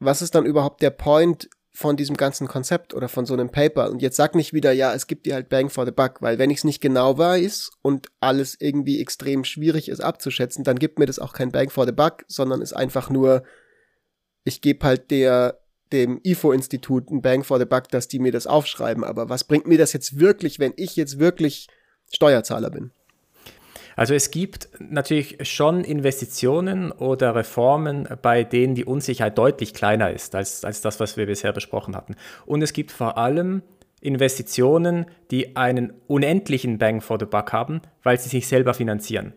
Was 0.00 0.22
ist 0.22 0.34
dann 0.34 0.44
überhaupt 0.44 0.82
der 0.82 0.90
Point 0.90 1.48
von 1.76 1.96
diesem 1.96 2.16
ganzen 2.16 2.46
Konzept 2.46 2.94
oder 2.94 3.08
von 3.08 3.26
so 3.26 3.34
einem 3.34 3.50
Paper. 3.50 3.90
Und 3.90 4.00
jetzt 4.00 4.16
sag 4.16 4.36
nicht 4.36 4.52
wieder, 4.52 4.70
ja, 4.70 4.94
es 4.94 5.08
gibt 5.08 5.26
dir 5.26 5.34
halt 5.34 5.48
Bang 5.48 5.70
for 5.70 5.84
the 5.84 5.90
Buck, 5.90 6.22
weil 6.22 6.38
wenn 6.38 6.50
ich 6.50 6.58
es 6.58 6.64
nicht 6.64 6.80
genau 6.80 7.18
weiß 7.18 7.72
und 7.82 8.06
alles 8.20 8.56
irgendwie 8.60 9.00
extrem 9.00 9.42
schwierig 9.42 9.88
ist 9.88 10.00
abzuschätzen, 10.00 10.62
dann 10.62 10.78
gibt 10.78 11.00
mir 11.00 11.06
das 11.06 11.18
auch 11.18 11.32
kein 11.32 11.50
Bang 11.50 11.70
for 11.70 11.84
the 11.84 11.92
Buck, 11.92 12.24
sondern 12.28 12.62
ist 12.62 12.74
einfach 12.74 13.10
nur, 13.10 13.42
ich 14.44 14.60
gebe 14.60 14.86
halt 14.86 15.10
der, 15.10 15.58
dem 15.92 16.20
IFO-Institut 16.22 17.10
ein 17.10 17.22
Bang 17.22 17.42
for 17.42 17.58
the 17.58 17.64
Buck, 17.64 17.88
dass 17.88 18.06
die 18.06 18.20
mir 18.20 18.30
das 18.30 18.46
aufschreiben. 18.46 19.02
Aber 19.02 19.28
was 19.28 19.42
bringt 19.42 19.66
mir 19.66 19.78
das 19.78 19.92
jetzt 19.92 20.20
wirklich, 20.20 20.60
wenn 20.60 20.74
ich 20.76 20.94
jetzt 20.94 21.18
wirklich 21.18 21.66
Steuerzahler 22.12 22.70
bin? 22.70 22.92
Also 23.96 24.14
es 24.14 24.30
gibt 24.30 24.68
natürlich 24.80 25.36
schon 25.48 25.84
Investitionen 25.84 26.92
oder 26.92 27.34
Reformen, 27.34 28.08
bei 28.22 28.44
denen 28.44 28.74
die 28.74 28.84
Unsicherheit 28.84 29.38
deutlich 29.38 29.74
kleiner 29.74 30.10
ist 30.10 30.34
als, 30.34 30.64
als 30.64 30.80
das, 30.80 31.00
was 31.00 31.16
wir 31.16 31.26
bisher 31.26 31.52
besprochen 31.52 31.96
hatten. 31.96 32.16
Und 32.46 32.62
es 32.62 32.72
gibt 32.72 32.90
vor 32.90 33.18
allem 33.18 33.62
Investitionen, 34.00 35.06
die 35.30 35.56
einen 35.56 35.92
unendlichen 36.06 36.78
Bang 36.78 37.00
for 37.00 37.18
the 37.18 37.24
Buck 37.24 37.52
haben, 37.52 37.80
weil 38.02 38.18
sie 38.18 38.28
sich 38.28 38.46
selber 38.46 38.74
finanzieren. 38.74 39.32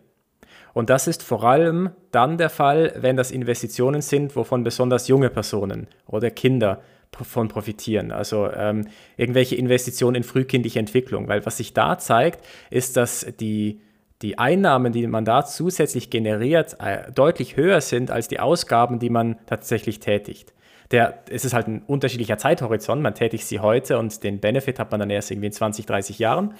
Und 0.74 0.90
das 0.90 1.08
ist 1.08 1.22
vor 1.22 1.44
allem 1.44 1.90
dann 2.10 2.36
der 2.36 2.50
Fall, 2.50 2.92
wenn 2.96 3.16
das 3.16 3.30
Investitionen 3.30 4.02
sind, 4.02 4.36
wovon 4.36 4.64
besonders 4.64 5.08
junge 5.08 5.30
Personen 5.30 5.88
oder 6.06 6.30
Kinder 6.30 6.82
von 7.10 7.48
profitieren. 7.48 8.12
Also 8.12 8.50
ähm, 8.52 8.86
irgendwelche 9.16 9.56
Investitionen 9.56 10.16
in 10.16 10.22
frühkindliche 10.22 10.78
Entwicklung. 10.78 11.26
Weil 11.28 11.44
was 11.46 11.56
sich 11.56 11.72
da 11.72 11.98
zeigt, 11.98 12.44
ist, 12.70 12.96
dass 12.96 13.26
die 13.40 13.80
die 14.22 14.38
Einnahmen, 14.38 14.92
die 14.92 15.06
man 15.06 15.24
da 15.24 15.44
zusätzlich 15.44 16.10
generiert, 16.10 16.76
äh, 16.80 17.10
deutlich 17.12 17.56
höher 17.56 17.80
sind 17.80 18.10
als 18.10 18.28
die 18.28 18.40
Ausgaben, 18.40 18.98
die 18.98 19.10
man 19.10 19.36
tatsächlich 19.46 20.00
tätigt. 20.00 20.52
Der, 20.90 21.22
es 21.28 21.44
ist 21.44 21.52
halt 21.52 21.68
ein 21.68 21.82
unterschiedlicher 21.86 22.38
Zeithorizont. 22.38 23.02
Man 23.02 23.14
tätigt 23.14 23.46
sie 23.46 23.60
heute 23.60 23.98
und 23.98 24.22
den 24.24 24.40
Benefit 24.40 24.78
hat 24.78 24.90
man 24.90 25.00
dann 25.00 25.10
erst 25.10 25.30
irgendwie 25.30 25.48
in 25.48 25.52
20, 25.52 25.84
30 25.84 26.18
Jahren. 26.18 26.54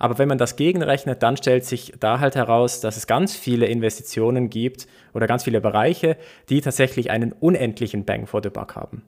Aber 0.00 0.18
wenn 0.18 0.28
man 0.28 0.38
das 0.38 0.56
gegenrechnet, 0.56 1.22
dann 1.22 1.36
stellt 1.36 1.64
sich 1.64 1.94
da 1.98 2.18
halt 2.18 2.34
heraus, 2.34 2.80
dass 2.80 2.96
es 2.96 3.06
ganz 3.06 3.36
viele 3.36 3.66
Investitionen 3.66 4.50
gibt 4.50 4.88
oder 5.14 5.28
ganz 5.28 5.44
viele 5.44 5.60
Bereiche, 5.60 6.16
die 6.48 6.60
tatsächlich 6.60 7.10
einen 7.10 7.32
unendlichen 7.32 8.04
Bang 8.04 8.26
for 8.26 8.42
the 8.42 8.50
Buck 8.50 8.74
haben. 8.74 9.02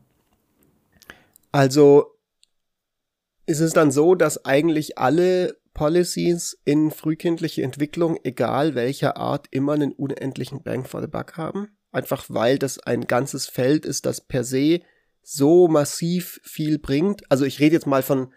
Also 1.52 2.14
ist 3.46 3.60
es 3.60 3.72
dann 3.72 3.90
so, 3.90 4.14
dass 4.14 4.44
eigentlich 4.44 4.98
alle 4.98 5.59
Policies 5.74 6.58
in 6.64 6.90
frühkindliche 6.90 7.62
Entwicklung, 7.62 8.18
egal 8.24 8.74
welcher 8.74 9.16
Art, 9.16 9.46
immer 9.50 9.74
einen 9.74 9.92
unendlichen 9.92 10.62
Bang 10.62 10.84
for 10.84 11.00
the 11.00 11.06
Buck 11.06 11.36
haben. 11.36 11.68
Einfach 11.92 12.26
weil 12.28 12.58
das 12.58 12.78
ein 12.78 13.06
ganzes 13.06 13.46
Feld 13.46 13.84
ist, 13.84 14.06
das 14.06 14.20
per 14.20 14.44
se 14.44 14.80
so 15.22 15.68
massiv 15.68 16.40
viel 16.42 16.78
bringt. 16.78 17.22
Also 17.30 17.44
ich 17.44 17.60
rede 17.60 17.74
jetzt 17.74 17.86
mal 17.86 18.02
von 18.02 18.32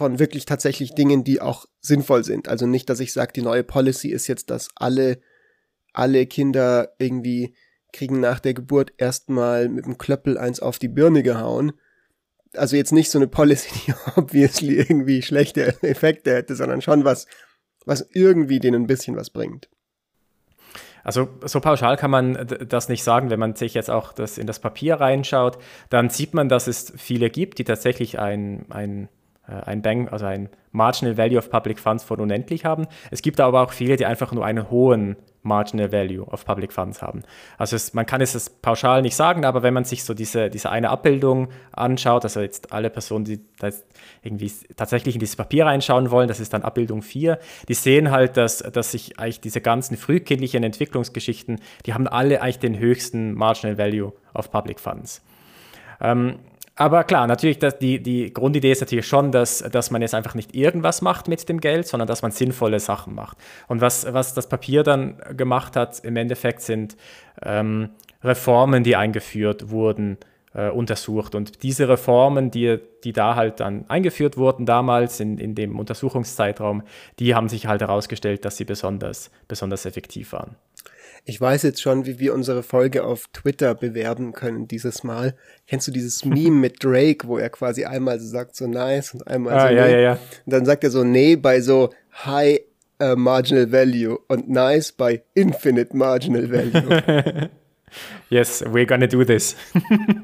von 0.00 0.18
wirklich 0.18 0.46
tatsächlich 0.46 0.94
Dingen, 0.94 1.24
die 1.24 1.42
auch 1.42 1.66
sinnvoll 1.80 2.24
sind. 2.24 2.48
Also 2.48 2.66
nicht, 2.66 2.88
dass 2.88 3.00
ich 3.00 3.12
sage, 3.12 3.32
die 3.34 3.42
neue 3.42 3.62
Policy 3.62 4.08
ist 4.08 4.28
jetzt, 4.28 4.48
dass 4.48 4.70
alle, 4.76 5.20
alle 5.92 6.24
Kinder 6.24 6.94
irgendwie 6.98 7.54
kriegen 7.92 8.18
nach 8.18 8.40
der 8.40 8.54
Geburt 8.54 8.94
erstmal 8.96 9.68
mit 9.68 9.84
dem 9.84 9.98
Klöppel 9.98 10.38
eins 10.38 10.60
auf 10.60 10.78
die 10.78 10.88
Birne 10.88 11.22
gehauen. 11.22 11.72
Also 12.56 12.76
jetzt 12.76 12.92
nicht 12.92 13.10
so 13.10 13.18
eine 13.18 13.28
Policy, 13.28 13.70
die 13.86 13.94
obviously 14.16 14.74
irgendwie 14.76 15.22
schlechte 15.22 15.82
Effekte 15.82 16.34
hätte, 16.34 16.54
sondern 16.56 16.82
schon 16.82 17.04
was, 17.04 17.26
was 17.86 18.08
irgendwie 18.12 18.58
denen 18.58 18.82
ein 18.82 18.86
bisschen 18.86 19.16
was 19.16 19.30
bringt. 19.30 19.68
Also 21.02 21.28
so 21.44 21.60
pauschal 21.60 21.96
kann 21.96 22.10
man 22.10 22.46
das 22.68 22.88
nicht 22.88 23.02
sagen. 23.02 23.30
Wenn 23.30 23.40
man 23.40 23.54
sich 23.54 23.74
jetzt 23.74 23.90
auch 23.90 24.12
das 24.12 24.38
in 24.38 24.46
das 24.46 24.58
Papier 24.58 24.96
reinschaut, 24.96 25.58
dann 25.88 26.10
sieht 26.10 26.34
man, 26.34 26.48
dass 26.48 26.66
es 26.66 26.92
viele 26.96 27.30
gibt, 27.30 27.58
die 27.58 27.64
tatsächlich 27.64 28.18
ein, 28.18 28.66
ein, 28.70 29.08
äh, 29.48 29.52
ein 29.52 29.82
Bang, 29.82 30.08
also 30.08 30.26
ein 30.26 30.50
Marginal 30.72 31.16
Value 31.16 31.38
of 31.38 31.50
Public 31.50 31.78
Funds 31.78 32.04
von 32.04 32.20
unendlich 32.20 32.64
haben. 32.64 32.86
Es 33.10 33.22
gibt 33.22 33.40
aber 33.40 33.62
auch 33.62 33.72
viele, 33.72 33.96
die 33.96 34.06
einfach 34.06 34.32
nur 34.32 34.44
einen 34.44 34.70
hohen 34.70 35.16
Marginal 35.42 35.90
Value 35.90 36.22
of 36.24 36.44
Public 36.44 36.72
Funds 36.72 37.00
haben. 37.00 37.22
Also 37.56 37.76
es, 37.76 37.94
man 37.94 38.06
kann 38.06 38.20
es 38.20 38.50
pauschal 38.50 39.02
nicht 39.02 39.16
sagen, 39.16 39.44
aber 39.44 39.62
wenn 39.62 39.72
man 39.72 39.84
sich 39.84 40.04
so 40.04 40.14
diese, 40.14 40.50
diese 40.50 40.70
eine 40.70 40.90
Abbildung 40.90 41.48
anschaut, 41.72 42.24
also 42.24 42.40
jetzt 42.40 42.72
alle 42.72 42.90
Personen, 42.90 43.24
die 43.24 43.40
irgendwie 44.22 44.52
tatsächlich 44.76 45.14
in 45.14 45.20
dieses 45.20 45.36
Papier 45.36 45.66
reinschauen 45.66 46.10
wollen, 46.10 46.28
das 46.28 46.40
ist 46.40 46.52
dann 46.52 46.62
Abbildung 46.62 47.02
4, 47.02 47.38
die 47.68 47.74
sehen 47.74 48.10
halt, 48.10 48.36
dass, 48.36 48.58
dass 48.58 48.92
sich 48.92 49.18
eigentlich 49.18 49.40
diese 49.40 49.60
ganzen 49.60 49.96
frühkindlichen 49.96 50.62
Entwicklungsgeschichten, 50.62 51.60
die 51.86 51.94
haben 51.94 52.06
alle 52.06 52.42
eigentlich 52.42 52.58
den 52.58 52.78
höchsten 52.78 53.34
Marginal 53.34 53.78
Value 53.78 54.12
of 54.34 54.50
Public 54.50 54.78
Funds. 54.78 55.22
Ähm, 56.00 56.38
aber 56.80 57.04
klar, 57.04 57.26
natürlich, 57.26 57.58
dass 57.58 57.78
die, 57.78 58.02
die 58.02 58.32
Grundidee 58.32 58.72
ist 58.72 58.80
natürlich 58.80 59.06
schon, 59.06 59.32
dass, 59.32 59.58
dass 59.58 59.90
man 59.90 60.00
jetzt 60.00 60.14
einfach 60.14 60.34
nicht 60.34 60.54
irgendwas 60.54 61.02
macht 61.02 61.28
mit 61.28 61.46
dem 61.46 61.60
Geld, 61.60 61.86
sondern 61.86 62.06
dass 62.06 62.22
man 62.22 62.30
sinnvolle 62.30 62.80
Sachen 62.80 63.14
macht. 63.14 63.36
Und 63.68 63.82
was, 63.82 64.10
was 64.10 64.32
das 64.32 64.48
Papier 64.48 64.82
dann 64.82 65.20
gemacht 65.36 65.76
hat, 65.76 66.00
im 66.00 66.16
Endeffekt 66.16 66.62
sind 66.62 66.96
ähm, 67.42 67.90
Reformen, 68.24 68.82
die 68.82 68.96
eingeführt 68.96 69.68
wurden, 69.68 70.16
äh, 70.54 70.70
untersucht. 70.70 71.34
Und 71.34 71.62
diese 71.62 71.86
Reformen, 71.86 72.50
die, 72.50 72.78
die 73.04 73.12
da 73.12 73.36
halt 73.36 73.60
dann 73.60 73.84
eingeführt 73.88 74.38
wurden 74.38 74.64
damals 74.64 75.20
in, 75.20 75.36
in 75.36 75.54
dem 75.54 75.78
Untersuchungszeitraum, 75.78 76.82
die 77.18 77.34
haben 77.34 77.50
sich 77.50 77.66
halt 77.66 77.82
herausgestellt, 77.82 78.46
dass 78.46 78.56
sie 78.56 78.64
besonders, 78.64 79.30
besonders 79.48 79.84
effektiv 79.84 80.32
waren. 80.32 80.56
Ich 81.24 81.40
weiß 81.40 81.62
jetzt 81.62 81.80
schon, 81.80 82.06
wie 82.06 82.18
wir 82.18 82.34
unsere 82.34 82.62
Folge 82.62 83.04
auf 83.04 83.28
Twitter 83.32 83.74
bewerben 83.74 84.32
können 84.32 84.68
dieses 84.68 85.04
Mal. 85.04 85.34
Kennst 85.66 85.86
du 85.86 85.92
dieses 85.92 86.24
Meme 86.24 86.56
mit 86.56 86.82
Drake, 86.82 87.28
wo 87.28 87.38
er 87.38 87.50
quasi 87.50 87.84
einmal 87.84 88.18
so 88.20 88.26
sagt 88.26 88.56
so 88.56 88.66
nice 88.66 89.14
und 89.14 89.26
einmal 89.26 89.54
ah, 89.54 89.68
so 89.68 89.74
ja, 89.74 89.86
nee. 89.86 89.92
ja, 89.92 89.98
ja. 89.98 90.12
Und 90.12 90.52
dann 90.52 90.64
sagt 90.64 90.84
er 90.84 90.90
so 90.90 91.04
nee 91.04 91.36
bei 91.36 91.60
so 91.60 91.90
high 92.24 92.60
uh, 93.02 93.16
marginal 93.16 93.70
value 93.70 94.18
und 94.28 94.48
nice 94.48 94.92
bei 94.92 95.22
infinite 95.34 95.96
marginal 95.96 96.50
value. 96.50 97.50
yes, 98.30 98.62
we're 98.62 98.86
gonna 98.86 99.06
do 99.06 99.24
this. 99.24 99.56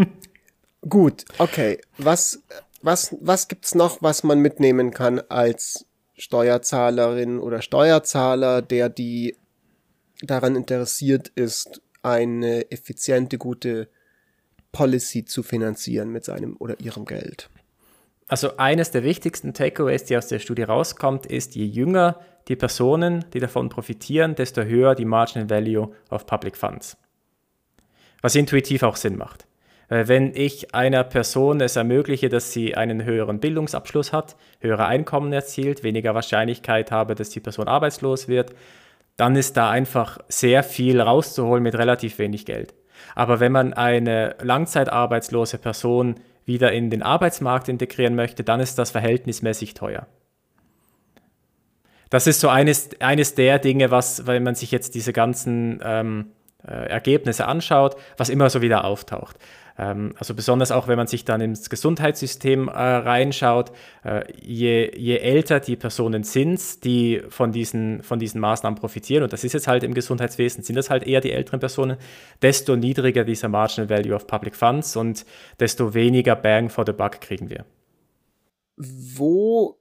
Gut, 0.89 1.25
okay. 1.39 1.79
Was, 1.99 2.43
was, 2.83 3.17
was 3.21 3.49
gibt's 3.49 3.75
noch, 3.75 4.03
was 4.03 4.23
man 4.23 4.41
mitnehmen 4.41 4.93
kann 4.93 5.21
als 5.29 5.85
Steuerzahlerin 6.15 7.39
oder 7.39 7.61
Steuerzahler, 7.61 8.63
der 8.63 8.89
die 8.89 9.37
daran 10.23 10.57
interessiert 10.57 11.29
ist, 11.29 11.83
eine 12.03 12.71
effiziente, 12.71 13.39
gute 13.39 13.89
Policy 14.73 15.25
zu 15.25 15.43
finanzieren 15.43 16.11
mit 16.11 16.25
seinem 16.25 16.57
oder 16.59 16.79
ihrem 16.81 17.05
Geld. 17.05 17.51
Also 18.29 18.57
eines 18.57 18.91
der 18.91 19.05
wichtigsten 19.05 19.55
Takeaways, 19.55 20.05
die 20.05 20.17
aus 20.17 20.29
der 20.29 20.39
Studie 20.39 20.65
rauskommt, 20.65 21.27
ist, 21.27 21.55
je 21.55 21.65
jünger 21.65 22.21
die 22.49 22.57
Personen, 22.57 23.25
die 23.33 23.41
davon 23.41 23.69
profitieren, 23.69 24.35
desto 24.35 24.63
höher 24.63 24.95
die 24.95 25.05
Marginal 25.05 25.49
Value 25.49 25.93
of 26.11 26.27
Public 26.27 26.57
Funds. 26.57 26.97
Was 28.23 28.35
intuitiv 28.35 28.83
auch 28.83 28.97
Sinn 28.97 29.17
macht. 29.17 29.47
Wenn 29.89 30.35
ich 30.35 30.75
einer 30.75 31.05
Person 31.05 31.61
es 31.61 31.77
ermögliche, 31.77 32.29
dass 32.29 32.53
sie 32.53 32.75
einen 32.75 33.05
höheren 33.05 33.39
Bildungsabschluss 33.39 34.13
hat, 34.13 34.37
höhere 34.59 34.87
Einkommen 34.87 35.33
erzielt, 35.33 35.85
weniger 35.85 36.15
Wahrscheinlichkeit 36.15 36.91
habe, 36.91 37.15
dass 37.15 37.31
die 37.31 37.39
Person 37.39 37.69
arbeitslos 37.69 38.27
wird, 38.27 38.53
dann 39.17 39.37
ist 39.37 39.57
da 39.57 39.71
einfach 39.71 40.19
sehr 40.29 40.63
viel 40.63 41.01
rauszuholen 41.01 41.63
mit 41.63 41.75
relativ 41.77 42.19
wenig 42.19 42.47
Geld. 42.47 42.75
Aber 43.15 43.41
wenn 43.41 43.53
man 43.53 43.73
eine 43.73 44.37
langzeitarbeitslose 44.43 45.59
Person 45.59 46.17
wieder 46.45 46.73
in 46.73 46.91
den 46.91 47.03
Arbeitsmarkt 47.03 47.69
integrieren 47.69 48.15
möchte, 48.15 48.45
dann 48.45 48.61
ist 48.61 48.79
das 48.79 48.91
verhältnismäßig 48.91 49.75
teuer. 49.75 50.07
Das 52.11 52.27
ist 52.27 52.41
so 52.41 52.49
eines, 52.49 52.91
eines 53.01 53.35
der 53.35 53.59
Dinge, 53.59 53.91
was, 53.91 54.27
wenn 54.27 54.45
man 54.45 54.55
sich 54.55 54.71
jetzt 54.71 54.95
diese 54.95 55.13
ganzen 55.13 55.81
ähm, 55.83 56.33
äh, 56.65 56.89
Ergebnisse 56.89 57.47
anschaut, 57.47 57.97
was 58.17 58.29
immer 58.29 58.49
so 58.49 58.63
wieder 58.63 58.85
auftaucht. 58.85 59.37
Ähm, 59.79 60.15
also 60.17 60.35
besonders 60.35 60.73
auch, 60.73 60.89
wenn 60.89 60.97
man 60.97 61.07
sich 61.07 61.25
dann 61.25 61.41
ins 61.41 61.69
Gesundheitssystem 61.69 62.69
äh, 62.69 62.73
reinschaut, 62.73 63.73
äh, 64.05 64.25
je, 64.41 64.91
je 64.97 65.19
älter 65.19 65.61
die 65.61 65.77
Personen 65.77 66.23
sind, 66.23 66.85
die 66.85 67.23
von 67.29 67.53
diesen, 67.53 68.03
von 68.03 68.19
diesen 68.19 68.41
Maßnahmen 68.41 68.79
profitieren, 68.79 69.25
und 69.25 69.33
das 69.33 69.45
ist 69.45 69.53
jetzt 69.53 69.69
halt 69.69 69.83
im 69.83 69.95
Gesundheitswesen, 69.95 70.63
sind 70.63 70.77
das 70.77 70.91
halt 70.91 71.07
eher 71.07 71.21
die 71.21 71.33
älteren 71.33 71.61
Personen, 71.61 71.97
desto 72.43 72.77
niedriger 72.77 73.25
dieser 73.25 73.49
Marginal 73.49 73.91
Value 73.91 74.15
of 74.15 74.27
Public 74.27 74.57
Funds 74.57 74.97
und 74.97 75.27
desto 75.61 75.95
weniger 75.95 76.37
Bang 76.37 76.71
for 76.71 76.85
the 76.87 76.93
Buck 76.93 77.21
kriegen 77.21 77.51
wir. 77.51 77.65
Wo 78.77 79.79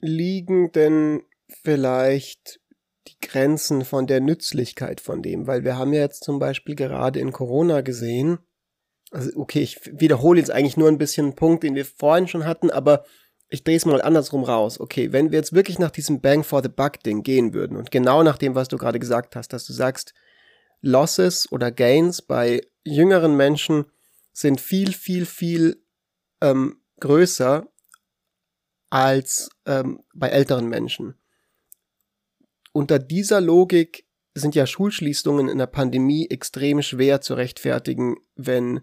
liegen 0.00 0.72
denn 0.72 1.22
vielleicht 1.62 2.60
die 3.08 3.18
Grenzen 3.20 3.84
von 3.84 4.06
der 4.06 4.20
Nützlichkeit 4.20 5.00
von 5.00 5.22
dem? 5.22 5.46
Weil 5.46 5.64
wir 5.64 5.76
haben 5.76 5.92
ja 5.92 6.00
jetzt 6.00 6.24
zum 6.24 6.38
Beispiel 6.38 6.74
gerade 6.74 7.18
in 7.18 7.32
Corona 7.32 7.80
gesehen, 7.80 8.38
also 9.12 9.30
okay, 9.36 9.60
ich 9.60 9.78
wiederhole 9.84 10.40
jetzt 10.40 10.50
eigentlich 10.50 10.76
nur 10.76 10.88
ein 10.88 10.98
bisschen 10.98 11.26
einen 11.26 11.34
Punkt, 11.34 11.62
den 11.62 11.74
wir 11.74 11.84
vorhin 11.84 12.28
schon 12.28 12.46
hatten, 12.46 12.70
aber 12.70 13.04
ich 13.48 13.62
drehe 13.64 13.76
es 13.76 13.84
mal 13.84 14.00
andersrum 14.00 14.44
raus. 14.44 14.80
Okay, 14.80 15.12
wenn 15.12 15.30
wir 15.30 15.38
jetzt 15.38 15.52
wirklich 15.52 15.78
nach 15.78 15.90
diesem 15.90 16.20
Bang 16.20 16.42
for 16.42 16.62
the 16.62 16.70
Buck 16.70 17.00
Ding 17.00 17.22
gehen 17.22 17.52
würden 17.52 17.76
und 17.76 17.90
genau 17.90 18.22
nach 18.22 18.38
dem, 18.38 18.54
was 18.54 18.68
du 18.68 18.78
gerade 18.78 18.98
gesagt 18.98 19.36
hast, 19.36 19.52
dass 19.52 19.66
du 19.66 19.72
sagst, 19.72 20.14
Losses 20.80 21.50
oder 21.52 21.70
Gains 21.70 22.22
bei 22.22 22.62
jüngeren 22.82 23.36
Menschen 23.36 23.84
sind 24.32 24.60
viel, 24.60 24.92
viel, 24.92 25.26
viel 25.26 25.84
ähm, 26.40 26.80
größer 27.00 27.66
als 28.90 29.50
ähm, 29.66 30.02
bei 30.14 30.28
älteren 30.28 30.68
Menschen. 30.68 31.14
Unter 32.72 32.98
dieser 32.98 33.40
Logik 33.40 34.06
sind 34.34 34.54
ja 34.54 34.66
Schulschließungen 34.66 35.48
in 35.48 35.58
der 35.58 35.66
Pandemie 35.66 36.28
extrem 36.30 36.80
schwer 36.80 37.20
zu 37.20 37.34
rechtfertigen, 37.34 38.16
wenn 38.34 38.80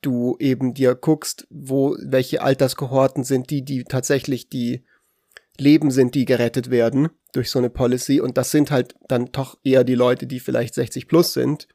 du 0.00 0.36
eben 0.38 0.74
dir 0.74 0.94
guckst, 0.94 1.46
wo, 1.50 1.96
welche 2.02 2.42
Alterskohorten 2.42 3.24
sind 3.24 3.50
die, 3.50 3.64
die 3.64 3.84
tatsächlich 3.84 4.48
die 4.48 4.84
Leben 5.58 5.90
sind, 5.90 6.14
die 6.14 6.24
gerettet 6.24 6.70
werden 6.70 7.10
durch 7.32 7.50
so 7.50 7.58
eine 7.58 7.70
Policy. 7.70 8.20
Und 8.20 8.36
das 8.38 8.50
sind 8.50 8.70
halt 8.70 8.94
dann 9.08 9.26
doch 9.26 9.58
eher 9.62 9.84
die 9.84 9.94
Leute, 9.94 10.26
die 10.26 10.40
vielleicht 10.40 10.74
60 10.74 11.06
plus 11.06 11.32
sind. 11.32 11.68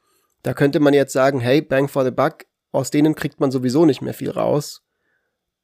Da 0.44 0.54
könnte 0.54 0.80
man 0.80 0.94
jetzt 0.94 1.14
sagen, 1.14 1.40
hey, 1.40 1.62
bang 1.62 1.88
for 1.88 2.04
the 2.04 2.12
buck, 2.12 2.46
aus 2.72 2.92
denen 2.92 3.16
kriegt 3.16 3.40
man 3.40 3.52
sowieso 3.52 3.86
nicht 3.86 4.02
mehr 4.02 4.14
viel 4.14 4.32
raus. 4.32 4.84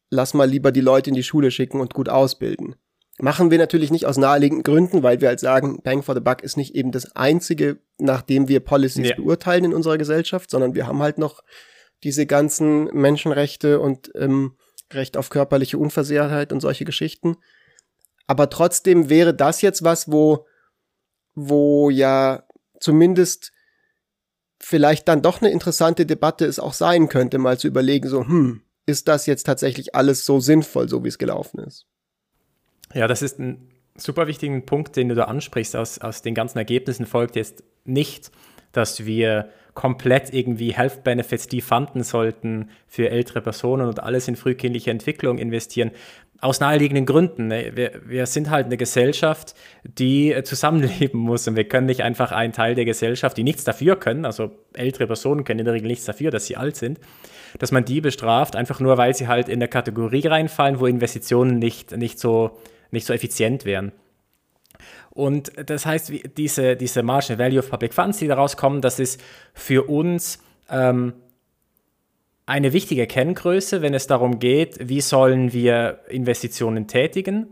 Lass 0.10 0.34
mal 0.34 0.50
lieber 0.50 0.72
die 0.72 0.82
Leute 0.82 1.10
in 1.10 1.16
die 1.16 1.24
Schule 1.24 1.52
schicken 1.52 1.80
und 1.80 1.94
gut 1.94 2.10
ausbilden. 2.10 2.76
Machen 3.20 3.52
wir 3.52 3.58
natürlich 3.58 3.92
nicht 3.92 4.06
aus 4.06 4.18
naheliegenden 4.18 4.64
Gründen, 4.64 5.04
weil 5.04 5.22
wir 5.22 5.28
halt 5.28 5.40
sagen, 5.40 5.82
Bang 5.84 6.02
for 6.02 6.16
the 6.16 6.22
Buck 6.22 6.42
ist 6.42 6.58
nicht 6.58 6.76
eben 6.76 6.92
das 6.92 7.16
einzige, 7.16 7.78
nachdem 7.98 8.48
wir 8.48 8.62
Policies 8.62 9.10
ja. 9.10 9.16
beurteilen 9.16 9.66
in 9.66 9.74
unserer 9.74 9.98
Gesellschaft, 9.98 10.50
sondern 10.50 10.74
wir 10.74 10.88
haben 10.88 11.02
halt 11.02 11.18
noch 11.18 11.44
diese 12.04 12.26
ganzen 12.26 12.86
Menschenrechte 12.86 13.80
und 13.80 14.12
ähm, 14.16 14.56
Recht 14.92 15.18
auf 15.18 15.30
körperliche 15.30 15.78
Unversehrtheit 15.78 16.52
und 16.52 16.60
solche 16.60 16.86
Geschichten. 16.86 17.38
Aber 18.28 18.50
trotzdem 18.50 19.10
wäre 19.10 19.34
das 19.34 19.62
jetzt 19.62 19.84
was, 19.84 20.12
wo, 20.12 20.46
wo 21.34 21.90
ja 21.90 22.44
zumindest 22.80 23.52
vielleicht 24.60 25.08
dann 25.08 25.22
doch 25.22 25.42
eine 25.42 25.52
interessante 25.52 26.06
Debatte 26.06 26.46
es 26.46 26.60
auch 26.60 26.74
sein 26.74 27.10
könnte, 27.10 27.38
mal 27.38 27.58
zu 27.58 27.68
überlegen, 27.68 28.08
so, 28.08 28.22
hm, 28.22 28.62
ist 28.86 29.08
das 29.08 29.26
jetzt 29.26 29.46
tatsächlich 29.46 29.96
alles 29.96 30.26
so 30.26 30.40
sinnvoll, 30.40 30.90
so 30.90 31.04
wie 31.04 31.08
es 31.08 31.18
gelaufen 31.18 31.60
ist? 31.60 31.88
Ja, 32.94 33.08
das 33.08 33.22
ist 33.22 33.40
ein 33.40 33.72
super 33.96 34.28
wichtiger 34.28 34.60
Punkt, 34.62 34.96
den 34.96 35.10
du 35.10 35.16
da 35.16 35.26
ansprichst. 35.26 35.76
Aus, 35.76 36.00
aus 36.00 36.22
den 36.22 36.36
ganzen 36.36 36.58
Ergebnissen 36.58 37.06
folgt 37.06 37.36
jetzt 37.36 37.64
nicht, 37.86 38.32
dass 38.72 39.06
wir 39.06 39.50
komplett 39.74 40.34
irgendwie 40.34 40.74
Health 40.74 41.04
Benefits 41.04 41.48
defunden 41.48 42.04
sollten 42.04 42.70
für 42.88 43.10
ältere 43.10 43.42
Personen 43.42 43.88
und 43.88 44.02
alles 44.02 44.28
in 44.28 44.36
frühkindliche 44.36 44.92
Entwicklung 44.92 45.38
investieren. 45.38 45.92
aus 46.42 46.60
naheliegenden 46.60 47.06
Gründen. 47.06 47.48
Ne? 47.48 47.72
Wir, 47.76 48.02
wir 48.04 48.26
sind 48.26 48.50
halt 48.50 48.66
eine 48.66 48.76
Gesellschaft, 48.76 49.54
die 49.84 50.36
zusammenleben 50.44 51.20
muss 51.20 51.48
und 51.48 51.56
wir 51.56 51.68
können 51.68 51.86
nicht 51.86 52.02
einfach 52.02 52.32
einen 52.32 52.52
Teil 52.52 52.74
der 52.74 52.86
Gesellschaft, 52.86 53.38
die 53.38 53.44
nichts 53.44 53.64
dafür 53.64 53.96
können, 53.96 54.26
also 54.26 54.52
ältere 54.74 55.06
Personen 55.06 55.44
können 55.44 55.60
in 55.60 55.66
der 55.66 55.76
Regel 55.76 55.88
nichts 55.88 56.06
dafür, 56.06 56.32
dass 56.32 56.48
sie 56.48 56.58
alt 56.58 56.76
sind, 56.76 57.00
dass 57.60 57.72
man 57.72 57.86
die 57.86 58.02
bestraft, 58.02 58.56
einfach 58.56 58.80
nur 58.80 58.98
weil 58.98 59.14
sie 59.14 59.28
halt 59.28 59.50
in 59.50 59.60
der 59.60 59.70
Kategorie 59.70 60.26
reinfallen, 60.26 60.80
wo 60.80 60.88
Investitionen 60.88 61.60
nicht, 61.60 61.96
nicht, 61.96 62.20
so, 62.20 62.58
nicht 62.90 63.06
so 63.06 63.14
effizient 63.14 63.64
wären. 63.66 63.92
Und 65.12 65.52
das 65.66 65.86
heißt, 65.86 66.12
diese, 66.38 66.76
diese 66.76 67.04
Marginal 67.04 67.40
Value 67.40 67.60
of 67.60 67.70
Public 67.70 67.94
Funds, 67.94 68.18
die 68.18 68.28
daraus 68.28 68.58
kommen, 68.58 68.82
das 68.82 69.00
ist 69.00 69.22
für 69.54 69.90
uns 69.90 70.40
ähm, 70.70 71.14
eine 72.46 72.74
wichtige 72.74 73.08
Kenngröße, 73.08 73.82
wenn 73.82 73.94
es 73.94 74.08
darum 74.08 74.40
geht, 74.40 74.90
wie 74.90 75.02
sollen 75.02 75.54
wir 75.54 76.00
Investitionen 76.10 76.88
tätigen. 76.88 77.48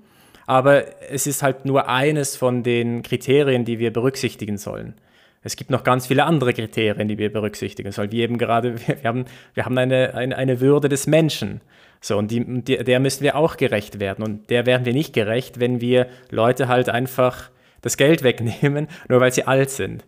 Aber 0.45 0.85
es 1.11 1.27
ist 1.27 1.43
halt 1.43 1.65
nur 1.65 1.87
eines 1.89 2.35
von 2.35 2.63
den 2.63 3.03
Kriterien, 3.03 3.65
die 3.65 3.77
wir 3.77 3.93
berücksichtigen 3.93 4.57
sollen. 4.57 4.95
Es 5.41 5.55
gibt 5.55 5.69
noch 5.69 5.83
ganz 5.83 6.07
viele 6.07 6.25
andere 6.25 6.53
Kriterien, 6.53 7.07
die 7.07 7.17
wir 7.17 7.31
berücksichtigen 7.31 7.91
sollen. 7.91 8.11
Wie 8.11 8.21
eben 8.21 8.37
gerade, 8.37 8.75
wir 8.87 9.03
haben, 9.03 9.25
wir 9.53 9.65
haben 9.65 9.77
eine, 9.77 10.13
eine, 10.13 10.35
eine 10.35 10.59
Würde 10.59 10.89
des 10.89 11.07
Menschen. 11.07 11.61
So, 12.01 12.17
und 12.17 12.31
die, 12.31 12.63
der 12.63 12.99
müssen 12.99 13.23
wir 13.23 13.35
auch 13.35 13.57
gerecht 13.57 13.99
werden. 13.99 14.23
Und 14.23 14.49
der 14.49 14.65
werden 14.65 14.85
wir 14.85 14.93
nicht 14.93 15.13
gerecht, 15.13 15.59
wenn 15.59 15.81
wir 15.81 16.07
Leute 16.29 16.67
halt 16.67 16.89
einfach 16.89 17.49
das 17.81 17.97
Geld 17.97 18.23
wegnehmen, 18.23 18.87
nur 19.07 19.21
weil 19.21 19.31
sie 19.31 19.45
alt 19.45 19.69
sind. 19.69 20.05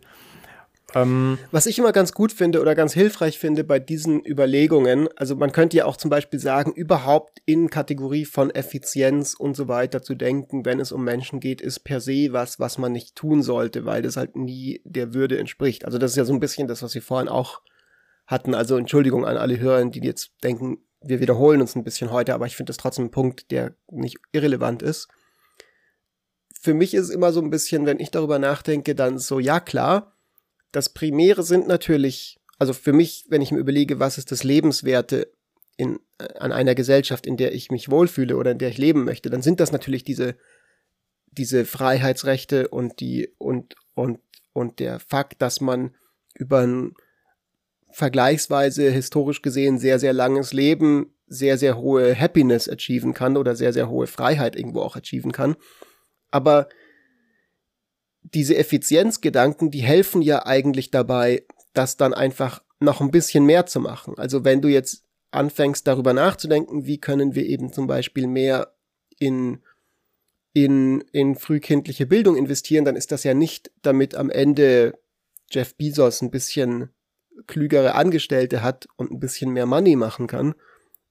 Ähm, 0.93 1.37
Was 1.51 1.65
ich 1.65 1.79
immer 1.79 1.91
ganz 1.91 2.11
gut 2.13 2.31
finde 2.31 2.61
oder 2.61 2.75
ganz 2.75 2.93
hilfreich 2.93 3.39
finde 3.39 3.63
bei 3.63 3.79
diesen 3.79 4.25
Überlegungen, 4.25 5.07
also 5.15 5.35
man 5.35 5.51
könnte 5.51 5.77
ja 5.77 5.85
auch 5.85 5.97
zum 5.97 6.09
Beispiel 6.09 6.39
sagen, 6.39 6.73
überhaupt 6.73 7.41
in 7.45 7.69
Kategorie 7.69 8.25
von 8.25 8.49
Effizienz 8.49 9.33
und 9.33 9.55
so 9.55 9.67
weiter 9.67 10.01
zu 10.01 10.15
denken, 10.15 10.65
wenn 10.65 10.79
es 10.79 10.91
um 10.91 11.03
Menschen 11.03 11.39
geht, 11.39 11.61
ist 11.61 11.79
per 11.79 12.01
se 12.01 12.29
was, 12.31 12.59
was 12.59 12.77
man 12.77 12.91
nicht 12.91 13.15
tun 13.15 13.41
sollte, 13.41 13.85
weil 13.85 14.01
das 14.01 14.17
halt 14.17 14.35
nie 14.35 14.81
der 14.83 15.13
Würde 15.13 15.37
entspricht. 15.37 15.85
Also 15.85 15.97
das 15.97 16.11
ist 16.11 16.17
ja 16.17 16.25
so 16.25 16.33
ein 16.33 16.39
bisschen 16.39 16.67
das, 16.67 16.83
was 16.83 16.93
wir 16.93 17.01
vorhin 17.01 17.29
auch 17.29 17.61
hatten. 18.27 18.53
Also 18.53 18.77
Entschuldigung 18.77 19.25
an 19.25 19.37
alle 19.37 19.59
Hörer, 19.59 19.85
die 19.85 20.01
jetzt 20.01 20.31
denken, 20.43 20.79
wir 21.01 21.19
wiederholen 21.19 21.61
uns 21.61 21.75
ein 21.75 21.83
bisschen 21.83 22.11
heute, 22.11 22.33
aber 22.33 22.45
ich 22.45 22.55
finde 22.55 22.69
das 22.69 22.77
trotzdem 22.77 23.05
ein 23.05 23.11
Punkt, 23.11 23.51
der 23.51 23.75
nicht 23.89 24.17
irrelevant 24.31 24.81
ist. 24.81 25.07
Für 26.59 26.73
mich 26.75 26.93
ist 26.93 27.05
es 27.05 27.09
immer 27.09 27.33
so 27.33 27.41
ein 27.41 27.49
bisschen, 27.49 27.87
wenn 27.87 27.99
ich 27.99 28.11
darüber 28.11 28.37
nachdenke, 28.37 28.93
dann 28.93 29.17
so, 29.17 29.39
ja 29.39 29.59
klar, 29.59 30.10
das 30.71 30.89
Primäre 30.89 31.43
sind 31.43 31.67
natürlich, 31.67 32.39
also 32.59 32.73
für 32.73 32.93
mich, 32.93 33.25
wenn 33.29 33.41
ich 33.41 33.51
mir 33.51 33.59
überlege, 33.59 33.99
was 33.99 34.17
ist 34.17 34.31
das 34.31 34.43
Lebenswerte 34.43 35.31
in, 35.77 35.99
äh, 36.17 36.33
an 36.39 36.51
einer 36.51 36.75
Gesellschaft, 36.75 37.25
in 37.25 37.37
der 37.37 37.53
ich 37.53 37.71
mich 37.71 37.89
wohlfühle 37.89 38.37
oder 38.37 38.51
in 38.51 38.57
der 38.57 38.69
ich 38.69 38.77
leben 38.77 39.03
möchte, 39.03 39.29
dann 39.29 39.41
sind 39.41 39.59
das 39.59 39.71
natürlich 39.71 40.03
diese, 40.03 40.35
diese 41.31 41.65
Freiheitsrechte 41.65 42.67
und 42.67 42.99
die, 42.99 43.33
und, 43.37 43.75
und, 43.93 44.19
und 44.53 44.79
der 44.79 44.99
Fakt, 44.99 45.41
dass 45.41 45.61
man 45.61 45.95
über 46.33 46.59
ein 46.59 46.93
vergleichsweise 47.91 48.89
historisch 48.89 49.41
gesehen 49.41 49.77
sehr, 49.77 49.99
sehr 49.99 50.13
langes 50.13 50.53
Leben 50.53 51.13
sehr, 51.31 51.57
sehr 51.57 51.77
hohe 51.77 52.13
Happiness 52.13 52.67
achieven 52.67 53.13
kann 53.13 53.37
oder 53.37 53.55
sehr, 53.55 53.71
sehr 53.71 53.89
hohe 53.89 54.05
Freiheit 54.05 54.57
irgendwo 54.57 54.81
auch 54.81 54.97
achieven 54.97 55.31
kann. 55.31 55.55
Aber 56.29 56.67
diese 58.23 58.55
Effizienzgedanken, 58.55 59.71
die 59.71 59.81
helfen 59.81 60.21
ja 60.21 60.45
eigentlich 60.45 60.91
dabei, 60.91 61.45
das 61.73 61.97
dann 61.97 62.13
einfach 62.13 62.61
noch 62.79 63.01
ein 63.01 63.11
bisschen 63.11 63.45
mehr 63.45 63.65
zu 63.65 63.79
machen. 63.79 64.15
Also 64.17 64.43
wenn 64.43 64.61
du 64.61 64.67
jetzt 64.67 65.03
anfängst 65.31 65.87
darüber 65.87 66.13
nachzudenken, 66.13 66.85
wie 66.85 66.99
können 66.99 67.35
wir 67.35 67.45
eben 67.45 67.71
zum 67.71 67.87
Beispiel 67.87 68.27
mehr 68.27 68.73
in, 69.17 69.61
in, 70.53 71.01
in 71.11 71.35
frühkindliche 71.35 72.05
Bildung 72.05 72.35
investieren, 72.35 72.85
dann 72.85 72.95
ist 72.95 73.11
das 73.11 73.23
ja 73.23 73.33
nicht, 73.33 73.71
damit 73.81 74.15
am 74.15 74.29
Ende 74.29 74.99
Jeff 75.49 75.75
Bezos 75.75 76.21
ein 76.21 76.31
bisschen 76.31 76.89
klügere 77.47 77.95
Angestellte 77.95 78.61
hat 78.61 78.87
und 78.97 79.11
ein 79.11 79.19
bisschen 79.19 79.51
mehr 79.51 79.65
Money 79.65 79.95
machen 79.95 80.27
kann, 80.27 80.53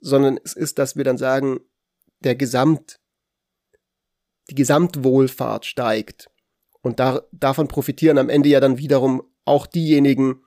sondern 0.01 0.39
es 0.45 0.55
ist, 0.55 0.79
dass 0.79 0.97
wir 0.97 1.05
dann 1.05 1.19
sagen, 1.19 1.61
der 2.21 2.35
Gesamt, 2.35 3.01
die 4.51 4.55
Gesamtwohlfahrt 4.55 5.65
steigt. 5.65 6.31
Und 6.83 7.01
da, 7.01 7.23
davon 7.33 7.69
profitieren 7.69 8.19
am 8.19 8.29
Ende 8.29 8.49
ja 8.49 8.61
dann 8.61 8.79
wiederum 8.79 9.23
auch 9.45 9.67
diejenigen, 9.67 10.43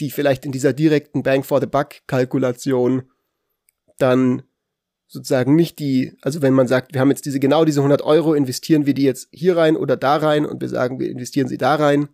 die 0.00 0.10
vielleicht 0.10 0.44
in 0.44 0.52
dieser 0.52 0.72
direkten 0.72 1.22
Bank 1.22 1.46
for 1.46 1.60
the 1.60 1.66
Buck 1.66 2.06
Kalkulation 2.06 3.10
dann 3.98 4.42
sozusagen 5.06 5.54
nicht 5.54 5.78
die, 5.78 6.16
also 6.22 6.42
wenn 6.42 6.54
man 6.54 6.66
sagt, 6.66 6.94
wir 6.94 7.00
haben 7.00 7.10
jetzt 7.10 7.24
diese 7.24 7.38
genau 7.38 7.64
diese 7.64 7.80
100 7.80 8.02
Euro, 8.02 8.34
investieren 8.34 8.86
wir 8.86 8.94
die 8.94 9.04
jetzt 9.04 9.28
hier 9.30 9.56
rein 9.56 9.76
oder 9.76 9.96
da 9.96 10.16
rein 10.16 10.44
und 10.44 10.60
wir 10.60 10.68
sagen, 10.68 10.98
wir 10.98 11.08
investieren 11.08 11.46
sie 11.46 11.58
da 11.58 11.76
rein, 11.76 12.08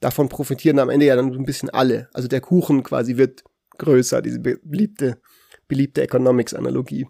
davon 0.00 0.28
profitieren 0.28 0.78
am 0.78 0.90
Ende 0.90 1.06
ja 1.06 1.14
dann 1.14 1.32
so 1.32 1.38
ein 1.38 1.44
bisschen 1.44 1.70
alle. 1.70 2.08
Also 2.12 2.28
der 2.28 2.40
Kuchen 2.40 2.82
quasi 2.82 3.16
wird 3.16 3.44
größer, 3.78 4.22
diese 4.22 4.40
beliebte, 4.40 5.20
beliebte 5.68 6.02
Economics-Analogie. 6.02 7.06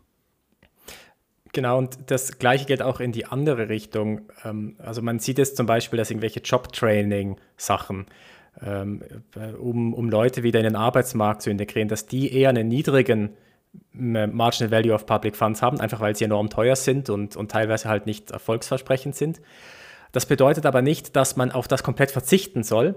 Genau, 1.53 1.76
und 1.76 1.98
das 2.07 2.38
Gleiche 2.38 2.64
gilt 2.64 2.82
auch 2.82 2.98
in 2.98 3.12
die 3.12 3.26
andere 3.26 3.68
Richtung. 3.68 4.22
Ähm, 4.44 4.76
also 4.78 5.03
man 5.03 5.18
sieht 5.18 5.38
es 5.38 5.55
zum 5.55 5.66
Beispiel, 5.66 5.98
dass 5.98 6.11
irgendwelche 6.11 6.40
Job-Training-Sachen, 6.40 8.07
ähm, 8.64 9.03
um, 9.61 9.92
um 9.92 10.09
Leute 10.09 10.42
wieder 10.42 10.61
in 10.61 10.64
den 10.64 10.76
Arbeitsmarkt 10.76 11.42
zu 11.42 11.50
integrieren, 11.50 11.88
dass 11.88 12.07
die 12.07 12.34
eher 12.34 12.48
einen 12.48 12.68
niedrigen 12.68 13.36
Marginal 13.92 14.70
Value 14.70 14.92
of 14.92 15.07
Public 15.07 15.36
Funds 15.36 15.62
haben, 15.62 15.80
einfach 15.80 16.00
weil 16.00 16.14
sie 16.16 16.24
enorm 16.24 16.50
teuer 16.50 16.76
sind 16.76 17.09
und, 17.09 17.36
und 17.36 17.50
teilweise 17.50 17.88
halt 17.88 18.07
nicht 18.07 18.30
erfolgsversprechend 18.30 19.14
sind. 19.14 19.40
Das 20.12 20.26
bedeutet 20.26 20.66
aber 20.66 20.82
nicht, 20.82 21.16
dass 21.16 21.36
man 21.36 21.50
auf 21.50 21.68
das 21.68 21.82
komplett 21.82 22.11
verzichten 22.11 22.62
soll, 22.62 22.96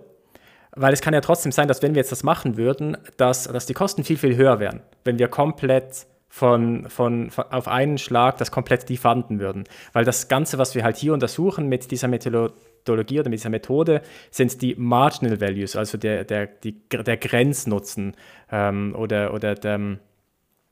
weil 0.76 0.92
es 0.92 1.02
kann 1.02 1.14
ja 1.14 1.22
trotzdem 1.22 1.54
sein, 1.54 1.70
dass 1.70 1.82
wenn 1.82 1.96
wir 1.96 2.02
jetzt 2.02 2.12
das 2.12 2.24
machen 2.24 2.58
würden, 2.58 2.98
dass, 3.16 3.46
dass 3.46 3.66
die 3.66 3.74
Kosten 3.74 4.04
viel, 4.04 4.18
viel 4.18 4.36
höher 4.36 4.60
wären, 4.60 4.82
wenn 5.06 5.18
wir 5.18 5.30
komplett 5.30 6.08
von, 6.36 6.90
von, 6.90 7.32
von, 7.32 7.46
auf 7.50 7.70
einen 7.70 7.98
Schlag 7.98 8.38
das 8.40 8.52
komplett 8.52 8.90
defanden 8.90 9.40
würden. 9.40 9.64
Weil 9.94 10.04
das 10.04 10.28
Ganze, 10.28 10.58
was 10.58 10.76
wir 10.76 10.84
halt 10.84 10.98
hier 10.98 11.14
untersuchen 11.14 11.70
mit 11.70 11.92
dieser 11.92 12.10
Methodologie 12.10 13.22
oder 13.22 13.30
mit 13.30 13.40
dieser 13.40 13.50
Methode, 13.50 14.02
sind 14.32 14.62
die 14.62 14.76
Marginal 14.76 15.40
Values, 15.40 15.78
also 15.78 15.98
der, 15.98 16.26
der, 16.26 16.48
die, 16.48 16.78
der 16.90 17.16
Grenznutzen 17.16 18.18
ähm, 18.52 18.94
oder, 18.98 19.34
oder 19.34 19.56
der, 19.56 19.76
äh, 19.76 19.96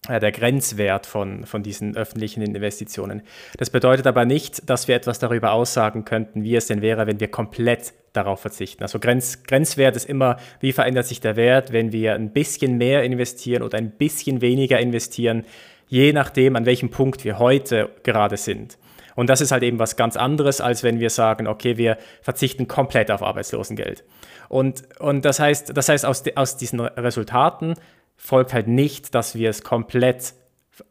der 0.10 0.32
Grenzwert 0.32 1.06
von, 1.06 1.45
von 1.45 1.64
diesen 1.64 1.95
öffentlichen 1.95 2.41
Investitionen. 2.41 3.22
Das 3.58 3.70
bedeutet 3.70 4.06
aber 4.06 4.26
nicht, 4.26 4.70
dass 4.70 4.88
wir 4.88 4.95
etwas 4.95 5.20
darüber 5.20 5.54
aussagen 5.54 6.04
könnten, 6.04 6.43
wie 6.43 6.56
es 6.56 6.68
denn 6.68 6.82
wäre, 6.82 7.08
wenn 7.08 7.20
wir 7.22 7.30
komplett 7.30 7.93
darauf 8.12 8.41
verzichten. 8.41 8.84
Also 8.84 8.99
Grenz, 8.99 9.43
Grenzwert 9.43 9.95
ist 9.95 10.10
immer, 10.10 10.38
wie 10.60 10.74
verändert 10.74 11.06
sich 11.06 11.22
der 11.22 11.36
Wert, 11.36 11.72
wenn 11.72 11.91
wir 11.91 12.16
ein 12.16 12.32
bisschen 12.32 12.78
mehr 12.78 13.04
investieren 13.04 13.64
oder 13.64 13.78
ein 13.78 13.91
bisschen 13.91 14.41
weniger 14.41 14.80
investieren, 14.80 15.45
je 15.88 16.12
nachdem, 16.12 16.56
an 16.56 16.66
welchem 16.66 16.89
Punkt 16.89 17.24
wir 17.24 17.39
heute 17.39 17.89
gerade 18.04 18.38
sind. 18.38 18.78
Und 19.16 19.30
das 19.30 19.41
ist 19.41 19.51
halt 19.51 19.64
eben 19.64 19.80
was 19.80 19.95
ganz 19.95 20.18
anderes, 20.18 20.60
als 20.60 20.84
wenn 20.84 20.99
wir 20.99 21.10
sagen, 21.10 21.47
okay, 21.47 21.78
wir 21.78 21.97
verzichten 22.22 22.68
komplett 22.68 23.12
auf 23.12 23.22
Arbeitslosengeld. 23.22 24.04
Und, 24.49 24.84
und 24.99 25.24
das 25.24 25.39
heißt, 25.39 25.76
das 25.76 25.89
heißt 25.89 26.06
aus, 26.06 26.24
aus 26.36 26.58
diesen 26.58 26.80
Resultaten 26.80 27.76
folgt 28.16 28.53
halt 28.53 28.68
nicht, 28.68 29.16
dass 29.16 29.36
wir 29.36 29.49
es 29.49 29.64
komplett 29.64 30.34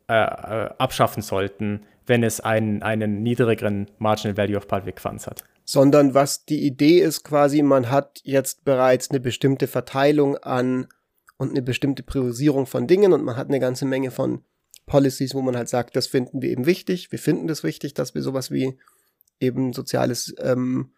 äh, 0.08 0.14
äh, 0.14 0.70
abschaffen 0.78 1.22
sollten, 1.22 1.86
wenn 2.06 2.22
es 2.22 2.40
einen, 2.40 2.82
einen 2.82 3.22
niedrigeren 3.22 3.90
Marginal 3.98 4.36
Value 4.36 4.56
of 4.56 4.68
Public 4.68 5.00
Funds 5.00 5.26
hat 5.26 5.44
sondern 5.64 6.14
was 6.14 6.44
die 6.44 6.66
Idee 6.66 7.00
ist 7.00 7.24
quasi, 7.24 7.62
man 7.62 7.90
hat 7.90 8.20
jetzt 8.24 8.64
bereits 8.64 9.10
eine 9.10 9.20
bestimmte 9.20 9.66
Verteilung 9.66 10.36
an 10.38 10.88
und 11.38 11.50
eine 11.50 11.62
bestimmte 11.62 12.02
Priorisierung 12.02 12.66
von 12.66 12.86
Dingen 12.86 13.12
und 13.12 13.24
man 13.24 13.36
hat 13.36 13.48
eine 13.48 13.60
ganze 13.60 13.84
Menge 13.84 14.10
von 14.10 14.44
Policies, 14.86 15.34
wo 15.34 15.42
man 15.42 15.56
halt 15.56 15.68
sagt, 15.68 15.96
das 15.96 16.06
finden 16.06 16.42
wir 16.42 16.50
eben 16.50 16.66
wichtig, 16.66 17.12
wir 17.12 17.18
finden 17.18 17.46
das 17.46 17.62
wichtig, 17.62 17.94
dass 17.94 18.14
wir 18.14 18.22
sowas 18.22 18.50
wie 18.50 18.78
eben 19.40 19.72
soziales 19.72 20.34
ähm, 20.38 20.92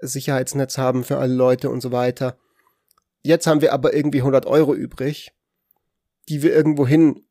Sicherheitsnetz 0.00 0.78
haben 0.78 1.04
für 1.04 1.18
alle 1.18 1.34
Leute 1.34 1.70
und 1.70 1.80
so 1.80 1.92
weiter. 1.92 2.38
Jetzt 3.22 3.46
haben 3.46 3.60
wir 3.60 3.72
aber 3.72 3.94
irgendwie 3.94 4.20
100 4.20 4.46
Euro 4.46 4.74
übrig, 4.74 5.32
die 6.28 6.42
wir 6.42 6.54
irgendwo 6.54 6.86
hin 6.86 7.24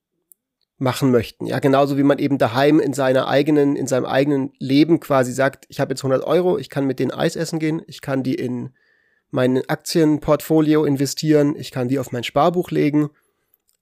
machen 0.77 1.11
möchten. 1.11 1.47
Ja, 1.47 1.59
genauso 1.59 1.97
wie 1.97 2.03
man 2.03 2.19
eben 2.19 2.37
daheim 2.37 2.79
in 2.79 2.93
seiner 2.93 3.27
eigenen, 3.27 3.75
in 3.75 3.87
seinem 3.87 4.05
eigenen 4.05 4.53
Leben 4.59 4.99
quasi 4.99 5.31
sagt, 5.31 5.65
ich 5.69 5.79
habe 5.79 5.91
jetzt 5.91 6.01
100 6.03 6.23
Euro, 6.23 6.57
ich 6.57 6.69
kann 6.69 6.85
mit 6.85 6.99
denen 6.99 7.11
Eis 7.11 7.35
essen 7.35 7.59
gehen, 7.59 7.81
ich 7.87 8.01
kann 8.01 8.23
die 8.23 8.35
in 8.35 8.69
mein 9.29 9.67
Aktienportfolio 9.67 10.85
investieren, 10.85 11.55
ich 11.55 11.71
kann 11.71 11.87
die 11.87 11.99
auf 11.99 12.11
mein 12.11 12.23
Sparbuch 12.23 12.69
legen, 12.69 13.09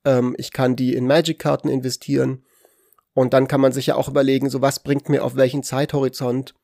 ähm, 0.05 0.35
ich 0.37 0.51
kann 0.51 0.75
die 0.75 0.95
in 0.95 1.05
Magic-Karten 1.05 1.67
investieren 1.67 2.45
und 3.13 3.33
dann 3.33 3.47
kann 3.47 3.61
man 3.61 3.73
sich 3.73 3.87
ja 3.87 3.95
auch 3.95 4.07
überlegen, 4.07 4.49
so 4.49 4.61
was 4.61 4.81
bringt 4.81 5.09
mir 5.09 5.23
auf 5.23 5.35
welchen 5.35 5.63
Zeithorizont 5.63 6.55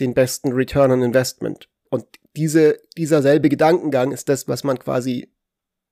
den 0.00 0.12
besten 0.12 0.52
Return 0.52 0.90
on 0.90 1.02
Investment. 1.02 1.68
Und 1.90 2.04
diese, 2.36 2.78
dieser 2.96 3.22
selbe 3.22 3.48
Gedankengang 3.48 4.12
ist 4.12 4.28
das, 4.28 4.48
was 4.48 4.62
man 4.64 4.78
quasi 4.78 5.32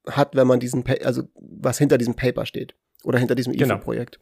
hat, 0.08 0.36
wenn 0.36 0.46
man 0.46 0.60
diesen, 0.60 0.84
also 1.04 1.24
was 1.34 1.78
hinter 1.78 1.98
diesem 1.98 2.14
Paper 2.14 2.46
steht 2.46 2.74
oder 3.04 3.18
hinter 3.18 3.34
diesem 3.34 3.52
genau. 3.52 3.76
IFO-Projekt. 3.76 4.18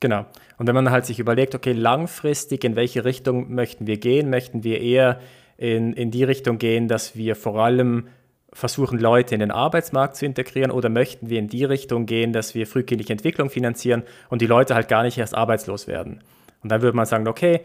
Genau. 0.00 0.26
Und 0.58 0.66
wenn 0.66 0.74
man 0.74 0.90
halt 0.90 1.06
sich 1.06 1.18
überlegt, 1.18 1.54
okay, 1.54 1.72
langfristig, 1.72 2.64
in 2.64 2.76
welche 2.76 3.04
Richtung 3.04 3.52
möchten 3.52 3.86
wir 3.86 3.98
gehen, 3.98 4.30
möchten 4.30 4.62
wir 4.62 4.80
eher 4.80 5.20
in, 5.56 5.92
in 5.92 6.10
die 6.10 6.24
Richtung 6.24 6.58
gehen, 6.58 6.86
dass 6.86 7.16
wir 7.16 7.34
vor 7.34 7.58
allem 7.58 8.08
versuchen, 8.52 8.98
Leute 8.98 9.34
in 9.34 9.40
den 9.40 9.50
Arbeitsmarkt 9.50 10.16
zu 10.16 10.24
integrieren 10.24 10.70
oder 10.70 10.88
möchten 10.88 11.28
wir 11.28 11.38
in 11.38 11.48
die 11.48 11.64
Richtung 11.64 12.06
gehen, 12.06 12.32
dass 12.32 12.54
wir 12.54 12.66
frühkindliche 12.66 13.12
Entwicklung 13.12 13.50
finanzieren 13.50 14.04
und 14.30 14.40
die 14.40 14.46
Leute 14.46 14.74
halt 14.74 14.88
gar 14.88 15.02
nicht 15.02 15.18
erst 15.18 15.34
arbeitslos 15.34 15.86
werden. 15.86 16.22
Und 16.62 16.72
dann 16.72 16.82
würde 16.82 16.96
man 16.96 17.06
sagen, 17.06 17.28
okay, 17.28 17.60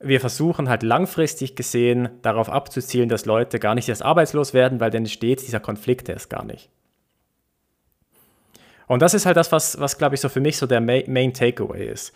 wir 0.00 0.20
versuchen 0.20 0.68
halt 0.68 0.82
langfristig 0.82 1.54
gesehen 1.56 2.08
darauf 2.22 2.48
abzuzielen, 2.48 3.10
dass 3.10 3.26
Leute 3.26 3.58
gar 3.58 3.74
nicht 3.74 3.88
erst 3.88 4.02
arbeitslos 4.02 4.54
werden, 4.54 4.80
weil 4.80 4.90
dann 4.90 5.06
steht 5.06 5.42
dieser 5.42 5.60
Konflikt 5.60 6.08
erst 6.08 6.30
gar 6.30 6.44
nicht. 6.44 6.70
Und 8.86 9.02
das 9.02 9.14
ist 9.14 9.26
halt 9.26 9.36
das, 9.36 9.52
was, 9.52 9.78
was 9.78 9.98
glaube 9.98 10.14
ich, 10.14 10.20
so 10.20 10.28
für 10.28 10.40
mich 10.40 10.56
so 10.56 10.66
der 10.66 10.80
Main 10.80 11.34
Takeaway 11.34 11.86
ist. 11.86 12.12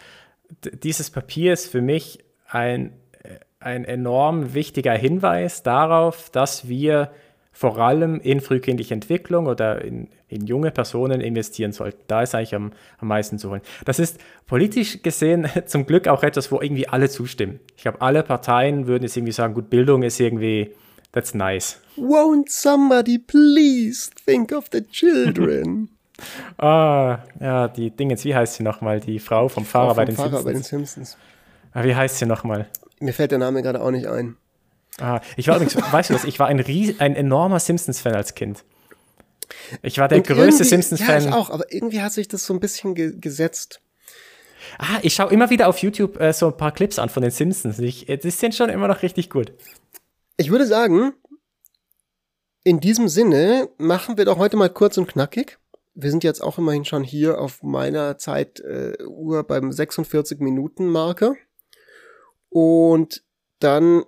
D 0.64 0.70
dieses 0.82 1.10
Papier 1.10 1.52
ist 1.52 1.70
für 1.70 1.82
mich 1.82 2.18
ein, 2.48 2.94
ein 3.60 3.84
enorm 3.84 4.54
wichtiger 4.54 4.94
Hinweis 4.94 5.62
darauf, 5.62 6.30
dass 6.30 6.68
wir 6.68 7.12
vor 7.54 7.78
allem 7.78 8.20
in 8.20 8.40
frühkindliche 8.40 8.92
Entwicklung 8.92 9.46
oder 9.46 9.82
in, 9.82 10.08
in 10.28 10.44
junge 10.44 10.72
Personen 10.72 11.20
investieren 11.20 11.72
sollten. 11.72 12.02
Da 12.08 12.22
ist 12.22 12.34
eigentlich 12.34 12.54
am, 12.54 12.72
am 12.98 13.08
meisten 13.08 13.38
zu 13.38 13.48
holen. 13.48 13.62
Das 13.84 14.00
ist 14.00 14.18
politisch 14.46 15.02
gesehen 15.02 15.48
zum 15.66 15.86
Glück 15.86 16.08
auch 16.08 16.24
etwas, 16.24 16.50
wo 16.50 16.60
irgendwie 16.60 16.88
alle 16.88 17.08
zustimmen. 17.08 17.60
Ich 17.76 17.84
glaube, 17.84 18.00
alle 18.00 18.24
Parteien 18.24 18.88
würden 18.88 19.04
jetzt 19.04 19.16
irgendwie 19.16 19.32
sagen, 19.32 19.54
gut, 19.54 19.70
Bildung 19.70 20.02
ist 20.02 20.18
irgendwie, 20.18 20.74
that's 21.12 21.32
nice. 21.32 21.80
Won't 21.96 22.48
somebody 22.48 23.18
please 23.18 24.10
think 24.26 24.50
of 24.50 24.64
the 24.72 24.82
children? 24.82 25.90
ah, 26.58 27.20
ja, 27.40 27.68
die 27.68 27.92
Dingens, 27.92 28.24
wie 28.24 28.34
heißt 28.34 28.54
sie 28.54 28.64
nochmal? 28.64 28.98
Die 28.98 29.20
Frau 29.20 29.48
vom 29.48 29.64
Fahrer, 29.64 29.90
vom 29.90 29.96
bei, 29.96 30.04
den 30.06 30.16
Fahrer 30.16 30.42
bei 30.42 30.52
den 30.52 30.62
Simpsons. 30.64 31.16
Ah, 31.72 31.84
wie 31.84 31.94
heißt 31.94 32.18
sie 32.18 32.26
nochmal? 32.26 32.66
Mir 32.98 33.12
fällt 33.12 33.30
der 33.30 33.38
Name 33.38 33.62
gerade 33.62 33.80
auch 33.80 33.92
nicht 33.92 34.08
ein. 34.08 34.36
Ah, 35.00 35.20
ich 35.36 35.48
war 35.48 35.56
übrigens, 35.56 35.76
weißt 35.76 36.10
du 36.10 36.14
das, 36.14 36.24
ich 36.24 36.38
war 36.38 36.46
ein, 36.46 36.60
ries, 36.60 37.00
ein 37.00 37.16
enormer 37.16 37.58
Simpsons-Fan 37.58 38.14
als 38.14 38.34
Kind. 38.34 38.64
Ich 39.82 39.98
war 39.98 40.08
der 40.08 40.18
und 40.18 40.26
größte 40.26 40.64
Simpsons-Fan. 40.64 41.22
Ja, 41.22 41.28
ich 41.28 41.34
auch, 41.34 41.50
aber 41.50 41.72
irgendwie 41.72 42.00
hat 42.00 42.12
sich 42.12 42.28
das 42.28 42.46
so 42.46 42.54
ein 42.54 42.60
bisschen 42.60 42.94
ge 42.94 43.14
gesetzt. 43.18 43.80
Ah, 44.78 44.98
ich 45.02 45.14
schaue 45.14 45.32
immer 45.32 45.50
wieder 45.50 45.68
auf 45.68 45.78
YouTube 45.78 46.20
äh, 46.20 46.32
so 46.32 46.46
ein 46.46 46.56
paar 46.56 46.72
Clips 46.72 46.98
an 46.98 47.08
von 47.08 47.22
den 47.22 47.30
Simpsons. 47.30 47.78
Ich, 47.78 48.06
die 48.06 48.30
sind 48.30 48.54
schon 48.54 48.70
immer 48.70 48.88
noch 48.88 49.02
richtig 49.02 49.30
gut. 49.30 49.52
Ich 50.36 50.50
würde 50.50 50.66
sagen, 50.66 51.12
in 52.64 52.80
diesem 52.80 53.08
Sinne 53.08 53.68
machen 53.76 54.16
wir 54.16 54.24
doch 54.24 54.38
heute 54.38 54.56
mal 54.56 54.70
kurz 54.70 54.96
und 54.96 55.06
knackig. 55.06 55.58
Wir 55.94 56.10
sind 56.10 56.24
jetzt 56.24 56.42
auch 56.42 56.58
immerhin 56.58 56.84
schon 56.84 57.04
hier 57.04 57.38
auf 57.38 57.62
meiner 57.62 58.18
Zeituhr 58.18 59.40
äh, 59.40 59.42
beim 59.42 59.70
46 59.70 60.40
Minuten 60.40 60.86
Marke. 60.86 61.36
Und 62.48 63.22
dann 63.60 64.04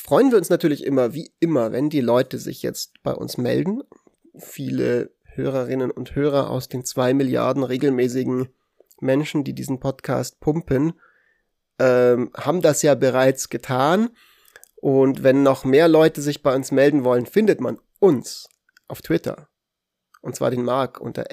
freuen 0.00 0.30
wir 0.30 0.38
uns 0.38 0.50
natürlich 0.50 0.84
immer, 0.84 1.14
wie 1.14 1.32
immer, 1.40 1.72
wenn 1.72 1.90
die 1.90 2.00
Leute 2.00 2.38
sich 2.38 2.62
jetzt 2.62 3.02
bei 3.02 3.12
uns 3.12 3.38
melden. 3.38 3.82
Viele 4.36 5.12
Hörerinnen 5.22 5.90
und 5.90 6.14
Hörer 6.14 6.50
aus 6.50 6.68
den 6.68 6.84
zwei 6.84 7.14
Milliarden 7.14 7.62
regelmäßigen 7.62 8.48
Menschen, 9.00 9.44
die 9.44 9.54
diesen 9.54 9.80
Podcast 9.80 10.40
pumpen, 10.40 10.94
ähm, 11.78 12.30
haben 12.34 12.62
das 12.62 12.82
ja 12.82 12.94
bereits 12.94 13.48
getan. 13.48 14.10
Und 14.76 15.22
wenn 15.22 15.42
noch 15.42 15.64
mehr 15.64 15.88
Leute 15.88 16.22
sich 16.22 16.42
bei 16.42 16.54
uns 16.54 16.72
melden 16.72 17.04
wollen, 17.04 17.26
findet 17.26 17.60
man 17.60 17.78
uns 17.98 18.48
auf 18.88 19.02
Twitter. 19.02 19.48
Und 20.22 20.34
zwar 20.34 20.50
den 20.50 20.64
Mark 20.64 21.00
unter 21.00 21.26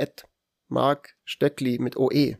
Mark 0.67 1.15
Stöckli 1.23 1.79
mit 1.79 1.97
OE. 1.97 2.37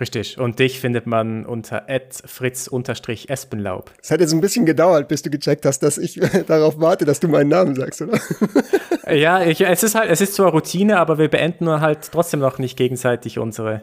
Richtig. 0.00 0.38
Und 0.38 0.58
dich 0.58 0.80
findet 0.80 1.06
man 1.06 1.44
unter 1.44 1.84
fritz-espenlaub. 2.24 3.90
Es 4.02 4.10
hat 4.10 4.20
jetzt 4.20 4.32
ein 4.32 4.40
bisschen 4.40 4.64
gedauert, 4.64 5.08
bis 5.08 5.20
du 5.20 5.28
gecheckt 5.28 5.66
hast, 5.66 5.80
dass 5.80 5.98
ich 5.98 6.14
darauf 6.46 6.80
warte, 6.80 7.04
dass 7.04 7.20
du 7.20 7.28
meinen 7.28 7.50
Namen 7.50 7.74
sagst, 7.74 8.00
oder? 8.00 8.18
ja, 9.14 9.42
ich, 9.42 9.60
es 9.60 9.82
ist 9.82 9.94
halt, 9.94 10.10
es 10.10 10.22
ist 10.22 10.34
zwar 10.34 10.52
Routine, 10.52 10.98
aber 10.98 11.18
wir 11.18 11.28
beenden 11.28 11.66
nur 11.66 11.82
halt 11.82 12.10
trotzdem 12.10 12.40
noch 12.40 12.58
nicht 12.58 12.78
gegenseitig 12.78 13.38
unsere. 13.38 13.82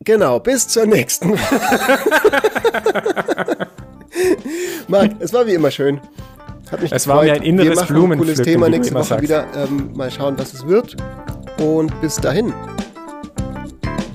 Genau, 0.00 0.40
bis 0.40 0.68
zur 0.68 0.84
nächsten. 0.84 1.30
Marc, 4.88 5.12
es 5.20 5.32
war 5.32 5.46
wie 5.46 5.54
immer 5.54 5.70
schön. 5.70 6.02
Hat 6.70 6.82
mich 6.82 6.92
es 6.92 7.04
gefreut. 7.04 7.16
war 7.16 7.24
mir 7.24 7.32
ein 7.32 7.42
inneres 7.42 7.88
Wir 7.88 7.96
machen 7.96 8.12
ein 8.12 8.18
cooles 8.18 8.42
Thema 8.42 8.68
nächste 8.68 8.92
Woche 8.94 9.04
sagst. 9.04 9.22
wieder. 9.22 9.46
Ähm, 9.56 9.90
mal 9.94 10.10
schauen, 10.10 10.38
was 10.38 10.52
es 10.52 10.66
wird. 10.66 10.96
Und 11.58 11.98
bis 12.02 12.16
dahin. 12.16 12.52